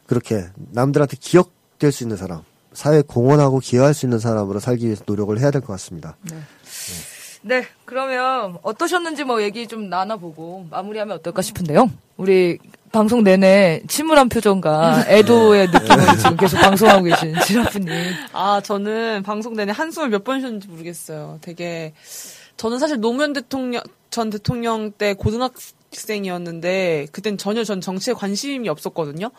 그렇게 0.05 0.45
남들한테 0.71 1.17
기억될 1.19 1.91
수 1.91 2.03
있는 2.03 2.17
사람, 2.17 2.41
사회에 2.73 3.03
공헌하고 3.07 3.59
기여할 3.59 3.93
수 3.93 4.05
있는 4.05 4.19
사람으로 4.19 4.59
살기 4.59 4.85
위해서 4.85 5.03
노력을 5.05 5.37
해야 5.39 5.51
될 5.51 5.61
것 5.61 5.67
같습니다. 5.73 6.15
네, 7.45 7.65
그러면 7.85 8.57
어떠셨는지 8.61 9.25
뭐 9.25 9.41
얘기 9.41 9.67
좀 9.67 9.89
나눠보고 9.89 10.67
마무리하면 10.69 11.17
어떨까 11.17 11.41
싶은데요. 11.41 11.89
우리 12.15 12.57
방송 12.93 13.23
내내 13.23 13.81
침울한 13.87 14.29
표정과 14.29 15.05
애도의 15.07 15.67
느낌을 15.67 16.17
지금 16.19 16.37
계속 16.37 16.57
방송하고 16.61 17.03
계신 17.03 17.35
지라프님. 17.45 17.89
아, 18.31 18.61
저는 18.61 19.23
방송 19.23 19.55
내내 19.55 19.73
한숨을 19.73 20.09
몇 20.09 20.23
번 20.23 20.39
쉬었는지 20.39 20.67
모르겠어요. 20.69 21.39
되게, 21.41 21.93
저는 22.55 22.79
사실 22.79 23.01
노무현 23.01 23.33
대통령, 23.33 23.81
전 24.09 24.29
대통령 24.29 24.91
때 24.91 25.13
고등학생이었는데, 25.15 27.07
그땐 27.11 27.37
전혀 27.37 27.63
전 27.63 27.81
정치에 27.81 28.13
관심이 28.13 28.69
없었거든요. 28.69 29.31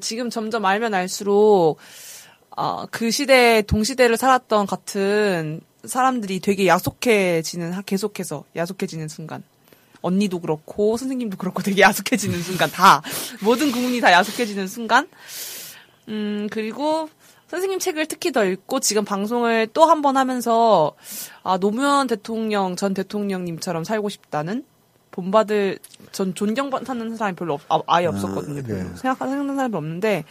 지금 0.00 0.30
점점 0.30 0.64
알면 0.64 0.94
알수록, 0.94 1.78
아, 2.62 2.86
그 2.90 3.10
시대, 3.10 3.62
동시대를 3.62 4.18
살았던 4.18 4.66
같은 4.66 5.62
사람들이 5.84 6.40
되게 6.40 6.66
야속해지는, 6.66 7.72
하- 7.72 7.80
계속해서 7.80 8.44
야속해지는 8.54 9.08
순간. 9.08 9.42
언니도 10.02 10.40
그렇고, 10.40 10.98
선생님도 10.98 11.38
그렇고 11.38 11.62
되게 11.62 11.80
야속해지는 11.80 12.42
순간, 12.42 12.70
다. 12.70 13.00
모든 13.42 13.72
국민이 13.72 14.00
다 14.02 14.12
야속해지는 14.12 14.66
순간. 14.66 15.08
음, 16.08 16.48
그리고 16.50 17.08
선생님 17.48 17.78
책을 17.78 18.06
특히 18.06 18.30
더 18.30 18.44
읽고 18.44 18.80
지금 18.80 19.04
방송을 19.06 19.68
또 19.68 19.84
한 19.88 20.02
번 20.02 20.16
하면서 20.18 20.92
아, 21.42 21.56
노무현 21.56 22.06
대통령 22.08 22.76
전 22.76 22.92
대통령님처럼 22.94 23.84
살고 23.84 24.08
싶다는 24.10 24.64
본받을 25.12 25.78
전 26.12 26.34
존경받는 26.34 27.16
사람이 27.16 27.36
별로 27.36 27.54
없, 27.54 27.60
아, 27.68 27.80
아예 27.86 28.06
없었거든요. 28.06 28.62
네. 28.62 28.66
별로. 28.66 28.78
생각하는 28.96 29.32
생각하는 29.32 29.56
사람이 29.56 29.74
없는데 29.76 30.24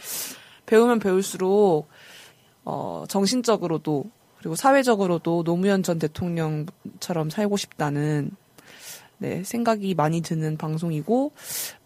배우면 0.66 0.98
배울수록 1.00 1.88
어, 2.72 3.04
정신적으로도 3.08 4.04
그리고 4.38 4.54
사회적으로도 4.54 5.42
노무현 5.42 5.82
전 5.82 5.98
대통령처럼 5.98 7.28
살고 7.30 7.56
싶다는 7.56 8.30
네, 9.18 9.42
생각이 9.44 9.94
많이 9.94 10.20
드는 10.22 10.56
방송이고 10.56 11.32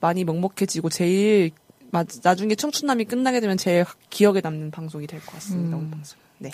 많이 0.01 0.25
먹먹해지고 0.25 0.91
제일 0.91 1.51
마- 1.91 2.05
나중에 2.23 2.55
청춘남이 2.55 3.07
끝나게 3.07 3.41
되면 3.41 3.57
제일 3.57 3.87
기억에 4.11 4.41
남는 4.43 4.71
방송이 4.71 5.07
될 5.07 5.21
것 5.21 5.33
같습니다. 5.35 5.77
오늘 5.79 5.91
방송. 5.91 6.19
네. 6.39 6.51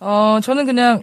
어, 0.00 0.38
저는 0.42 0.64
그냥 0.64 1.02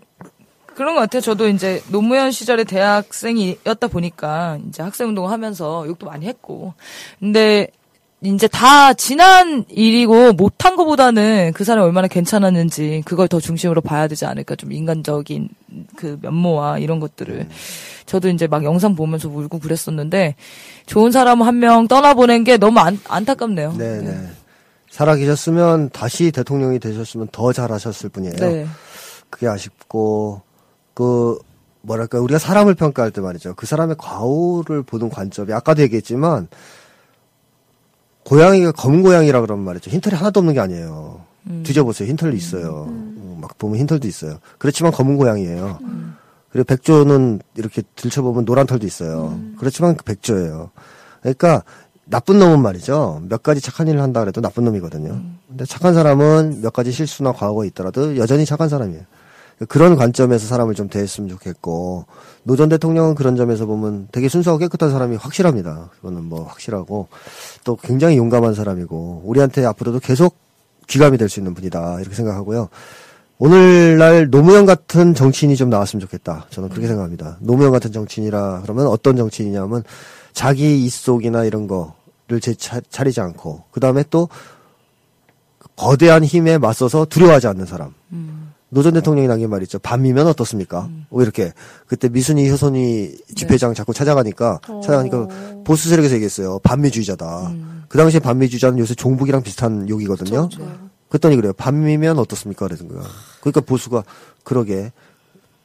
그런 0.67 0.95
것 0.95 1.01
같아요. 1.01 1.21
저도 1.21 1.47
이제 1.49 1.81
노무현 1.91 2.31
시절에 2.31 2.63
대학생이었다 2.63 3.87
보니까 3.89 4.57
이제 4.69 4.81
학생 4.81 5.09
운동을 5.09 5.29
하면서 5.29 5.85
욕도 5.85 6.05
많이 6.07 6.25
했고. 6.27 6.73
근데 7.19 7.67
이제 8.23 8.47
다 8.47 8.93
지난 8.93 9.65
일이고 9.67 10.31
못한 10.33 10.75
것보다는 10.77 11.51
그 11.53 11.63
사람이 11.65 11.85
얼마나 11.85 12.07
괜찮았는지 12.07 13.03
그걸 13.05 13.27
더 13.27 13.39
중심으로 13.41 13.81
봐야 13.81 14.07
되지 14.07 14.25
않을까. 14.25 14.55
좀 14.55 14.71
인간적인 14.71 15.49
그 15.97 16.17
면모와 16.21 16.79
이런 16.79 16.99
것들을. 17.01 17.47
저도 18.05 18.29
이제 18.29 18.47
막 18.47 18.63
영상 18.63 18.95
보면서 18.95 19.27
울고 19.29 19.59
그랬었는데 19.59 20.35
좋은 20.85 21.11
사람 21.11 21.41
한 21.41 21.59
명 21.59 21.87
떠나보낸 21.87 22.43
게 22.43 22.57
너무 22.57 22.79
안, 22.79 22.99
안타깝네요. 23.07 23.75
네, 23.77 24.01
네. 24.01 24.27
살아 24.89 25.15
계셨으면 25.15 25.89
다시 25.91 26.31
대통령이 26.31 26.79
되셨으면 26.79 27.27
더 27.31 27.51
잘하셨을 27.51 28.09
뿐이에요. 28.09 28.35
네. 28.35 28.67
그게 29.29 29.47
아쉽고 29.47 30.41
그 30.93 31.37
뭐랄까 31.81 32.19
우리가 32.19 32.39
사람을 32.39 32.75
평가할 32.75 33.11
때 33.11 33.19
말이죠. 33.19 33.55
그 33.55 33.65
사람의 33.65 33.95
과오를 33.97 34.83
보는 34.83 35.09
관점이 35.09 35.51
아까도 35.51 35.81
얘기했지만 35.81 36.47
고양이가 38.25 38.71
검은 38.73 39.03
고양이라 39.03 39.41
그러면 39.41 39.65
말이죠. 39.65 39.91
흰털이 39.91 40.15
하나도 40.15 40.39
없는 40.39 40.53
게 40.53 40.59
아니에요. 40.59 41.21
뒤져보세요. 41.63 42.07
흰털이 42.09 42.35
있어요. 42.35 42.87
어, 42.89 43.37
막 43.41 43.57
보면 43.57 43.79
흰털도 43.79 44.07
있어요. 44.07 44.39
그렇지만 44.57 44.91
검은 44.91 45.17
고양이에요. 45.17 45.79
그리고 46.49 46.65
백조는 46.65 47.41
이렇게 47.55 47.81
들춰보면 47.95 48.45
노란 48.45 48.65
털도 48.67 48.85
있어요. 48.85 49.39
그렇지만 49.57 49.97
그 49.97 50.03
백조예요. 50.03 50.71
그러니까 51.21 51.63
나쁜 52.05 52.37
놈은 52.39 52.61
말이죠. 52.61 53.23
몇 53.27 53.43
가지 53.43 53.59
착한 53.61 53.87
일을 53.87 54.01
한다 54.01 54.19
그래도 54.19 54.39
나쁜 54.41 54.63
놈이거든요. 54.65 55.21
근데 55.47 55.65
착한 55.65 55.93
사람은 55.93 56.61
몇 56.61 56.71
가지 56.73 56.91
실수나 56.91 57.31
과거가 57.31 57.65
있더라도 57.65 58.17
여전히 58.17 58.45
착한 58.45 58.69
사람이에요. 58.69 59.03
그런 59.69 59.95
관점에서 59.95 60.47
사람을 60.47 60.73
좀 60.75 60.89
대했으면 60.89 61.29
좋겠고 61.29 62.05
노 62.43 62.55
전 62.55 62.69
대통령은 62.69 63.15
그런 63.15 63.35
점에서 63.35 63.65
보면 63.65 64.09
되게 64.11 64.27
순수하고 64.27 64.59
깨끗한 64.59 64.91
사람이 64.91 65.15
확실합니다. 65.15 65.89
그거는 65.95 66.23
뭐 66.25 66.43
확실하고 66.45 67.07
또 67.63 67.75
굉장히 67.77 68.17
용감한 68.17 68.53
사람이고 68.53 69.21
우리한테 69.25 69.65
앞으로도 69.65 69.99
계속 69.99 70.35
귀감이 70.87 71.17
될 71.17 71.29
수 71.29 71.39
있는 71.39 71.53
분이다 71.53 71.99
이렇게 72.01 72.15
생각하고요. 72.15 72.67
오늘날 73.39 74.29
노무현 74.29 74.65
같은 74.65 75.13
정치인이 75.15 75.55
좀 75.55 75.69
나왔으면 75.69 76.01
좋겠다. 76.01 76.47
저는 76.49 76.69
그렇게 76.69 76.87
생각합니다. 76.87 77.37
노무현 77.39 77.71
같은 77.71 77.91
정치인이라 77.91 78.61
그러면 78.63 78.87
어떤 78.87 79.15
정치인이냐면 79.15 79.83
자기 80.33 80.83
입속이나 80.85 81.45
이런 81.45 81.67
거를 81.67 82.41
제 82.41 82.53
차, 82.53 82.81
차리지 82.89 83.21
않고 83.21 83.63
그 83.71 83.79
다음에 83.79 84.03
또 84.09 84.27
거대한 85.75 86.23
힘에 86.23 86.57
맞서서 86.57 87.05
두려워하지 87.05 87.47
않는 87.47 87.65
사람. 87.65 87.93
노 88.73 88.81
전 88.83 88.93
대통령이 88.95 89.27
남긴 89.27 89.49
말 89.49 89.61
있죠. 89.63 89.79
밤이면 89.79 90.27
어떻습니까? 90.27 90.89
뭐 91.09 91.21
이렇게 91.21 91.53
그때 91.87 92.09
미순이 92.09 92.49
효선이 92.49 93.15
집회장 93.35 93.73
자꾸 93.73 93.93
찾아가니까 93.93 94.59
찾아가니까 94.83 95.27
보수 95.63 95.89
세력에서 95.89 96.15
얘기했어요. 96.15 96.59
반미주의자다. 96.59 97.53
그 97.87 97.97
당시에 97.97 98.19
반미주의자는 98.19 98.79
요새 98.79 98.95
종북이랑 98.95 99.43
비슷한 99.43 99.87
욕이거든요. 99.87 100.49
그랬더니 101.09 101.35
그래요. 101.35 101.53
밤이면 101.53 102.17
어떻습니까? 102.17 102.67
그러는 102.67 102.87
거야. 102.87 103.03
그러니까 103.41 103.61
보수가 103.61 104.03
그러게 104.43 104.91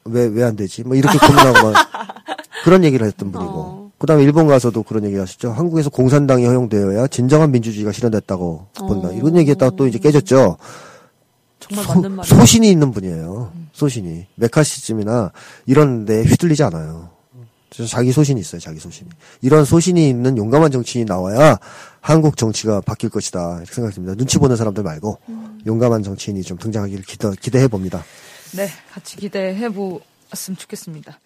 왜 0.05 0.27
왜 0.27 0.43
안 0.43 0.55
되지? 0.55 0.83
뭐 0.83 0.95
이렇게 0.95 1.17
고민하고 1.17 1.71
막 1.71 1.89
그런 2.63 2.83
얘기를 2.83 3.05
했던 3.07 3.31
분이고. 3.31 3.91
그다음에 3.97 4.23
일본 4.23 4.47
가서도 4.47 4.83
그런 4.83 5.03
얘기 5.03 5.17
하셨죠. 5.17 5.51
한국에서 5.51 5.89
공산당이 5.89 6.45
허용되어야 6.45 7.07
진정한 7.07 7.51
민주주의가 7.51 7.91
실현됐다고 7.91 8.67
본다. 8.77 9.11
이런 9.11 9.35
얘기했다가 9.37 9.75
또 9.75 9.87
이제 9.87 9.97
깨졌죠. 9.99 10.57
정말 11.69 11.85
소, 11.85 11.93
맞는 11.93 12.11
말이에요. 12.15 12.39
소신이 12.39 12.69
있는 12.69 12.91
분이에요. 12.91 13.53
소신이 13.73 14.25
메카시즘이나 14.35 15.31
이런 15.65 16.05
데 16.05 16.23
휘둘리지 16.23 16.63
않아요. 16.63 17.11
자기 17.87 18.11
소신이 18.11 18.41
있어요. 18.41 18.59
자기 18.59 18.79
소신이. 18.79 19.09
이런 19.41 19.63
소신이 19.63 20.09
있는 20.09 20.37
용감한 20.37 20.71
정치인이 20.71 21.05
나와야 21.05 21.57
한국 22.01 22.35
정치가 22.35 22.81
바뀔 22.81 23.09
것이다. 23.09 23.57
이렇게 23.57 23.71
생각됩니다. 23.73 24.15
눈치 24.15 24.39
보는 24.39 24.55
사람들 24.55 24.83
말고 24.83 25.19
용감한 25.65 26.03
정치인이 26.03 26.41
좀 26.43 26.57
등장하기를 26.57 27.03
기대, 27.05 27.29
기대 27.39 27.59
해 27.59 27.67
봅니다. 27.67 28.03
네, 28.55 28.67
같이 28.91 29.17
기대해 29.17 29.69
보았으면 29.69 30.57
좋겠습니다. 30.57 31.19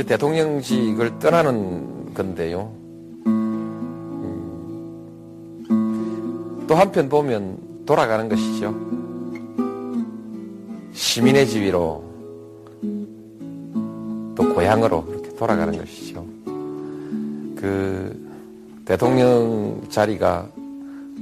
이제 0.00 0.08
대통령직을 0.08 1.18
떠나는 1.18 2.14
건데요. 2.14 2.72
음, 5.68 6.64
또 6.66 6.74
한편 6.74 7.06
보면 7.06 7.58
돌아가는 7.84 8.26
것이죠. 8.26 8.74
시민의 10.94 11.46
지위로 11.46 12.02
또 14.34 14.54
고향으로 14.54 15.04
그렇게 15.04 15.34
돌아가는 15.36 15.76
것이죠. 15.76 16.24
그 17.56 18.18
대통령 18.86 19.82
자리가 19.90 20.48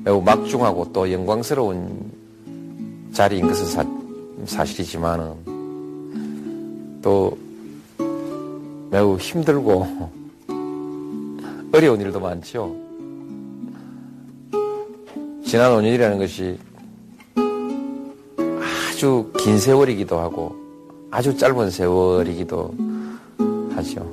매우 0.04 0.22
막중하고 0.22 0.92
또 0.92 1.10
영광스러운 1.10 2.12
자리인 3.12 3.48
것은 3.48 3.66
사, 3.66 3.84
사실이지만은 4.46 5.34
또 7.02 7.36
매우 8.90 9.16
힘들고 9.16 9.86
어려운 11.72 12.00
일도 12.00 12.20
많죠. 12.20 12.74
지난 15.44 15.72
5년이라는 15.72 16.18
것이 16.18 16.58
아주 18.90 19.30
긴 19.38 19.58
세월이기도 19.58 20.18
하고 20.18 20.56
아주 21.10 21.36
짧은 21.36 21.70
세월이기도 21.70 22.74
하죠. 23.76 24.06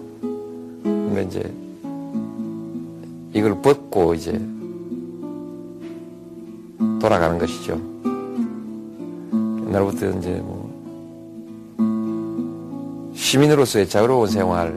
근데 0.83 1.23
이제 1.23 1.53
이걸 3.33 3.61
벗고 3.61 4.13
이제 4.13 4.31
돌아가는 7.01 7.37
것이죠. 7.37 7.79
옛날부터 9.67 10.09
이제 10.17 10.29
뭐 10.43 10.54
시민으로서의 13.35 13.89
자유로운 13.89 14.29
생활 14.29 14.73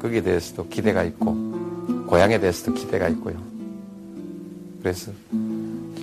거기에 0.00 0.22
대해서도 0.22 0.68
기대가 0.68 1.02
있고 1.04 1.34
고향에 2.06 2.40
대해서도 2.40 2.72
기대가 2.72 3.08
있고요. 3.08 3.36
그래서 4.80 5.12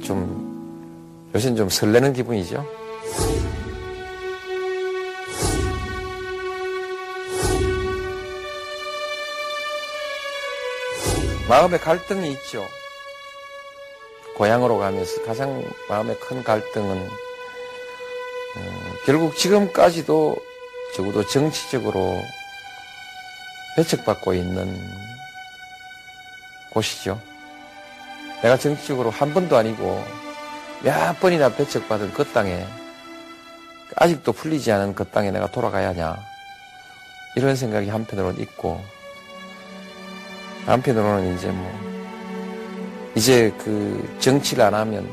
좀 0.04 1.32
요새는 1.34 1.58
좀 1.58 1.70
설레는 1.70 2.14
기분이죠. 2.14 2.64
마음의 11.50 11.80
갈등이 11.80 12.32
있죠. 12.34 12.64
고향으로 14.38 14.78
가면서 14.78 15.24
가장 15.24 15.64
마음의 15.90 16.20
큰 16.20 16.44
갈등은 16.44 16.98
어, 18.56 18.62
결국 19.06 19.36
지금까지도 19.36 20.36
적어도 20.96 21.28
정치적으로 21.28 22.24
배척받고 23.76 24.34
있는 24.34 24.74
곳이죠. 26.70 27.20
내가 28.42 28.56
정치적으로 28.58 29.10
한 29.10 29.34
번도 29.34 29.58
아니고 29.58 30.02
몇 30.84 31.20
번이나 31.20 31.50
배척받은 31.50 32.14
그 32.14 32.24
땅에 32.32 32.66
아직도 33.98 34.32
풀리지 34.32 34.72
않은 34.72 34.96
그 34.96 35.04
땅에 35.06 35.32
내가 35.32 35.52
돌아가야 35.52 35.90
하냐 35.90 36.16
이런 37.36 37.58
생각이 37.58 37.90
한편으로는 37.90 38.40
있고 38.42 38.82
한편으로는 40.66 41.36
이제 41.36 41.52
뭐 41.52 41.72
이제 43.16 43.54
그 43.58 44.18
정치를 44.20 44.64
안 44.64 44.74
하면 44.74 45.10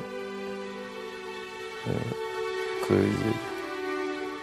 그, 1.84 2.86
그 2.86 3.34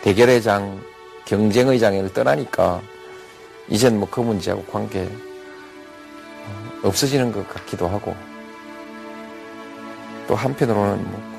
대결의 0.04 0.42
장 0.42 0.89
경쟁의 1.30 1.80
장애를 1.80 2.12
떠나니까 2.12 2.82
이젠 3.68 4.00
뭐 4.00 4.10
그 4.10 4.20
문제하고 4.20 4.64
관계 4.64 5.04
어, 5.04 6.88
없어지는 6.88 7.32
것 7.32 7.48
같기도 7.48 7.88
하고 7.88 8.16
또 10.28 10.34
한편으로는 10.34 11.12
뭐 11.12 11.30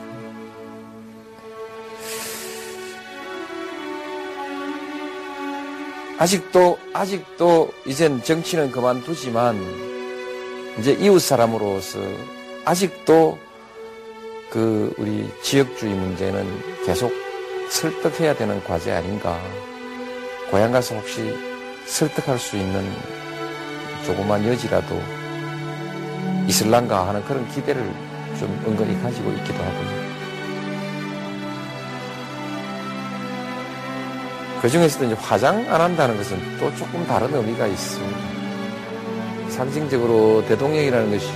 아직도 6.18 6.78
아직도 6.92 7.72
이젠 7.84 8.22
정치는 8.22 8.70
그만두지만 8.70 9.58
이제 10.78 10.92
이웃 10.92 11.18
사람으로서 11.18 11.98
아직도 12.64 13.38
그 14.50 14.94
우리 14.98 15.28
지역주의 15.42 15.92
문제는 15.94 16.84
계속 16.84 17.12
설득해야 17.70 18.36
되는 18.36 18.62
과제 18.64 18.92
아닌가. 18.92 19.40
고향 20.50 20.72
가서 20.72 20.96
혹시 20.96 21.32
설득할 21.86 22.38
수 22.38 22.56
있는 22.56 22.84
조그만 24.04 24.44
여지라도 24.44 25.00
있을란가 26.48 27.06
하는 27.06 27.24
그런 27.24 27.48
기대를 27.50 27.82
좀 28.38 28.48
은근히 28.66 29.00
가지고 29.00 29.30
있기도 29.30 29.58
하고요. 29.62 30.10
그 34.60 34.68
중에서도 34.68 35.06
이제 35.06 35.14
화장 35.14 35.56
안 35.72 35.80
한다는 35.80 36.16
것은 36.16 36.58
또 36.58 36.74
조금 36.74 37.06
다른 37.06 37.32
의미가 37.32 37.66
있습니다. 37.66 38.18
상징적으로 39.50 40.44
대통령이라는 40.46 41.10
것이 41.12 41.30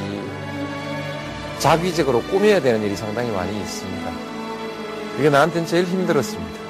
자기적으로 1.58 2.20
꾸며야 2.24 2.60
되는 2.60 2.82
일이 2.82 2.96
상당히 2.96 3.30
많이 3.30 3.58
있습니다. 3.60 4.10
이게 5.20 5.30
나한테는 5.30 5.66
제일 5.66 5.84
힘들었습니다. 5.84 6.63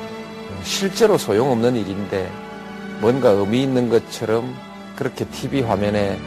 실제로 0.64 1.18
소용없는 1.18 1.76
일인데 1.76 2.30
뭔가 3.00 3.30
의미 3.30 3.62
있는 3.62 3.88
것처럼 3.88 4.54
그렇게 4.96 5.24
TV 5.26 5.60
화면에 5.62 6.18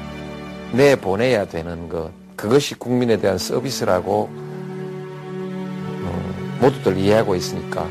내보내야 0.74 1.46
되는 1.46 1.90
것. 1.90 2.12
그것이 2.36 2.76
국민에 2.76 3.18
대한 3.18 3.38
서비스라고 3.38 4.30
어, 6.04 6.58
모두들 6.62 6.98
이해하고 6.98 7.36
있으니까 7.36 7.88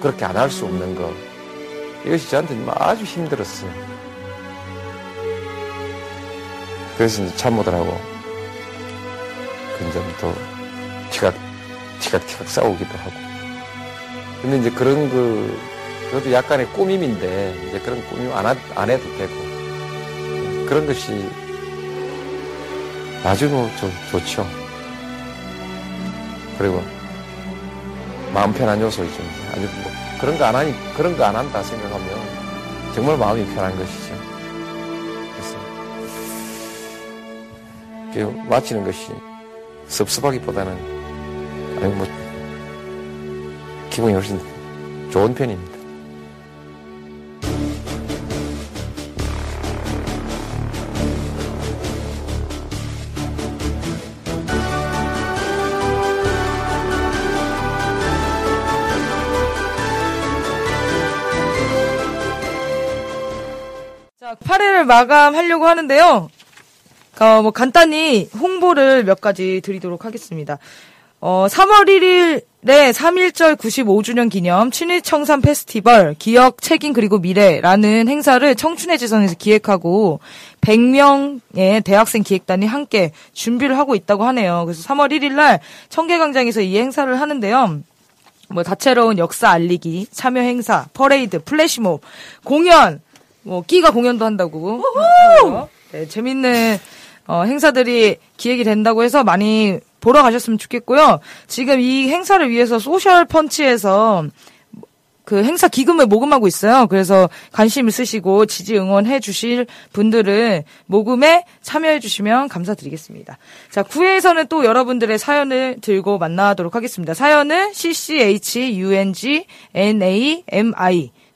그렇게 0.00 0.24
안 0.24 0.36
할 0.36 0.50
수 0.50 0.64
없는 0.64 0.94
것. 0.94 1.10
이것이 2.06 2.30
저한테 2.30 2.56
아주 2.76 3.04
힘들었어요. 3.04 3.70
그래서 6.96 7.22
이제 7.24 7.36
참모들하고 7.36 7.98
근점도 9.78 10.34
티각, 11.10 11.34
티각티각 12.00 12.48
싸우기도 12.48 12.90
하고. 12.98 13.12
근데 14.42 14.58
이제 14.58 14.70
그런 14.70 15.10
그, 15.10 15.58
그것도 16.10 16.32
약간의 16.32 16.66
꾸밈인데, 16.72 17.54
이제 17.68 17.80
그런 17.80 18.04
꾸밈 18.08 18.32
안, 18.32 18.46
하, 18.46 18.54
안 18.74 18.90
해도 18.90 19.02
되고. 19.16 19.32
그런 20.68 20.86
것이 20.86 21.28
아주 23.24 23.48
좋, 23.48 23.68
좋죠. 24.10 24.46
그리고 26.58 26.82
마음 28.32 28.52
편한 28.52 28.80
요소이죠. 28.80 29.22
아주 29.52 29.60
뭐 29.60 29.92
그런 30.20 30.38
거 30.38 30.44
안 30.44 30.54
하니, 30.56 30.74
그런 30.96 31.16
거 31.16 31.24
안 31.24 31.34
한다 31.36 31.62
생각하면 31.62 32.08
정말 32.94 33.16
마음이 33.16 33.44
편한 33.54 33.76
것이죠. 33.76 34.14
그래서 38.12 38.30
마치는 38.48 38.84
것이 38.84 39.12
섭섭하기보다는 39.88 40.72
아니 41.82 41.94
뭐 41.94 42.06
기분이 43.90 44.12
훨씬 44.14 44.40
좋은 45.10 45.34
편입니다. 45.34 45.69
자, 64.80 64.84
8회를 64.84 64.84
마감하려고 64.84 65.66
하는데요. 65.66 66.30
어, 67.20 67.42
뭐 67.42 67.50
간단히 67.50 68.28
홍보를 68.38 69.04
몇 69.04 69.20
가지 69.20 69.60
드리도록 69.62 70.04
하겠습니다. 70.04 70.58
어, 71.20 71.46
3월 71.50 71.86
1일에 71.86 72.92
3.1절 72.92 73.56
95주년 73.56 74.30
기념 74.30 74.70
친일청산 74.70 75.42
페스티벌 75.42 76.14
기억, 76.18 76.62
책임 76.62 76.94
그리고 76.94 77.18
미래라는 77.18 78.08
행사를 78.08 78.54
청춘의 78.54 78.98
지성에서 78.98 79.34
기획하고 79.34 80.20
100명의 80.62 81.84
대학생 81.84 82.22
기획단이 82.22 82.64
함께 82.64 83.12
준비를 83.34 83.76
하고 83.76 83.94
있다고 83.94 84.24
하네요. 84.24 84.64
그래서 84.64 84.82
3월 84.88 85.10
1일 85.12 85.32
날 85.32 85.60
청계광장에서 85.90 86.62
이 86.62 86.78
행사를 86.78 87.20
하는데요. 87.20 87.80
뭐 88.48 88.62
다채로운 88.62 89.18
역사 89.18 89.50
알리기, 89.50 90.06
참여 90.10 90.40
행사, 90.40 90.86
퍼레이드, 90.92 91.40
플래시몹, 91.44 92.00
공연, 92.44 93.00
뭐 93.42 93.62
끼가 93.62 93.90
공연도 93.90 94.24
한다고. 94.24 94.82
네, 95.92 96.06
재밌는 96.06 96.78
어, 97.26 97.44
행사들이 97.44 98.16
기획이 98.36 98.64
된다고 98.64 99.02
해서 99.02 99.22
많이 99.24 99.78
보러 100.00 100.22
가셨으면 100.22 100.58
좋겠고요. 100.58 101.20
지금 101.46 101.78
이 101.80 102.08
행사를 102.08 102.48
위해서 102.50 102.78
소셜 102.78 103.24
펀치에서 103.24 104.26
그 105.24 105.44
행사 105.44 105.68
기금을 105.68 106.06
모금하고 106.06 106.48
있어요. 106.48 106.88
그래서 106.88 107.30
관심 107.52 107.86
있으시고 107.86 108.46
지지 108.46 108.76
응원해 108.76 109.20
주실 109.20 109.68
분들은 109.92 110.64
모금에 110.86 111.44
참여해 111.62 112.00
주시면 112.00 112.48
감사드리겠습니다. 112.48 113.38
자, 113.70 113.84
9회에서는 113.84 114.48
또 114.48 114.64
여러분들의 114.64 115.16
사연을 115.20 115.76
들고 115.82 116.18
만나도록 116.18 116.74
하겠습니다. 116.74 117.14
사연은 117.14 117.72
cchungnami 117.74 119.22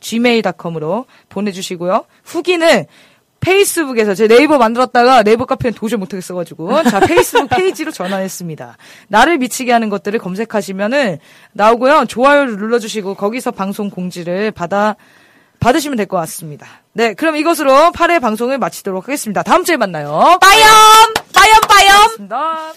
gmail.com으로 0.05 1.07
보내주시고요. 1.31 2.05
후기는 2.25 2.85
페이스북에서 3.41 4.15
제 4.15 4.27
네이버 4.29 4.57
만들었다가 4.59 5.23
네이버 5.23 5.45
카페는 5.45 5.75
도저히 5.75 5.99
못하겠어가지고 5.99 6.83
자 6.85 7.01
페이스북 7.01 7.49
페이지로 7.51 7.91
전환했습니다. 7.91 8.77
나를 9.09 9.39
미치게 9.39 9.71
하는 9.73 9.91
것들을 9.91 10.19
검색하시면은 10.19 11.19
나오고요. 11.53 12.07
좋아요를 12.07 12.57
눌러주시고 12.57 13.15
거기서 13.15 13.51
방송 13.51 13.91
공지를 13.91 14.51
받아 14.51 14.97
받으시면 15.61 15.97
될 15.97 16.07
것 16.07 16.17
같습니다. 16.19 16.67
네, 16.93 17.15
그럼 17.15 17.37
이것으로 17.37 17.71
8회 17.95 18.21
방송을 18.21 18.59
마치도록 18.59 19.05
하겠습니다. 19.05 19.43
다음 19.43 19.65
주에 19.65 19.77
만나요. 19.77 20.39
빠염! 20.41 20.69
빠염, 21.35 21.61
빠염! 21.69 21.97
고맙습니다. 22.19 22.73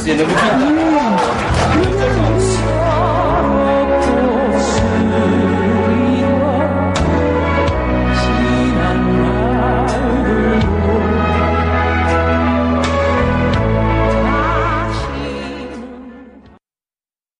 이절을 0.00 0.26
까먹었어요. 0.26 0.58
너무 0.58 0.76
긴다. 0.76 0.89